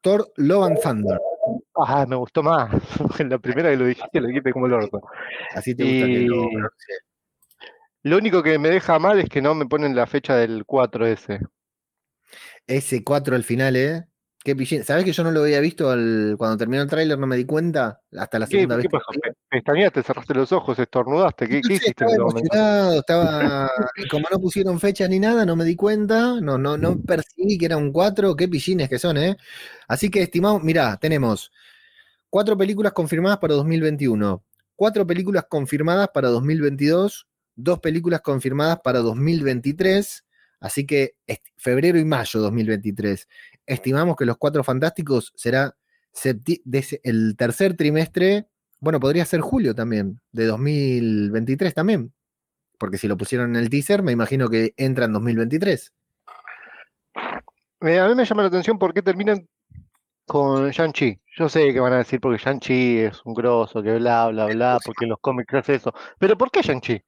Thor, 0.00 0.32
Love 0.34 0.64
and 0.66 0.80
Thunder. 0.82 1.20
Ah, 1.76 2.04
me 2.08 2.16
gustó 2.16 2.42
más. 2.42 2.74
En 3.20 3.28
la 3.30 3.38
primera 3.38 3.70
que 3.70 3.76
lo 3.76 3.84
dijiste, 3.84 4.20
lo 4.20 4.26
dijiste 4.26 4.52
como 4.52 4.66
el 4.66 4.72
orto. 4.72 5.00
Así 5.54 5.76
te 5.76 5.84
gusta 5.84 6.06
que 6.06 6.18
lo 6.22 6.42
Y-. 6.42 6.56
Lo 8.02 8.16
único 8.16 8.42
que 8.42 8.58
me 8.58 8.70
deja 8.70 8.98
mal 8.98 9.20
es 9.20 9.28
que 9.28 9.40
no 9.40 9.54
me 9.54 9.66
ponen 9.66 9.94
la 9.94 10.08
fecha 10.08 10.34
del 10.34 10.64
4 10.66 11.06
ese. 11.06 11.38
Ese 12.66 13.04
4 13.04 13.36
al 13.36 13.44
final, 13.44 13.76
¿eh? 13.76 14.08
Qué 14.48 14.56
pillín. 14.56 14.82
¿Sabés 14.82 15.04
que 15.04 15.12
yo 15.12 15.22
no 15.24 15.30
lo 15.30 15.42
había 15.42 15.60
visto 15.60 15.90
al- 15.90 16.36
cuando 16.38 16.56
terminó 16.56 16.82
el 16.82 16.88
tráiler? 16.88 17.18
No 17.18 17.26
me 17.26 17.36
di 17.36 17.44
cuenta 17.44 18.00
hasta 18.16 18.38
la 18.38 18.46
¿Qué, 18.46 18.52
segunda 18.52 18.76
qué 18.76 18.78
vez. 18.78 18.84
que 18.84 18.88
pasó? 18.88 19.06
¿Pestañaste, 19.50 20.02
cerraste 20.02 20.32
los 20.32 20.52
ojos, 20.52 20.78
estornudaste? 20.78 21.46
¿Qué, 21.46 21.56
No 21.56 21.68
qué 21.68 21.74
hiciste 21.74 21.90
estaba 21.90 22.14
emocionado, 22.14 23.02
como 24.10 24.26
no 24.32 24.38
pusieron 24.40 24.80
fechas 24.80 25.10
ni 25.10 25.18
nada, 25.20 25.44
no 25.44 25.54
me 25.54 25.66
di 25.66 25.76
cuenta, 25.76 26.40
no, 26.40 26.56
no, 26.56 26.78
no 26.78 26.98
percibí 26.98 27.58
que 27.58 27.66
era 27.66 27.76
un 27.76 27.92
4, 27.92 28.34
qué 28.36 28.48
pillines 28.48 28.88
que 28.88 28.98
son, 28.98 29.18
¿eh? 29.18 29.36
Así 29.86 30.08
que, 30.10 30.22
estimado, 30.22 30.58
mirá, 30.60 30.96
tenemos 30.96 31.52
cuatro 32.30 32.56
películas 32.56 32.94
confirmadas 32.94 33.36
para 33.36 33.52
2021, 33.52 34.42
cuatro 34.76 35.06
películas 35.06 35.44
confirmadas 35.46 36.08
para 36.14 36.28
2022, 36.28 37.26
dos 37.54 37.80
películas 37.80 38.22
confirmadas 38.22 38.78
para 38.82 39.00
2023, 39.00 40.24
así 40.60 40.86
que 40.86 41.16
febrero 41.58 41.98
y 41.98 42.04
mayo 42.06 42.40
2023. 42.40 43.28
Estimamos 43.68 44.16
que 44.16 44.24
Los 44.24 44.38
Cuatro 44.38 44.64
Fantásticos 44.64 45.32
será 45.36 45.76
el 46.24 47.36
tercer 47.36 47.76
trimestre 47.76 48.48
bueno, 48.80 49.00
podría 49.00 49.24
ser 49.24 49.40
julio 49.40 49.74
también, 49.74 50.20
de 50.30 50.46
2023 50.46 51.74
también. 51.74 52.12
Porque 52.78 52.98
si 52.98 53.08
lo 53.08 53.16
pusieron 53.16 53.50
en 53.50 53.62
el 53.62 53.70
teaser, 53.70 54.02
me 54.02 54.12
imagino 54.12 54.48
que 54.48 54.72
entra 54.76 55.06
en 55.06 55.12
2023. 55.12 55.92
Eh, 57.80 57.98
a 57.98 58.08
mí 58.08 58.14
me 58.14 58.24
llama 58.24 58.42
la 58.42 58.48
atención 58.48 58.78
por 58.78 58.94
qué 58.94 59.02
terminan 59.02 59.48
con 60.26 60.70
Shang-Chi. 60.70 61.20
Yo 61.36 61.48
sé 61.48 61.72
que 61.72 61.80
van 61.80 61.92
a 61.92 61.98
decir 61.98 62.20
porque 62.20 62.42
Shang-Chi 62.42 62.98
es 62.98 63.20
un 63.24 63.34
grosso, 63.34 63.82
que 63.82 63.96
bla, 63.96 64.28
bla, 64.28 64.46
bla, 64.46 64.78
porque 64.84 65.06
en 65.06 65.10
los 65.10 65.18
cómics 65.20 65.54
hace 65.54 65.74
eso. 65.74 65.92
Pero 66.18 66.38
¿por 66.38 66.52
qué 66.52 66.62
Shang-Chi? 66.62 67.02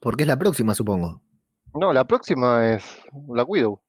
Porque 0.00 0.22
es 0.22 0.28
la 0.28 0.38
próxima, 0.38 0.74
supongo. 0.74 1.20
No, 1.74 1.92
la 1.92 2.06
próxima 2.06 2.72
es 2.72 2.84
Black 3.12 3.48
Widow. 3.48 3.82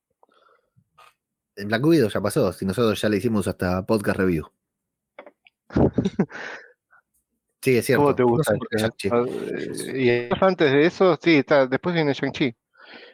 El 1.59 1.65
Black 1.67 1.85
Widow 1.85 2.09
ya 2.09 2.21
pasó, 2.21 2.51
si 2.53 2.65
nosotros 2.65 2.99
ya 3.01 3.09
le 3.09 3.17
hicimos 3.17 3.47
hasta 3.47 3.85
podcast 3.85 4.17
review. 4.19 4.45
Sí, 7.61 7.77
es 7.77 7.85
cierto. 7.85 8.03
¿Cómo 8.03 8.15
te 8.15 8.23
No 8.23 8.29
gusta? 8.29 8.53
sé. 8.97 9.09
Ah, 9.11 9.25
Y 9.93 10.05
después, 10.07 10.41
antes 10.43 10.71
de 10.71 10.85
eso, 10.85 11.19
sí, 11.21 11.35
está, 11.39 11.67
después 11.67 11.93
viene 11.93 12.13
Shang-Chi. 12.13 12.55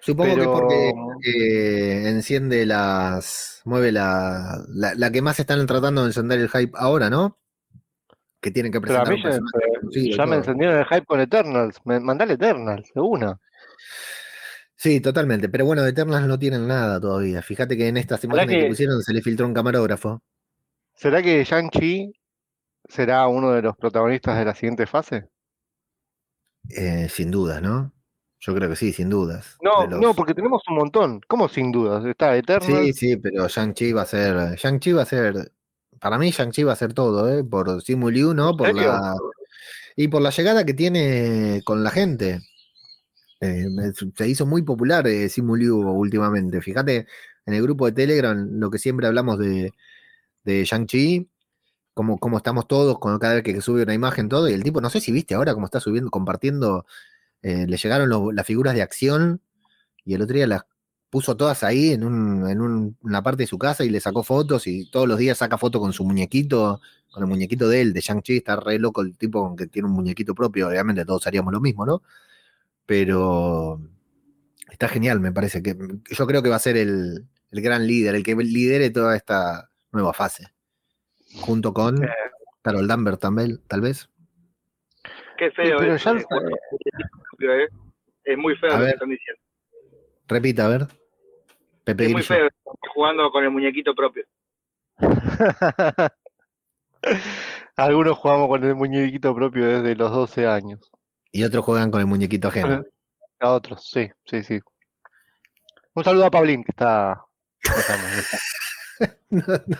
Supongo 0.01 0.35
que 0.35 0.41
es 0.41 0.47
porque 0.47 0.89
eh, 1.25 2.09
enciende 2.09 2.63
las. 2.65 3.61
mueve 3.65 3.91
la, 3.91 4.63
la. 4.69 4.93
la 4.93 5.11
que 5.11 5.23
más 5.23 5.39
están 5.39 5.65
tratando 5.65 6.01
de 6.01 6.07
encender 6.07 6.39
el 6.39 6.49
hype 6.49 6.73
ahora, 6.75 7.09
¿no? 7.09 7.39
Que 8.39 8.51
tienen 8.51 8.71
que 8.71 8.79
Pero 8.79 8.99
a 8.99 9.03
presentar 9.03 9.41
mí 9.83 10.11
ya, 10.15 10.23
y 10.25 10.27
me 10.27 10.35
encendieron 10.35 10.77
el 10.77 10.85
hype 10.85 11.05
con 11.05 11.19
Eternals. 11.19 11.77
Me, 11.83 11.99
mandale 11.99 12.33
Eternals, 12.33 12.91
de 12.93 13.01
una. 13.01 13.39
Sí, 14.77 14.99
totalmente. 14.99 15.49
Pero 15.49 15.65
bueno, 15.65 15.83
de 15.83 15.89
Eternals 15.91 16.27
no 16.27 16.37
tienen 16.37 16.67
nada 16.67 16.99
todavía. 16.99 17.41
Fíjate 17.41 17.77
que 17.77 17.87
en 17.87 17.97
estas 17.97 18.21
¿Será 18.21 18.33
imágenes 18.33 18.55
que 18.57 18.61
que- 18.63 18.69
pusieron 18.69 19.01
se 19.01 19.13
le 19.13 19.21
filtró 19.21 19.45
un 19.47 19.53
camarógrafo. 19.53 20.21
¿Será 20.93 21.21
que 21.21 21.43
Shang-Chi 21.43 22.13
será 22.87 23.27
uno 23.27 23.51
de 23.51 23.61
los 23.61 23.75
protagonistas 23.77 24.37
de 24.37 24.45
la 24.45 24.55
siguiente 24.55 24.85
fase? 24.85 25.27
Eh, 26.69 27.07
sin 27.09 27.31
dudas, 27.31 27.61
¿no? 27.61 27.93
Yo 28.39 28.53
creo 28.55 28.69
que 28.69 28.75
sí, 28.75 28.91
sin 28.93 29.09
dudas. 29.09 29.57
No, 29.61 29.87
los- 29.87 29.99
no, 30.01 30.13
porque 30.13 30.33
tenemos 30.33 30.61
un 30.69 30.75
montón. 30.75 31.21
¿Cómo 31.27 31.47
sin 31.47 31.71
dudas? 31.71 32.05
Está 32.05 32.35
Eternals. 32.35 32.65
Sí, 32.87 32.93
sí, 32.93 33.17
pero 33.17 33.47
Shang-Chi 33.47 33.93
va 33.93 34.03
a 34.03 34.05
ser. 34.05 34.35
Shang-Chi 34.57 34.91
va 34.93 35.03
a 35.03 35.05
ser. 35.05 35.51
Para 35.99 36.17
mí, 36.17 36.31
Shang-Chi 36.31 36.63
va 36.63 36.73
a 36.73 36.77
ser 36.77 36.93
todo, 36.93 37.31
¿eh? 37.31 37.43
Por 37.43 37.81
Simu 37.81 38.09
Liu, 38.09 38.33
¿no? 38.33 38.55
Por 38.55 38.75
la. 38.75 39.15
Y 39.95 40.09
por 40.09 40.21
la 40.21 40.29
llegada 40.29 40.65
que 40.65 40.73
tiene 40.73 41.61
con 41.65 41.83
la 41.83 41.89
gente. 41.89 42.41
Eh, 43.41 43.65
se 44.15 44.27
hizo 44.29 44.45
muy 44.45 44.61
popular 44.63 45.07
eh, 45.07 45.29
Simu 45.29 45.55
Liu 45.55 45.77
últimamente. 45.79 46.61
Fíjate, 46.61 47.07
en 47.45 47.53
el 47.53 47.61
grupo 47.61 47.85
de 47.85 47.91
Telegram, 47.91 48.47
lo 48.59 48.69
que 48.71 48.79
siempre 48.79 49.07
hablamos 49.07 49.37
de, 49.39 49.73
de 50.43 50.65
Shang-Chi, 50.65 51.29
cómo, 51.93 52.19
cómo 52.19 52.37
estamos 52.37 52.67
todos 52.67 52.99
con 52.99 53.19
cada 53.19 53.35
vez 53.35 53.43
que 53.43 53.61
sube 53.61 53.83
una 53.83 53.93
imagen, 53.95 54.29
todo. 54.29 54.49
Y 54.49 54.53
el 54.53 54.63
tipo, 54.63 54.81
no 54.81 54.89
sé 54.91 55.01
si 55.01 55.11
viste 55.11 55.35
ahora 55.35 55.53
cómo 55.55 55.65
está 55.67 55.79
subiendo, 55.81 56.11
compartiendo. 56.11 56.85
eh, 57.43 57.67
le 57.67 57.77
llegaron 57.77 58.35
las 58.35 58.45
figuras 58.47 58.73
de 58.75 58.81
acción 58.83 59.41
y 60.05 60.13
el 60.15 60.21
otro 60.21 60.35
día 60.35 60.47
las 60.47 60.63
puso 61.09 61.37
todas 61.37 61.63
ahí 61.63 61.91
en, 61.93 62.03
un- 62.03 62.49
en 62.49 62.61
un- 62.61 62.97
una 63.01 63.23
parte 63.23 63.43
de 63.43 63.47
su 63.47 63.57
casa 63.59 63.85
y 63.85 63.89
le 63.89 63.99
sacó 64.01 64.23
fotos 64.23 64.67
y 64.67 64.89
todos 64.91 65.07
los 65.07 65.17
días 65.19 65.37
saca 65.39 65.57
fotos 65.57 65.81
con 65.81 65.93
su 65.93 66.03
muñequito, 66.05 66.81
con 67.11 67.23
el 67.23 67.29
muñequito 67.29 67.69
de 67.69 67.81
él, 67.81 67.93
de 67.93 68.01
Shang-Chi, 68.01 68.37
está 68.37 68.57
re 68.57 68.79
loco 68.79 69.01
el 69.01 69.17
tipo 69.17 69.41
con 69.43 69.55
que 69.55 69.67
tiene 69.67 69.87
un 69.87 69.95
muñequito 69.95 70.35
propio, 70.35 70.67
obviamente 70.69 71.05
todos 71.05 71.25
haríamos 71.27 71.53
lo 71.53 71.61
mismo, 71.61 71.85
¿no? 71.85 72.01
Pero 72.85 73.79
está 74.71 74.87
genial, 74.87 75.19
me 75.19 75.31
parece 75.31 75.61
que 75.63 75.75
yo 76.09 76.27
creo 76.27 76.43
que 76.43 76.49
va 76.49 76.57
a 76.57 76.59
ser 76.59 76.77
el, 76.77 77.25
el 77.51 77.61
gran 77.61 77.87
líder, 77.87 78.15
el 78.15 78.23
que 78.23 78.35
lidere 78.35 78.89
toda 78.91 79.15
esta 79.15 79.69
nueva 79.91 80.13
fase, 80.13 80.47
junto 81.41 81.73
con 81.73 82.03
Eh. 82.03 82.09
Carol 82.61 82.87
Danvers 82.87 83.19
también, 83.19 83.59
tal 83.67 83.81
vez. 83.81 84.09
Qué 85.37 85.51
feo 85.51 85.77
pero 85.77 85.95
es, 85.95 86.03
ya- 86.03 86.11
eh, 86.11 86.23
eh, 87.39 87.67
Es 88.23 88.37
muy 88.37 88.55
feo 88.57 88.77
lo 88.77 88.85
que 88.85 88.89
están 88.91 89.09
diciendo. 89.09 89.41
Repita, 90.27 90.65
a 90.65 90.69
ver. 90.69 90.87
Pepe 91.83 92.05
Es 92.05 92.11
muy 92.11 92.21
Grillo. 92.23 92.35
feo 92.35 92.49
jugando 92.93 93.29
con 93.31 93.43
el 93.43 93.51
muñequito 93.51 93.93
propio. 93.93 94.25
Algunos 97.75 98.17
jugamos 98.17 98.47
con 98.47 98.63
el 98.63 98.73
muñequito 98.75 99.35
propio 99.35 99.67
desde 99.67 99.95
los 99.95 100.11
12 100.11 100.47
años. 100.47 100.91
Y 101.35 101.43
otros 101.43 101.65
juegan 101.65 101.91
con 101.91 101.99
el 101.99 102.05
muñequito 102.07 102.47
ajeno. 102.47 102.81
A 103.41 103.51
otros, 103.51 103.89
sí, 103.91 104.09
sí, 104.25 104.41
sí. 104.41 104.61
Un 105.93 106.03
saludo 106.05 106.27
a 106.27 106.31
Pablín, 106.31 106.63
que 106.63 106.71
está. 106.71 107.21
No, 109.29 109.43
no. 109.67 109.77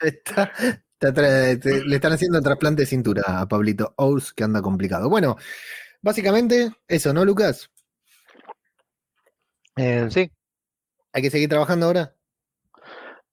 Está- 0.00 0.50
está 0.98 1.14
tra- 1.14 1.60
te- 1.60 1.84
le 1.84 1.94
están 1.94 2.12
haciendo 2.12 2.40
trasplante 2.42 2.82
de 2.82 2.86
cintura 2.86 3.22
a 3.26 3.46
Pablito 3.46 3.94
Ous, 3.96 4.32
que 4.32 4.42
anda 4.42 4.60
complicado. 4.60 5.08
Bueno, 5.08 5.36
básicamente 6.02 6.72
eso, 6.88 7.12
¿no, 7.12 7.24
Lucas? 7.24 7.70
Eh, 9.76 10.08
sí. 10.10 10.28
Hay 11.12 11.22
que 11.22 11.30
seguir 11.30 11.48
trabajando 11.48 11.86
ahora. 11.86 12.12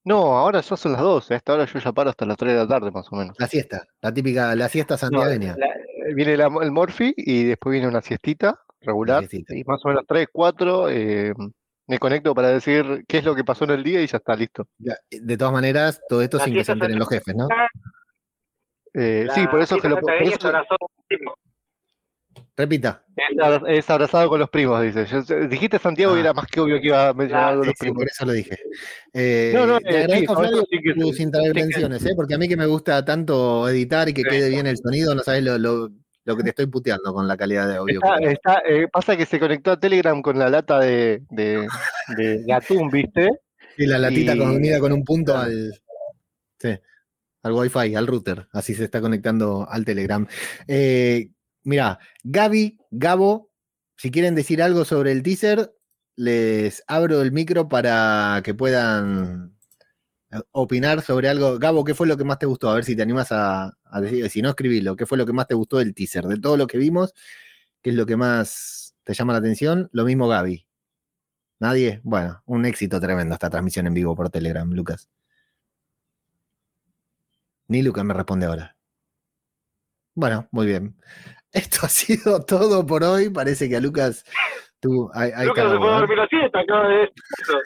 No, 0.04 0.38
ahora 0.38 0.62
ya 0.62 0.78
son 0.78 0.92
las 0.92 1.02
12. 1.02 1.34
A 1.34 1.38
esta 1.38 1.54
hora 1.54 1.66
yo 1.66 1.80
ya 1.80 1.92
paro 1.92 2.12
hasta 2.12 2.28
las 2.28 2.38
3 2.38 2.54
de 2.54 2.60
la 2.60 2.68
tarde, 2.68 2.92
más 2.92 3.08
o 3.12 3.16
menos. 3.16 3.36
La 3.40 3.48
siesta, 3.48 3.88
la 4.02 4.14
típica, 4.14 4.54
la 4.56 4.70
siesta 4.70 4.94
No, 4.94 4.98
santiagueña. 5.00 5.56
la- 5.58 5.66
eh, 5.66 5.77
viene 6.14 6.38
la- 6.38 6.52
el 6.62 6.72
Morphy 6.72 7.14
y 7.18 7.44
después 7.46 7.72
viene 7.74 7.88
una 7.88 8.02
siestita 8.02 8.62
regular. 8.82 9.20
siestita. 9.20 9.56
Y 9.56 9.64
más 9.64 9.84
o 9.86 9.90
menos 9.90 10.04
3, 10.08 10.28
4. 10.32 10.90
eh, 10.90 11.34
me 11.88 12.00
conecto 12.00 12.36
para 12.36 12.50
decir 12.50 13.06
qué 13.08 13.20
es 13.20 13.24
lo 13.24 13.34
que 13.34 13.44
pasó 13.46 13.64
en 13.64 13.72
el 13.72 13.84
día 13.84 14.02
y 14.02 14.08
ya 14.08 14.18
está 14.18 14.36
listo. 14.36 14.68
Ya, 14.78 14.96
De 15.10 15.38
todas 15.38 15.54
maneras, 15.54 16.02
todo 16.10 16.22
esto 16.22 16.38
La 16.38 16.44
sin 16.44 16.54
que 16.54 16.64
se 16.66 16.74
enteren 16.74 17.00
los 17.00 17.08
jefes, 17.10 17.36
¿no? 17.36 17.48
Eh, 18.94 19.28
sí, 19.34 19.48
por 19.48 19.62
eso 19.62 19.76
es 19.76 19.82
que 19.82 19.90
lo 19.90 20.00
por 20.00 20.14
eso 20.14 20.38
se 20.40 20.48
abrazó 20.48 20.76
un 20.80 21.04
primo. 21.08 21.36
Repita. 22.58 23.04
es 23.16 23.40
abra- 23.40 23.72
es 23.72 23.90
abrazado 23.90 24.30
con 24.30 24.40
los 24.40 24.50
primos, 24.50 24.82
dice. 24.82 25.06
Yo- 25.06 25.48
dijiste 25.48 25.78
Santiago 25.78 26.16
y 26.16 26.18
Ah. 26.18 26.22
era 26.22 26.34
más 26.34 26.48
que 26.48 26.60
obvio 26.60 26.82
que 26.82 26.88
iba 26.88 27.10
a 27.10 27.14
mencionar 27.14 27.50
Ah, 27.50 27.52
Sí, 27.52 27.58
los 27.58 27.68
sí, 27.68 27.74
primos. 27.80 27.98
por 27.98 28.08
eso 28.08 28.26
lo 28.26 28.32
dije. 28.34 28.58
Eh, 29.14 29.52
No, 29.54 29.66
no, 29.68 29.80
te 29.80 29.90
eh, 29.90 29.92
sí, 29.92 29.98
agradezco, 30.00 30.36
Flavio, 30.36 30.64
sí 30.70 30.78
que- 30.84 30.94
tus 30.96 31.10
sí 31.12 31.18
que- 31.18 31.24
intervenciones, 31.24 32.06
¿eh? 32.06 32.14
porque 32.16 32.34
a 32.34 32.38
mí 32.40 32.48
que 32.48 32.58
me 32.58 32.66
gusta 32.66 33.06
tanto 33.06 33.70
editar 33.70 34.10
y 34.10 34.14
que 34.14 34.24
Sí. 34.24 34.30
quede 34.30 34.50
bien 34.50 34.66
el 34.66 34.78
sonido, 34.78 35.14
no 35.14 35.22
sabes 35.22 35.44
lo, 35.44 35.58
lo- 35.60 35.90
lo 36.26 36.36
que 36.36 36.44
te 36.44 36.50
estoy 36.50 36.66
puteando 36.66 37.14
con 37.14 37.28
la 37.28 37.38
calidad 37.38 37.68
de 37.70 37.76
audio. 37.78 38.02
Está, 38.22 38.62
eh, 38.68 38.88
pasa 38.92 39.16
que 39.16 39.26
se 39.26 39.40
conectó 39.40 39.72
a 39.72 39.80
Telegram 39.80 40.20
con 40.22 40.38
la 40.40 40.50
lata 40.50 40.80
de, 40.80 41.22
de, 41.30 41.68
de- 42.18 42.38
de 42.48 42.54
atún, 42.54 42.90
¿viste? 42.90 43.30
Y 43.78 43.86
la 43.86 43.98
latita 44.00 44.36
Y- 44.36 44.40
con- 44.40 44.50
unida 44.56 44.80
con 44.80 44.92
un 44.92 45.04
punto 45.04 45.38
al, 45.38 45.74
sí, 46.60 46.70
al 47.44 47.52
Wi-Fi, 47.54 47.94
al 47.96 48.08
router. 48.08 48.48
Así 48.52 48.74
se 48.74 48.84
está 48.86 49.00
conectando 49.00 49.68
al 49.70 49.86
Telegram. 49.86 50.26
Eh, 50.68 51.30
mira, 51.68 52.00
Gaby, 52.24 52.80
Gabo, 52.92 53.52
si 53.98 54.10
quieren 54.10 54.36
decir 54.36 54.64
algo 54.64 54.86
sobre 54.86 55.12
el 55.12 55.22
teaser, 55.22 55.76
les 56.16 56.84
abro 56.88 57.22
el 57.22 57.32
micro 57.32 57.68
para 57.68 58.42
que 58.44 58.54
puedan 58.54 59.58
eh, 60.32 60.40
opinar 60.52 61.02
sobre 61.02 61.30
algo. 61.30 61.60
Gabo, 61.60 61.84
¿qué 61.84 61.94
fue 61.94 62.08
lo 62.08 62.18
que 62.18 62.24
más 62.24 62.40
te 62.40 62.46
gustó? 62.46 62.70
A 62.70 62.76
ver 62.76 62.86
si 62.86 62.96
te 62.96 63.02
animas 63.02 63.32
a, 63.32 63.78
a 63.84 64.02
decir, 64.02 64.30
si 64.30 64.42
no, 64.42 64.50
escribilo. 64.50 64.96
¿Qué 64.96 65.06
fue 65.06 65.18
lo 65.18 65.26
que 65.26 65.34
más 65.34 65.48
te 65.48 65.56
gustó 65.56 65.78
del 65.78 65.94
teaser? 65.94 66.26
De 66.26 66.40
todo 66.40 66.58
lo 66.58 66.68
que 66.68 66.78
vimos, 66.78 67.14
¿qué 67.82 67.90
es 67.92 67.96
lo 67.96 68.06
que 68.06 68.16
más 68.16 68.96
te 69.04 69.14
llama 69.14 69.34
la 69.34 69.40
atención? 69.40 69.90
Lo 69.92 70.06
mismo 70.06 70.28
Gaby. 70.28 70.66
¿Nadie? 71.60 72.02
Bueno, 72.04 72.42
un 72.46 72.66
éxito 72.66 73.00
tremendo 73.02 73.34
esta 73.34 73.50
transmisión 73.50 73.88
en 73.88 73.94
vivo 73.94 74.16
por 74.16 74.30
Telegram, 74.30 74.70
Lucas. 74.72 75.10
Ni 77.68 77.82
Lucas 77.82 78.06
me 78.06 78.14
responde 78.14 78.46
ahora. 78.46 78.78
Bueno, 80.18 80.48
muy 80.52 80.66
bien. 80.66 80.96
Esto 81.58 81.80
ha 81.84 81.90
sido 81.90 82.40
todo 82.46 82.86
por 82.86 83.04
hoy. 83.04 83.30
Parece 83.30 83.68
que 83.68 83.78
a 83.78 83.80
Lucas 83.80 84.24
tú. 84.80 85.10
Ahí, 85.14 85.32
ahí 85.36 85.48
Lucas 85.48 85.72
se 85.72 85.78
puede 85.78 85.92
dormir 85.92 86.18
la 86.18 86.28
siesta, 86.28 86.60
acaba 86.60 86.88
de 86.88 87.12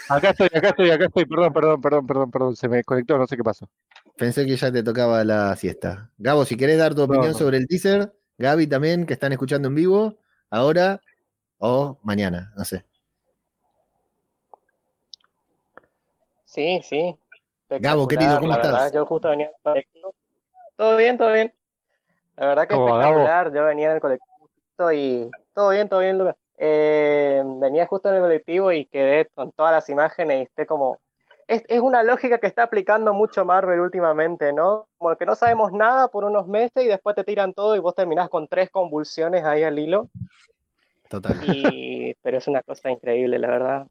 Acá 0.09 0.29
estoy, 0.29 0.47
acá 0.47 0.69
estoy, 0.69 0.91
acá 0.91 1.05
estoy. 1.05 1.25
Perdón, 1.25 1.53
perdón, 1.53 1.81
perdón, 1.81 2.07
perdón, 2.07 2.31
perdón. 2.31 2.55
Se 2.55 2.69
me 2.69 2.83
conectó, 2.83 3.17
no 3.17 3.27
sé 3.27 3.35
qué 3.35 3.43
pasó. 3.43 3.69
Pensé 4.17 4.45
que 4.45 4.55
ya 4.55 4.71
te 4.71 4.83
tocaba 4.83 5.23
la 5.23 5.55
siesta. 5.55 6.09
Gabo, 6.17 6.45
si 6.45 6.55
querés 6.55 6.77
dar 6.77 6.95
tu 6.95 7.03
opinión 7.03 7.33
no. 7.33 7.37
sobre 7.37 7.57
el 7.57 7.67
teaser, 7.67 8.13
Gaby 8.37 8.67
también, 8.67 9.05
que 9.05 9.13
están 9.13 9.31
escuchando 9.31 9.67
en 9.67 9.75
vivo, 9.75 10.17
ahora 10.49 11.01
o 11.57 11.99
mañana, 12.03 12.53
no 12.55 12.63
sé. 12.63 12.85
Sí, 16.45 16.81
sí. 16.83 17.15
Gabo, 17.69 18.07
querido, 18.07 18.39
¿cómo 18.39 18.51
la 18.51 18.57
verdad, 18.57 18.87
estás? 18.87 18.93
Yo 18.93 19.05
justo 19.05 19.29
venía. 19.29 19.49
Todo 20.75 20.97
bien, 20.97 21.17
todo 21.17 21.31
bien. 21.33 21.53
La 22.41 22.47
verdad 22.47 22.67
que 22.67 22.73
¿Cómo 22.73 22.85
va, 22.85 22.97
Gabo? 22.97 23.19
espectacular. 23.19 23.53
Yo 23.53 23.65
venía 23.65 23.89
en 23.89 23.93
el 23.93 24.01
colectivo 24.01 24.91
y 24.91 25.29
todo 25.53 25.69
bien, 25.69 25.87
todo 25.87 25.99
bien, 25.99 26.17
Lucas. 26.17 26.35
Eh, 26.57 27.43
venía 27.45 27.85
justo 27.85 28.09
en 28.09 28.15
el 28.15 28.21
colectivo 28.21 28.71
y 28.71 28.87
quedé 28.87 29.27
con 29.35 29.51
todas 29.51 29.71
las 29.71 29.87
imágenes 29.89 30.39
y 30.39 30.41
esté 30.45 30.65
como... 30.65 30.97
Es, 31.47 31.63
es 31.67 31.81
una 31.81 32.01
lógica 32.01 32.39
que 32.39 32.47
está 32.47 32.63
aplicando 32.63 33.13
mucho 33.13 33.45
Marvel 33.45 33.79
últimamente, 33.79 34.53
¿no? 34.53 34.87
Como 34.97 35.15
que 35.17 35.25
no 35.27 35.35
sabemos 35.35 35.71
nada 35.71 36.07
por 36.07 36.23
unos 36.23 36.47
meses 36.47 36.83
y 36.83 36.87
después 36.87 37.15
te 37.15 37.23
tiran 37.23 37.53
todo 37.53 37.75
y 37.75 37.79
vos 37.79 37.93
terminás 37.93 38.27
con 38.27 38.47
tres 38.47 38.71
convulsiones 38.71 39.45
ahí 39.45 39.61
al 39.61 39.77
hilo. 39.77 40.07
Total. 41.11 41.37
Y, 41.43 42.15
pero 42.21 42.37
es 42.37 42.47
una 42.47 42.61
cosa 42.63 42.89
increíble, 42.89 43.37
la 43.37 43.47
verdad. 43.49 43.87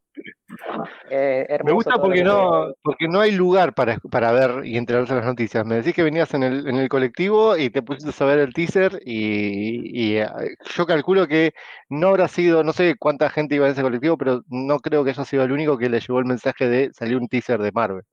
Eh, 1.11 1.59
Me 1.63 1.71
gusta 1.73 1.99
porque 2.01 2.19
que- 2.21 2.25
no, 2.25 2.73
porque 2.81 3.09
no 3.09 3.21
hay 3.21 3.33
lugar 3.33 3.75
para, 3.75 3.99
para 4.11 4.33
ver 4.33 4.65
y 4.65 4.79
enterarse 4.79 5.13
de 5.13 5.21
las 5.21 5.29
noticias. 5.29 5.67
Me 5.67 5.75
decís 5.75 5.93
que 5.95 6.03
venías 6.03 6.33
en 6.33 6.45
el, 6.45 6.67
en 6.67 6.77
el 6.77 6.89
colectivo 6.89 7.59
y 7.59 7.69
te 7.69 7.83
pusiste 7.83 8.25
a 8.25 8.27
ver 8.27 8.39
el 8.39 8.55
teaser 8.55 9.03
y, 9.05 10.13
y, 10.15 10.17
eh, 10.17 10.29
yo 10.75 10.87
calculo 10.87 11.29
que 11.29 11.53
no 11.91 12.09
habrá 12.09 12.27
sido, 12.27 12.65
no 12.65 12.73
sé 12.73 12.95
cuánta 12.99 13.29
gente 13.29 13.55
iba 13.57 13.67
en 13.67 13.73
ese 13.73 13.83
colectivo, 13.83 14.17
pero 14.17 14.43
no 14.49 14.79
creo 14.79 15.05
que 15.05 15.11
haya 15.11 15.25
sido 15.27 15.45
el 15.45 15.53
único 15.53 15.77
que 15.77 15.91
le 15.91 16.01
llevó 16.01 16.21
el 16.21 16.25
mensaje 16.25 16.71
de 16.71 16.91
salir 16.95 17.19
un 17.19 17.29
teaser 17.29 17.61
de 17.61 17.71
Marvel. 17.71 18.05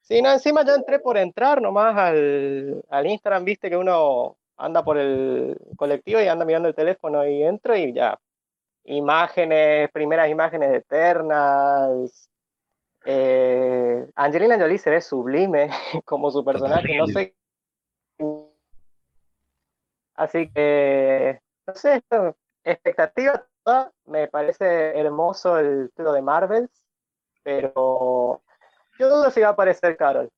Sí, 0.00 0.22
no, 0.22 0.32
encima 0.32 0.64
yo 0.64 0.74
entré 0.74 0.98
por 0.98 1.18
entrar 1.18 1.60
nomás 1.60 1.94
al, 1.94 2.82
al 2.88 3.06
Instagram, 3.06 3.44
viste 3.44 3.68
que 3.68 3.76
uno 3.76 4.36
anda 4.56 4.84
por 4.84 4.98
el 4.98 5.56
colectivo 5.76 6.20
y 6.20 6.28
anda 6.28 6.44
mirando 6.44 6.68
el 6.68 6.74
teléfono 6.74 7.26
y 7.26 7.42
entro 7.42 7.76
y 7.76 7.92
ya. 7.92 8.18
Imágenes, 8.84 9.90
primeras 9.92 10.28
imágenes 10.28 10.70
de 10.70 10.76
Eternals. 10.78 12.28
Eh, 13.04 14.06
Angelina 14.14 14.58
Jolie 14.58 14.78
se 14.78 14.90
ve 14.90 15.00
sublime 15.00 15.70
como 16.04 16.30
su 16.30 16.44
personaje, 16.44 16.96
no 16.98 17.06
sé. 17.08 17.34
Así 20.14 20.48
que, 20.50 21.40
no 21.66 21.74
sé, 21.74 22.02
expectativa 22.64 23.44
toda, 23.64 23.92
me 24.04 24.28
parece 24.28 24.98
hermoso 24.98 25.58
el 25.58 25.88
título 25.90 26.12
de 26.12 26.22
Marvels, 26.22 26.70
pero 27.42 28.42
yo 28.98 29.08
dudo 29.08 29.30
si 29.30 29.40
va 29.40 29.48
a 29.48 29.50
aparecer 29.52 29.96
Carol. 29.96 30.30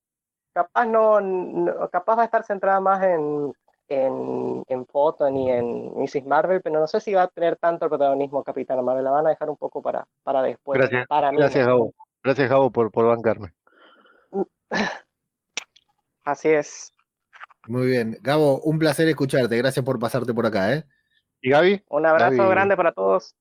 Capaz 0.52 0.86
no, 0.86 1.20
no- 1.20 1.90
capaz 1.90 2.16
va 2.16 2.22
a 2.22 2.24
estar 2.26 2.44
centrada 2.44 2.80
más 2.80 3.02
en, 3.02 3.52
en, 3.88 4.62
en 4.68 4.86
Photon 4.86 5.36
y 5.36 5.50
en 5.50 5.92
Mrs. 5.98 6.24
Marvel, 6.26 6.60
pero 6.62 6.80
no 6.80 6.86
sé 6.86 7.00
si 7.00 7.12
va 7.14 7.22
a 7.22 7.28
tener 7.28 7.56
tanto 7.56 7.88
protagonismo 7.88 8.42
Capitana 8.42 8.82
Marvel. 8.82 9.04
La 9.04 9.10
van 9.10 9.26
a 9.26 9.30
dejar 9.30 9.50
un 9.50 9.56
poco 9.56 9.82
para, 9.82 10.06
para 10.22 10.42
después. 10.42 10.78
Gracias, 10.78 11.06
para 11.06 11.30
mí, 11.30 11.38
Gracias. 11.38 11.66
Gabo. 11.66 11.94
Gracias, 12.22 12.48
Gabo, 12.48 12.70
por, 12.70 12.90
por 12.90 13.06
bancarme. 13.06 13.52
Así 16.24 16.48
es. 16.48 16.92
Muy 17.66 17.86
bien. 17.86 18.18
Gabo, 18.22 18.60
un 18.60 18.78
placer 18.78 19.08
escucharte. 19.08 19.56
Gracias 19.56 19.84
por 19.84 19.98
pasarte 19.98 20.32
por 20.34 20.46
acá, 20.46 20.74
¿eh? 20.74 20.84
¿Y 21.40 21.50
Gaby? 21.50 21.84
Un 21.90 22.06
abrazo 22.06 22.36
Gaby. 22.38 22.50
grande 22.50 22.76
para 22.76 22.92
todos. 22.92 23.34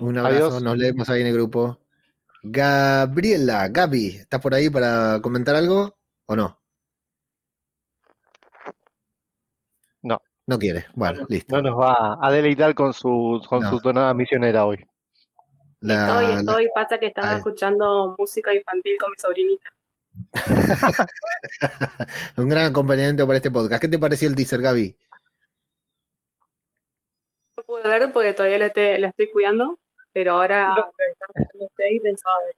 Un 0.00 0.18
abrazo, 0.18 0.46
Adiós. 0.46 0.62
nos 0.62 0.76
leemos 0.76 1.08
ahí 1.10 1.20
en 1.22 1.28
el 1.28 1.34
grupo. 1.34 1.78
Gabriela, 2.42 3.68
Gaby, 3.68 4.08
¿estás 4.18 4.40
por 4.40 4.54
ahí 4.54 4.70
para 4.70 5.20
comentar 5.20 5.56
algo 5.56 5.96
o 6.26 6.36
no? 6.36 6.60
No. 10.46 10.58
Quiere. 10.58 10.86
Bueno, 10.94 11.26
listo. 11.28 11.56
No 11.56 11.62
nos 11.70 11.80
va 11.80 12.18
a 12.20 12.30
deleitar 12.30 12.74
con 12.74 12.92
su, 12.92 13.44
con 13.48 13.62
No. 13.62 13.70
su 13.70 13.80
tonada 13.80 14.14
misionera 14.14 14.64
hoy. 14.64 14.84
La- 15.80 16.06
Estoy, 16.06 16.26
la- 16.34 16.40
estoy, 16.40 16.68
pasa 16.74 16.98
que 16.98 17.06
estaba 17.06 17.36
escuchando 17.36 18.14
música 18.18 18.54
infantil 18.54 18.96
con 18.98 19.10
mi 19.10 19.16
sobrinita. 19.18 19.70
un 22.36 22.48
gran 22.48 22.66
acompañamiento 22.70 23.26
para 23.26 23.36
este 23.36 23.50
podcast. 23.50 23.82
¿Qué 23.82 23.88
te 23.88 23.98
pareció 23.98 24.28
el 24.28 24.36
teaser, 24.36 24.62
Gaby? 24.62 24.96
No 27.56 27.62
pude 27.64 27.82
ver 27.88 28.12
porque 28.12 28.32
todavía 28.32 28.58
la, 28.58 28.70
te- 28.70 28.98
la 28.98 29.08
estoy 29.08 29.30
cuidando, 29.30 29.78
pero 30.12 30.32
ahora 30.32 30.68
no 30.74 30.90
sé, 31.76 32.00
pensaba 32.02 32.34
ver. 32.44 32.56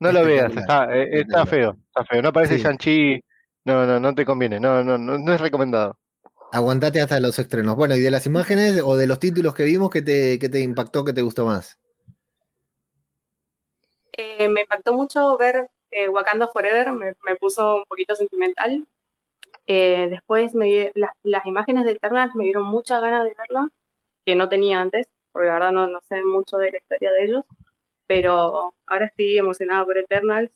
No 0.00 0.10
lo 0.12 0.24
veas, 0.24 0.54
está, 0.56 0.94
eh, 0.96 1.20
está 1.20 1.46
feo, 1.46 1.76
está 1.86 2.04
feo. 2.04 2.20
No 2.20 2.32
parece 2.32 2.56
Sí. 2.56 2.62
Shang-Chi. 2.64 3.22
No, 3.64 3.86
no, 3.86 3.98
no 4.00 4.14
te 4.14 4.24
conviene. 4.24 4.58
No, 4.60 4.82
no, 4.84 4.98
no, 4.98 5.16
no 5.18 5.32
es 5.32 5.40
recomendado. 5.40 5.96
Aguantate 6.52 7.00
hasta 7.00 7.20
los 7.20 7.38
estrenos. 7.38 7.76
Bueno, 7.76 7.96
y 7.96 8.00
de 8.00 8.10
las 8.10 8.26
imágenes 8.26 8.80
o 8.84 8.96
de 8.96 9.06
los 9.06 9.18
títulos 9.18 9.54
que 9.54 9.64
vimos, 9.64 9.90
¿qué 9.90 10.02
te, 10.02 10.38
qué 10.38 10.48
te 10.48 10.60
impactó, 10.60 11.04
qué 11.04 11.12
te 11.12 11.22
gustó 11.22 11.44
más? 11.44 11.78
Eh, 14.12 14.48
me 14.48 14.62
impactó 14.62 14.94
mucho 14.94 15.36
ver 15.36 15.68
eh, 15.90 16.08
Wakanda 16.08 16.48
Forever, 16.48 16.92
me, 16.92 17.14
puso 17.36 17.76
un 17.76 17.84
poquito 17.84 18.14
sentimental. 18.14 18.86
Eh, 19.66 20.08
después 20.10 20.54
me, 20.54 20.92
las, 20.94 21.10
las 21.22 21.44
imágenes 21.46 21.84
de 21.84 21.92
Eternals 21.92 22.34
me 22.34 22.44
dieron 22.44 22.64
muchas 22.64 23.00
ganas 23.00 23.24
de 23.24 23.34
verla, 23.36 23.68
que 24.24 24.36
no 24.36 24.48
tenía 24.48 24.80
antes, 24.80 25.06
porque 25.32 25.48
la 25.48 25.54
verdad 25.54 25.72
no, 25.72 25.86
no 25.88 26.00
sé 26.08 26.22
mucho 26.22 26.56
de 26.58 26.70
la 26.72 26.78
historia 26.78 27.12
de 27.12 27.24
ellos, 27.24 27.44
pero 28.06 28.72
ahora 28.86 29.06
estoy 29.06 29.36
emocionada 29.38 29.84
por 29.84 29.98
Eternals, 29.98 30.50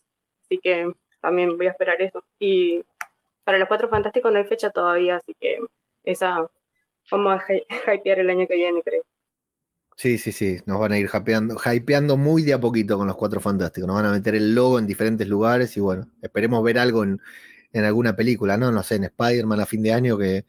así 0.44 0.58
que 0.58 0.92
también 1.20 1.56
voy 1.56 1.66
a 1.66 1.70
esperar 1.70 2.00
eso. 2.00 2.24
Y 2.38 2.82
para 3.44 3.58
los 3.58 3.68
Cuatro 3.68 3.88
Fantásticos 3.88 4.32
no 4.32 4.38
hay 4.38 4.44
fecha 4.44 4.70
todavía, 4.70 5.16
así 5.16 5.34
que 5.38 5.58
esa 6.04 6.48
vamos 7.10 7.32
a 7.34 7.46
hy- 7.46 7.64
hypear 7.94 8.20
el 8.20 8.30
año 8.30 8.46
que 8.46 8.54
viene, 8.56 8.82
creo. 8.82 9.02
Sí, 9.96 10.16
sí, 10.16 10.32
sí, 10.32 10.58
nos 10.64 10.80
van 10.80 10.92
a 10.92 10.98
ir 10.98 11.10
hypeando, 11.12 11.56
hypeando 11.72 12.16
muy 12.16 12.42
de 12.42 12.54
a 12.54 12.60
poquito 12.60 12.96
con 12.96 13.06
los 13.06 13.16
cuatro 13.16 13.38
fantásticos. 13.40 13.86
Nos 13.86 13.96
van 13.96 14.06
a 14.06 14.12
meter 14.12 14.34
el 14.34 14.54
logo 14.54 14.78
en 14.78 14.86
diferentes 14.86 15.28
lugares 15.28 15.76
y 15.76 15.80
bueno, 15.80 16.06
esperemos 16.22 16.62
ver 16.64 16.78
algo 16.78 17.04
en, 17.04 17.20
en 17.72 17.84
alguna 17.84 18.16
película, 18.16 18.56
¿no? 18.56 18.72
No 18.72 18.82
sé, 18.82 18.94
en 18.94 19.04
Spider-Man 19.04 19.60
a 19.60 19.66
fin 19.66 19.82
de 19.82 19.92
año 19.92 20.16
que, 20.16 20.46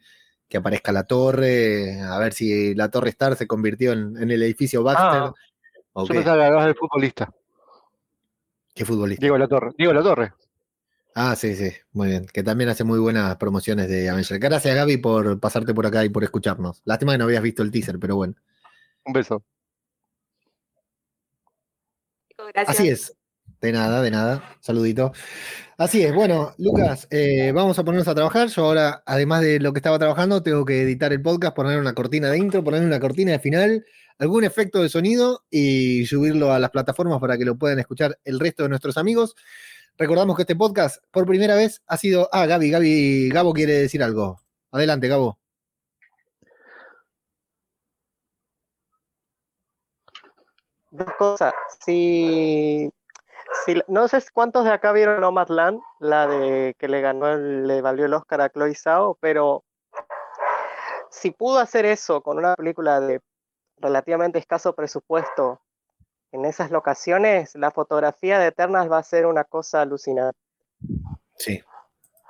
que 0.48 0.56
aparezca 0.56 0.90
la 0.90 1.04
torre, 1.04 2.00
a 2.00 2.18
ver 2.18 2.32
si 2.32 2.74
la 2.74 2.90
torre 2.90 3.10
Star 3.10 3.36
se 3.36 3.46
convirtió 3.46 3.92
en, 3.92 4.16
en 4.16 4.30
el 4.30 4.42
edificio 4.42 4.82
Baxter. 4.82 5.20
Ah, 5.20 5.32
o 5.92 6.02
Yo 6.06 6.08
qué, 6.08 6.14
pensaba 6.14 6.38
que 6.38 6.44
hablabas 6.44 6.66
del 6.66 6.74
futbolista. 6.76 7.30
qué 8.74 8.84
futbolista. 8.86 9.20
Diego 9.20 9.36
La 9.36 9.48
Torre. 9.48 9.72
Diego 9.76 9.92
La 9.92 10.02
Torre. 10.02 10.32
Ah, 11.14 11.36
sí, 11.36 11.54
sí, 11.54 11.70
muy 11.92 12.08
bien. 12.08 12.26
Que 12.26 12.42
también 12.42 12.70
hace 12.70 12.84
muy 12.84 12.98
buenas 12.98 13.36
promociones 13.36 13.88
de 13.88 14.08
Avengers. 14.08 14.40
Gracias, 14.40 14.74
Gaby, 14.74 14.96
por 14.96 15.38
pasarte 15.40 15.74
por 15.74 15.86
acá 15.86 16.04
y 16.04 16.08
por 16.08 16.24
escucharnos. 16.24 16.80
Lástima 16.84 17.12
que 17.12 17.18
no 17.18 17.24
habías 17.24 17.42
visto 17.42 17.62
el 17.62 17.70
teaser, 17.70 17.98
pero 17.98 18.16
bueno. 18.16 18.34
Un 19.04 19.12
beso. 19.12 19.44
Gracias. 22.54 22.78
Así 22.78 22.88
es. 22.88 23.16
De 23.60 23.72
nada, 23.72 24.02
de 24.02 24.10
nada. 24.10 24.56
Saludito. 24.60 25.12
Así 25.76 26.02
es. 26.02 26.14
Bueno, 26.14 26.54
Lucas, 26.58 27.06
eh, 27.10 27.52
vamos 27.54 27.78
a 27.78 27.84
ponernos 27.84 28.08
a 28.08 28.14
trabajar. 28.14 28.48
Yo 28.48 28.64
ahora, 28.64 29.02
además 29.06 29.42
de 29.42 29.60
lo 29.60 29.72
que 29.72 29.78
estaba 29.78 29.98
trabajando, 29.98 30.42
tengo 30.42 30.64
que 30.64 30.82
editar 30.82 31.12
el 31.12 31.22
podcast, 31.22 31.54
poner 31.54 31.78
una 31.78 31.94
cortina 31.94 32.30
de 32.30 32.38
intro, 32.38 32.64
poner 32.64 32.82
una 32.82 32.98
cortina 32.98 33.32
de 33.32 33.38
final, 33.38 33.84
algún 34.18 34.44
efecto 34.44 34.82
de 34.82 34.88
sonido 34.88 35.44
y 35.50 36.06
subirlo 36.06 36.52
a 36.52 36.58
las 36.58 36.70
plataformas 36.70 37.20
para 37.20 37.36
que 37.36 37.44
lo 37.44 37.56
puedan 37.56 37.78
escuchar 37.78 38.18
el 38.24 38.40
resto 38.40 38.62
de 38.62 38.70
nuestros 38.70 38.96
amigos. 38.96 39.36
Recordamos 39.98 40.36
que 40.36 40.42
este 40.42 40.56
podcast, 40.56 41.02
por 41.10 41.26
primera 41.26 41.54
vez, 41.54 41.82
ha 41.86 41.96
sido. 41.96 42.28
Ah, 42.32 42.46
Gaby, 42.46 42.70
Gaby, 42.70 43.28
Gabo 43.30 43.52
quiere 43.52 43.74
decir 43.74 44.02
algo. 44.02 44.40
Adelante, 44.70 45.08
Gabo. 45.08 45.38
Dos 50.90 51.08
cosas. 51.18 51.54
Si, 51.84 52.90
si- 53.64 53.82
no 53.88 54.08
sé 54.08 54.22
cuántos 54.32 54.64
de 54.64 54.70
acá 54.72 54.92
vieron 54.92 55.20
Nomadland, 55.20 55.80
la 56.00 56.26
de 56.26 56.74
que 56.78 56.88
le 56.88 57.00
ganó, 57.00 57.28
el- 57.28 57.66
le 57.66 57.80
valió 57.80 58.04
el 58.06 58.14
Oscar 58.14 58.40
a 58.42 58.50
Chloe 58.50 58.74
Zhao, 58.74 59.16
pero 59.20 59.64
si 61.10 61.30
pudo 61.30 61.58
hacer 61.58 61.86
eso 61.86 62.20
con 62.22 62.38
una 62.38 62.54
película 62.56 63.00
de 63.00 63.20
relativamente 63.78 64.38
escaso 64.38 64.74
presupuesto 64.74 65.60
en 66.32 66.46
esas 66.46 66.70
locaciones, 66.70 67.54
la 67.54 67.70
fotografía 67.70 68.38
de 68.38 68.48
Eternals 68.48 68.90
va 68.90 68.98
a 68.98 69.02
ser 69.02 69.26
una 69.26 69.44
cosa 69.44 69.82
alucinante. 69.82 70.38
Sí. 71.36 71.62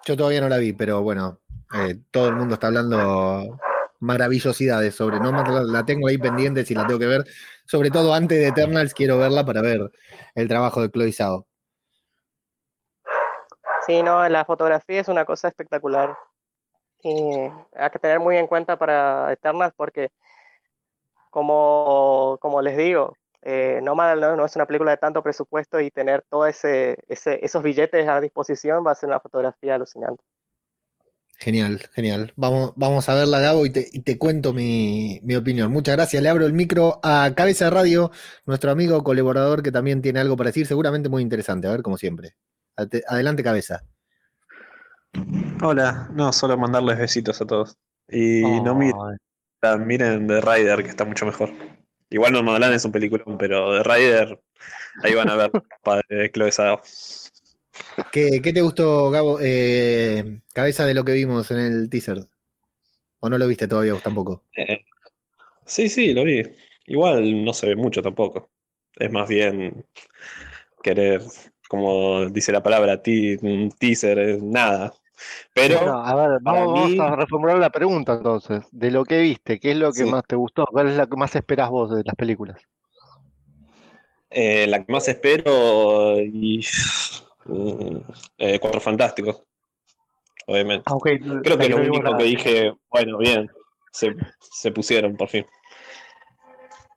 Yo 0.05 0.17
todavía 0.17 0.41
no 0.41 0.49
la 0.49 0.59
vi, 0.59 0.73
pero 0.73 1.03
bueno, 1.03 1.39
eh, 1.75 1.97
todo 2.11 2.29
el 2.29 2.35
mundo 2.35 2.55
está 2.55 2.67
hablando 2.67 3.59
maravillosidades 4.01 4.97
sobre 4.97 5.21
no 5.21 5.31
la, 5.31 5.63
la 5.63 5.85
tengo 5.87 6.09
ahí 6.09 6.19
pendiente 6.19 6.65
si 6.65 6.75
la 6.75 6.85
tengo 6.87 6.99
que 6.99 7.07
ver. 7.07 7.25
Sobre 7.65 7.91
todo 7.91 8.13
antes 8.13 8.39
de 8.39 8.49
Eternals 8.49 8.93
quiero 8.93 9.19
verla 9.19 9.47
para 9.47 9.63
ver 9.63 9.91
el 10.35 10.49
trabajo 10.49 10.83
de 10.83 10.91
Chloe 10.91 11.13
Zhao. 11.13 11.47
Sí, 13.87 14.03
no, 14.03 14.29
la 14.29 14.45
fotografía 14.45 15.01
es 15.01 15.09
una 15.09 15.25
cosa 15.25 15.49
espectacular. 15.49 16.17
Y 17.05 17.21
hay 17.75 17.91
que 17.93 17.99
tener 18.01 18.19
muy 18.19 18.37
en 18.37 18.49
cuenta 18.49 18.77
para 18.77 19.33
Eternals 19.33 19.75
porque, 19.77 20.11
como, 21.31 22.39
como 22.41 22.61
les 22.63 22.77
digo, 22.77 23.17
eh, 23.43 23.81
Nomad 23.83 24.17
no, 24.17 24.37
no 24.37 24.45
es 24.45 24.57
una 24.57 24.67
película 24.67 24.93
de 24.93 24.97
tanto 24.97 25.23
presupuesto 25.23 25.81
y 25.81 25.91
tener 25.91 26.23
todos 26.29 26.49
ese, 26.49 26.99
ese, 27.09 27.45
esos 27.45 27.63
billetes 27.63 28.09
a 28.09 28.21
disposición 28.21 28.85
va 28.87 28.93
a 28.93 28.95
ser 28.95 29.09
una 29.09 29.21
fotografía 29.21 29.75
alucinante. 29.75 30.23
Genial, 31.39 31.81
genial. 31.93 32.33
Vamos, 32.37 32.73
vamos 32.77 33.09
a 33.09 33.15
verla, 33.15 33.41
Gabo, 33.41 33.67
y 33.67 33.71
te, 33.71 33.89
y 33.91 34.01
te 34.01 34.17
cuento 34.17 34.53
mi, 34.53 35.19
mi 35.25 35.35
opinión. 35.35 35.73
Muchas 35.73 35.97
gracias. 35.97 36.23
Le 36.23 36.29
abro 36.29 36.47
el 36.47 36.53
micro 36.53 37.01
a 37.03 37.33
Cabeza 37.35 37.65
de 37.65 37.73
Radio, 37.73 38.13
nuestro 38.47 38.71
amigo 38.71 39.03
colaborador 39.03 39.61
que 39.61 39.73
también 39.73 40.03
tiene 40.03 40.21
algo 40.21 40.37
para 40.37 40.51
decir, 40.51 40.69
seguramente 40.69 41.09
muy 41.09 41.21
interesante. 41.21 41.67
A 41.67 41.73
ver, 41.73 41.83
como 41.83 41.99
siempre. 41.99 42.37
Adelante, 42.77 43.43
Cabeza. 43.43 43.83
Hola, 45.63 46.09
no, 46.13 46.33
solo 46.33 46.57
mandarles 46.57 46.99
besitos 46.99 47.41
a 47.41 47.47
todos. 47.47 47.77
Y 48.09 48.43
no 48.61 48.77
miren, 48.77 49.01
Ay, 49.63 49.79
miren 49.81 50.27
The 50.29 50.41
Rider, 50.41 50.83
que 50.83 50.91
está 50.91 51.05
mucho 51.05 51.27
mejor. 51.27 51.51
Igual 52.13 52.33
no 52.33 52.43
Nomadland 52.43 52.75
es 52.75 52.85
un 52.85 52.93
peliculón, 52.93 53.39
pero 53.39 53.83
The 53.83 53.89
Rider, 53.89 54.39
ahí 55.03 55.15
van 55.15 55.31
a 55.31 55.37
ver 55.37 55.51
padre 55.83 56.05
de 56.09 56.31
Chloe. 56.31 56.51
¿Qué, 58.13 58.41
qué 58.43 58.53
te 58.53 58.61
gustó, 58.61 59.11
Gabo? 59.11 59.39
Eh, 59.41 60.41
cabeza 60.53 60.85
de 60.85 60.93
lo 60.95 61.05
que 61.05 61.13
vimos 61.13 61.51
en 61.51 61.59
el 61.59 61.89
teaser. 61.89 62.27
¿O 63.21 63.31
no 63.31 63.39
lo 63.39 63.49
viste 63.49 63.67
todavía 63.67 63.95
vos 63.95 64.03
tampoco? 64.03 64.45
Eh, 64.57 64.85
sí, 65.65 65.89
sí, 65.89 66.13
lo 66.13 66.25
vi. 66.25 66.43
Igual 66.87 67.45
no 67.45 67.55
se 67.55 67.69
ve 67.69 67.77
mucho 67.77 68.03
tampoco. 68.03 68.51
Es 68.97 69.11
más 69.11 69.29
bien 69.29 69.87
querer, 70.83 71.23
como 71.69 72.27
dice 72.27 72.53
la 72.53 72.63
palabra, 72.63 73.03
ti- 73.03 73.39
teaser, 73.79 74.19
es 74.19 74.43
nada. 74.43 74.93
Pero 75.55 75.79
Bueno, 75.79 76.05
a 76.05 76.15
ver, 76.15 76.39
vamos, 76.43 76.91
mí- 76.91 76.99
a 77.01 77.17
reformular 77.17 77.59
la 77.59 77.71
pregunta 77.71 78.15
entonces. 78.15 78.65
De 78.73 78.91
lo 78.91 79.05
que 79.05 79.21
viste, 79.21 79.61
¿qué 79.61 79.73
es 79.73 79.77
lo 79.77 79.93
que 79.93 80.05
Sí. 80.05 80.11
más 80.11 80.25
te 80.27 80.37
gustó? 80.37 80.67
¿Cuál 80.67 80.89
es 80.89 80.97
la 80.97 81.07
que 81.07 81.17
más 81.17 81.35
esperás 81.37 81.71
vos 81.71 81.91
de 81.95 82.03
las 82.05 82.15
películas? 82.17 82.61
eh, 84.31 84.67
la 84.67 84.83
que 84.83 84.91
más 84.93 85.07
espero 85.09 86.19
y 86.19 86.65
mm, 87.45 87.97
eh, 88.39 88.59
Cuatro 88.59 88.81
Fantásticos, 88.81 89.43
obviamente. 90.47 90.85
Ah, 90.87 90.95
ok, 90.95 91.09
Creo 91.43 91.59
que 91.59 91.69
lo 91.69 91.77
no 91.77 91.83
vimos 91.83 91.99
único 91.99 92.11
la- 92.13 92.17
que 92.17 92.25
dije, 92.25 92.73
bueno, 92.91 93.19
bien, 93.19 93.51
se, 93.93 94.15
se 94.41 94.73
pusieron 94.73 95.17
por 95.17 95.29
fin. 95.29 95.45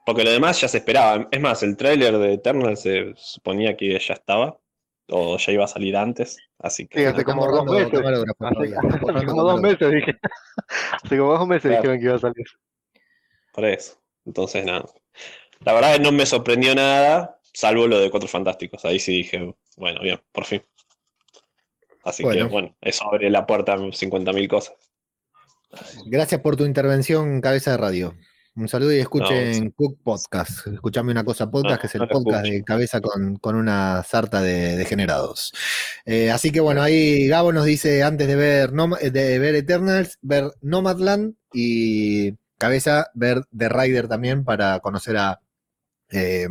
Porque 0.05 0.23
lo 0.23 0.31
demás 0.31 0.61
ya 0.61 0.67
se 0.67 0.77
esperaba. 0.77 1.27
Es 1.31 1.41
más, 1.41 1.63
el 1.63 1.75
tráiler 1.75 2.17
de 2.19 2.33
Eternal 2.35 2.77
se 2.77 3.13
suponía 3.17 3.75
que 3.75 3.99
ya 3.99 4.13
estaba, 4.13 4.57
o 5.09 5.37
ya 5.37 5.51
iba 5.51 5.65
a 5.65 5.67
salir 5.67 5.97
antes, 5.97 6.37
así 6.59 6.87
que... 6.87 6.99
Sí, 6.99 7.05
hace 7.05 7.23
como 7.25 7.47
dos 7.51 7.65
meses. 7.65 7.99
Hace, 7.99 9.25
como 9.25 9.43
dos 9.43 9.61
meses 9.61 9.91
dije. 9.91 10.17
Hace 11.03 11.17
como 11.17 11.33
dos 11.33 11.47
meses 11.47 11.71
dijeron 11.71 11.99
que 11.99 12.05
iba 12.05 12.15
a 12.15 12.19
salir. 12.19 12.45
Por 13.53 13.65
eso. 13.65 13.97
Entonces, 14.25 14.65
nada. 14.65 14.85
La 15.61 15.73
verdad 15.73 15.91
es 15.91 15.97
que 15.97 16.03
no 16.03 16.11
me 16.11 16.25
sorprendió 16.25 16.75
nada, 16.75 17.39
salvo 17.53 17.87
lo 17.87 17.99
de 17.99 18.09
Cuatro 18.11 18.27
Fantásticos. 18.27 18.83
Ahí 18.85 18.99
sí 18.99 19.13
dije, 19.13 19.55
bueno, 19.77 20.01
bien, 20.01 20.19
por 20.31 20.45
fin. 20.45 20.63
Así 22.03 22.23
Bueno. 22.23 22.45
que, 22.45 22.51
bueno, 22.51 22.75
eso 22.81 23.05
abre 23.05 23.29
la 23.29 23.45
puerta 23.47 23.73
a 23.73 23.77
50.000 23.77 24.47
cosas. 24.47 24.75
Gracias 26.05 26.41
por 26.41 26.55
tu 26.55 26.65
intervención, 26.65 27.41
cabeza 27.41 27.71
de 27.71 27.77
radio. 27.77 28.13
Un 28.57 28.69
saludo 28.69 28.93
y 28.93 28.99
escuchen 28.99 29.65
No, 29.65 29.71
Cook 29.75 29.99
Podcast. 30.01 30.67
Escuchame 30.67 31.11
una 31.11 31.25
cosa 31.25 31.51
podcast, 31.51 31.75
No, 31.75 31.81
que 31.81 31.87
es 31.87 31.95
el 31.95 32.01
no 32.01 32.07
podcast 32.07 32.45
escucho. 32.45 32.53
de 32.53 32.63
cabeza 32.63 33.01
con, 33.01 33.35
con 33.35 33.55
una 33.55 34.01
sarta 34.03 34.41
de 34.41 34.77
degenerados. 34.77 35.53
Eh, 36.05 36.31
así 36.31 36.51
que 36.51 36.61
bueno, 36.61 36.81
ahí 36.81 37.27
Gabo 37.27 37.51
nos 37.51 37.65
dice 37.65 38.01
antes 38.03 38.27
de 38.27 38.35
ver, 38.37 38.71
de 38.71 39.39
ver 39.39 39.55
Eternals, 39.55 40.17
ver 40.21 40.51
Nomadland 40.61 41.35
y 41.51 42.31
cabeza 42.57 43.11
ver 43.13 43.43
The 43.55 43.67
Rider 43.67 44.07
también 44.07 44.45
para 44.45 44.79
conocer 44.79 45.17
a 45.17 45.41
eh, 46.11 46.47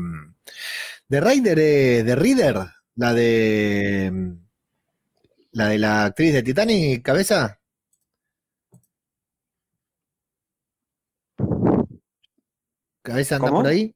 The 1.09 1.20
Rider, 1.22 1.59
eh, 1.59 2.02
The 2.05 2.16
Reader, 2.16 2.66
la 2.96 3.14
de 3.14 4.34
la 5.52 5.68
de 5.68 5.78
la 5.78 6.05
actriz 6.05 6.34
de 6.34 6.42
Titanic, 6.42 7.02
cabeza. 7.02 7.61
Cabeza 13.05 13.36
anda 13.36 13.48
¿Cómo? 13.48 13.61
por 13.61 13.70
ahí. 13.70 13.94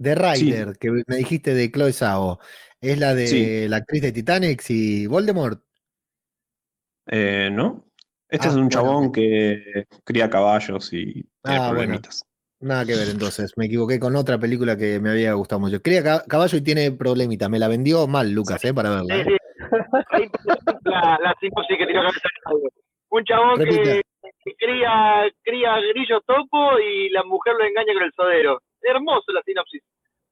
The 0.00 0.14
Rider, 0.14 0.76
que 0.78 0.90
me 0.90 1.16
dijiste 1.16 1.54
de 1.54 1.70
Chloe 1.72 1.92
Zhao, 1.92 2.38
es 2.80 2.98
la 2.98 3.14
de 3.14 3.26
Sí. 3.26 3.68
la 3.68 3.78
actriz 3.78 4.02
de 4.02 4.12
Titanic 4.12 4.62
y 4.68 5.06
Voldemort. 5.06 5.62
Eh, 7.06 7.48
¿No? 7.50 7.84
Este 8.28 8.48
Ah, 8.48 8.50
es 8.50 8.56
un 8.56 8.68
bueno. 8.68 8.70
chabón 8.70 9.12
que 9.12 9.86
cría 10.04 10.28
caballos 10.28 10.92
y 10.92 11.04
tiene 11.14 11.28
Ah, 11.44 11.58
bueno. 11.58 11.70
problemitas. 11.70 12.24
Nada 12.60 12.84
que 12.84 12.96
ver 12.96 13.08
entonces, 13.08 13.52
me 13.56 13.66
equivoqué 13.66 13.98
con 14.00 14.14
otra 14.16 14.36
película 14.38 14.76
que 14.76 14.98
me 15.00 15.10
había 15.10 15.32
gustado 15.34 15.60
mucho. 15.60 15.80
Cría 15.80 16.02
ca- 16.02 16.24
caballo 16.28 16.58
y 16.58 16.60
tiene 16.60 16.90
problemita, 16.92 17.48
me 17.48 17.58
la 17.60 17.68
vendió 17.68 18.06
mal 18.08 18.30
Lucas, 18.32 18.62
eh, 18.64 18.74
para 18.74 18.90
verla. 18.90 19.14
Sí, 19.24 19.30
eh. 19.30 19.38
la, 20.84 21.18
la 21.22 21.34
sinopsis 21.40 21.78
que 21.78 21.86
tiró 21.86 22.00
cabeza. 22.02 22.28
Un 23.10 23.24
chabón 23.24 23.58
que 23.64 24.02
cría, 24.56 25.30
cría 25.42 25.76
grillo 25.92 26.20
topo 26.22 26.78
y 26.78 27.10
la 27.10 27.22
mujer 27.24 27.54
lo 27.58 27.64
engaña 27.64 27.94
con 27.94 28.02
el 28.02 28.12
sodero. 28.12 28.62
Hermoso 28.82 29.32
la 29.32 29.42
sinopsis. 29.42 29.82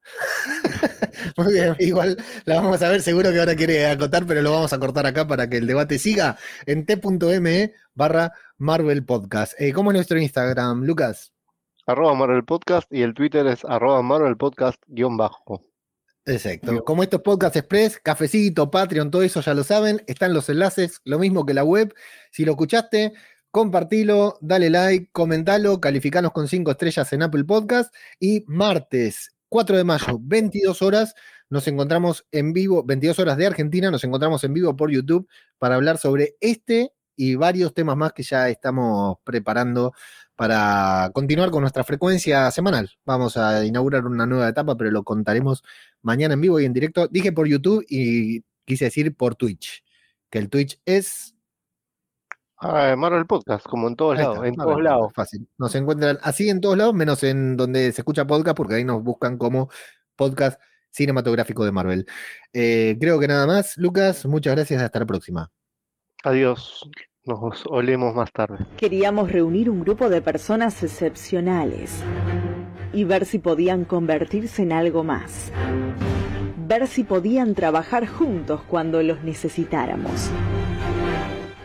Muy 1.36 1.52
bien, 1.52 1.76
igual 1.80 2.16
la 2.44 2.56
vamos 2.56 2.80
a 2.82 2.90
ver, 2.90 3.00
seguro 3.00 3.32
que 3.32 3.40
ahora 3.40 3.56
quiere 3.56 3.86
acotar, 3.86 4.24
pero 4.26 4.40
lo 4.40 4.52
vamos 4.52 4.72
a 4.72 4.78
cortar 4.78 5.06
acá 5.06 5.26
para 5.26 5.48
que 5.48 5.56
el 5.56 5.66
debate 5.66 5.98
siga 5.98 6.38
en 6.66 6.86
t.me 6.86 7.72
barra 7.94 8.32
Marvel 8.58 9.04
Podcast. 9.04 9.60
Eh, 9.60 9.72
¿Cómo 9.72 9.90
es 9.90 9.96
nuestro 9.96 10.18
Instagram, 10.18 10.84
Lucas? 10.84 11.32
Arroba 11.86 12.14
Marvel 12.14 12.44
Podcast 12.44 12.92
y 12.92 13.02
el 13.02 13.14
Twitter 13.14 13.46
es 13.46 13.64
arroba 13.64 14.02
Marvel 14.02 14.36
Podcast 14.36 14.82
guion 14.86 15.16
bajo. 15.16 15.60
Exacto. 16.24 16.84
Como 16.84 17.04
estos 17.04 17.22
Podcast 17.22 17.54
Express, 17.54 18.00
Cafecito, 18.00 18.68
Patreon, 18.68 19.12
todo 19.12 19.22
eso 19.22 19.40
ya 19.40 19.54
lo 19.54 19.62
saben, 19.62 20.02
están 20.08 20.34
los 20.34 20.48
enlaces, 20.48 21.00
lo 21.04 21.20
mismo 21.20 21.46
que 21.46 21.54
la 21.54 21.62
web. 21.62 21.94
Si 22.32 22.44
lo 22.44 22.52
escuchaste, 22.52 23.12
compartilo, 23.56 24.36
dale 24.42 24.68
like, 24.68 25.08
comentalo, 25.12 25.80
calificanos 25.80 26.32
con 26.32 26.46
5 26.46 26.72
estrellas 26.72 27.10
en 27.14 27.22
Apple 27.22 27.44
Podcast 27.44 27.90
y 28.20 28.44
martes 28.46 29.34
4 29.48 29.78
de 29.78 29.82
mayo, 29.82 30.18
22 30.20 30.82
horas, 30.82 31.14
nos 31.48 31.66
encontramos 31.66 32.26
en 32.32 32.52
vivo, 32.52 32.84
22 32.84 33.18
horas 33.18 33.38
de 33.38 33.46
Argentina, 33.46 33.90
nos 33.90 34.04
encontramos 34.04 34.44
en 34.44 34.52
vivo 34.52 34.76
por 34.76 34.90
YouTube 34.90 35.26
para 35.56 35.76
hablar 35.76 35.96
sobre 35.96 36.36
este 36.42 36.92
y 37.16 37.36
varios 37.36 37.72
temas 37.72 37.96
más 37.96 38.12
que 38.12 38.24
ya 38.24 38.50
estamos 38.50 39.16
preparando 39.24 39.94
para 40.34 41.10
continuar 41.14 41.50
con 41.50 41.62
nuestra 41.62 41.82
frecuencia 41.82 42.50
semanal. 42.50 42.90
Vamos 43.06 43.38
a 43.38 43.64
inaugurar 43.64 44.04
una 44.04 44.26
nueva 44.26 44.50
etapa, 44.50 44.76
pero 44.76 44.90
lo 44.90 45.02
contaremos 45.02 45.64
mañana 46.02 46.34
en 46.34 46.42
vivo 46.42 46.60
y 46.60 46.66
en 46.66 46.74
directo. 46.74 47.08
Dije 47.08 47.32
por 47.32 47.48
YouTube 47.48 47.86
y 47.88 48.42
quise 48.66 48.84
decir 48.84 49.16
por 49.16 49.34
Twitch, 49.34 49.82
que 50.28 50.40
el 50.40 50.50
Twitch 50.50 50.78
es... 50.84 51.35
Ah, 52.58 52.94
Marvel 52.96 53.26
Podcast, 53.26 53.66
como 53.66 53.88
en 53.88 53.96
todos 53.96 54.16
lados, 54.16 54.38
en 54.44 54.58
a 54.60 54.64
todos 54.64 54.76
ver, 54.76 54.84
lados. 54.84 55.12
Fácil. 55.14 55.48
Nos 55.58 55.74
encuentran 55.74 56.18
así 56.22 56.48
en 56.48 56.60
todos 56.60 56.76
lados, 56.76 56.94
menos 56.94 57.22
en 57.22 57.56
donde 57.56 57.92
se 57.92 58.00
escucha 58.00 58.26
podcast, 58.26 58.56
porque 58.56 58.76
ahí 58.76 58.84
nos 58.84 59.02
buscan 59.02 59.36
como 59.36 59.68
podcast 60.16 60.60
cinematográfico 60.90 61.64
de 61.64 61.72
Marvel. 61.72 62.06
Eh, 62.52 62.96
creo 62.98 63.20
que 63.20 63.28
nada 63.28 63.46
más. 63.46 63.76
Lucas, 63.76 64.24
muchas 64.26 64.54
gracias. 64.54 64.82
Hasta 64.82 65.00
la 65.00 65.06
próxima. 65.06 65.50
Adiós. 66.24 66.88
Nos 67.24 67.66
olemos 67.66 68.14
más 68.14 68.32
tarde. 68.32 68.64
Queríamos 68.76 69.30
reunir 69.32 69.68
un 69.68 69.80
grupo 69.80 70.08
de 70.08 70.22
personas 70.22 70.82
excepcionales 70.82 72.02
y 72.92 73.04
ver 73.04 73.26
si 73.26 73.40
podían 73.40 73.84
convertirse 73.84 74.62
en 74.62 74.72
algo 74.72 75.02
más. 75.04 75.52
Ver 76.56 76.86
si 76.86 77.04
podían 77.04 77.54
trabajar 77.54 78.06
juntos 78.06 78.62
cuando 78.68 79.02
los 79.02 79.22
necesitáramos. 79.24 80.30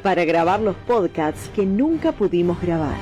Para 0.03 0.25
grabar 0.25 0.59
los 0.59 0.75
podcasts 0.75 1.51
que 1.53 1.63
nunca 1.63 2.11
pudimos 2.11 2.59
grabar. 2.59 2.95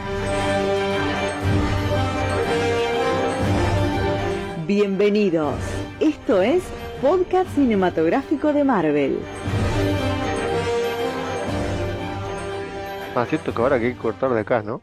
Bienvenidos. 4.67 5.55
Esto 6.01 6.41
es 6.41 6.61
Podcast 7.01 7.49
Cinematográfico 7.55 8.51
de 8.51 8.65
Marvel. 8.65 9.19
Ah, 13.15 13.25
cierto 13.25 13.53
que 13.53 13.61
ahora 13.61 13.77
hay 13.77 13.93
que 13.93 13.97
cortar 13.97 14.31
de 14.31 14.41
acá, 14.41 14.61
¿no? 14.61 14.81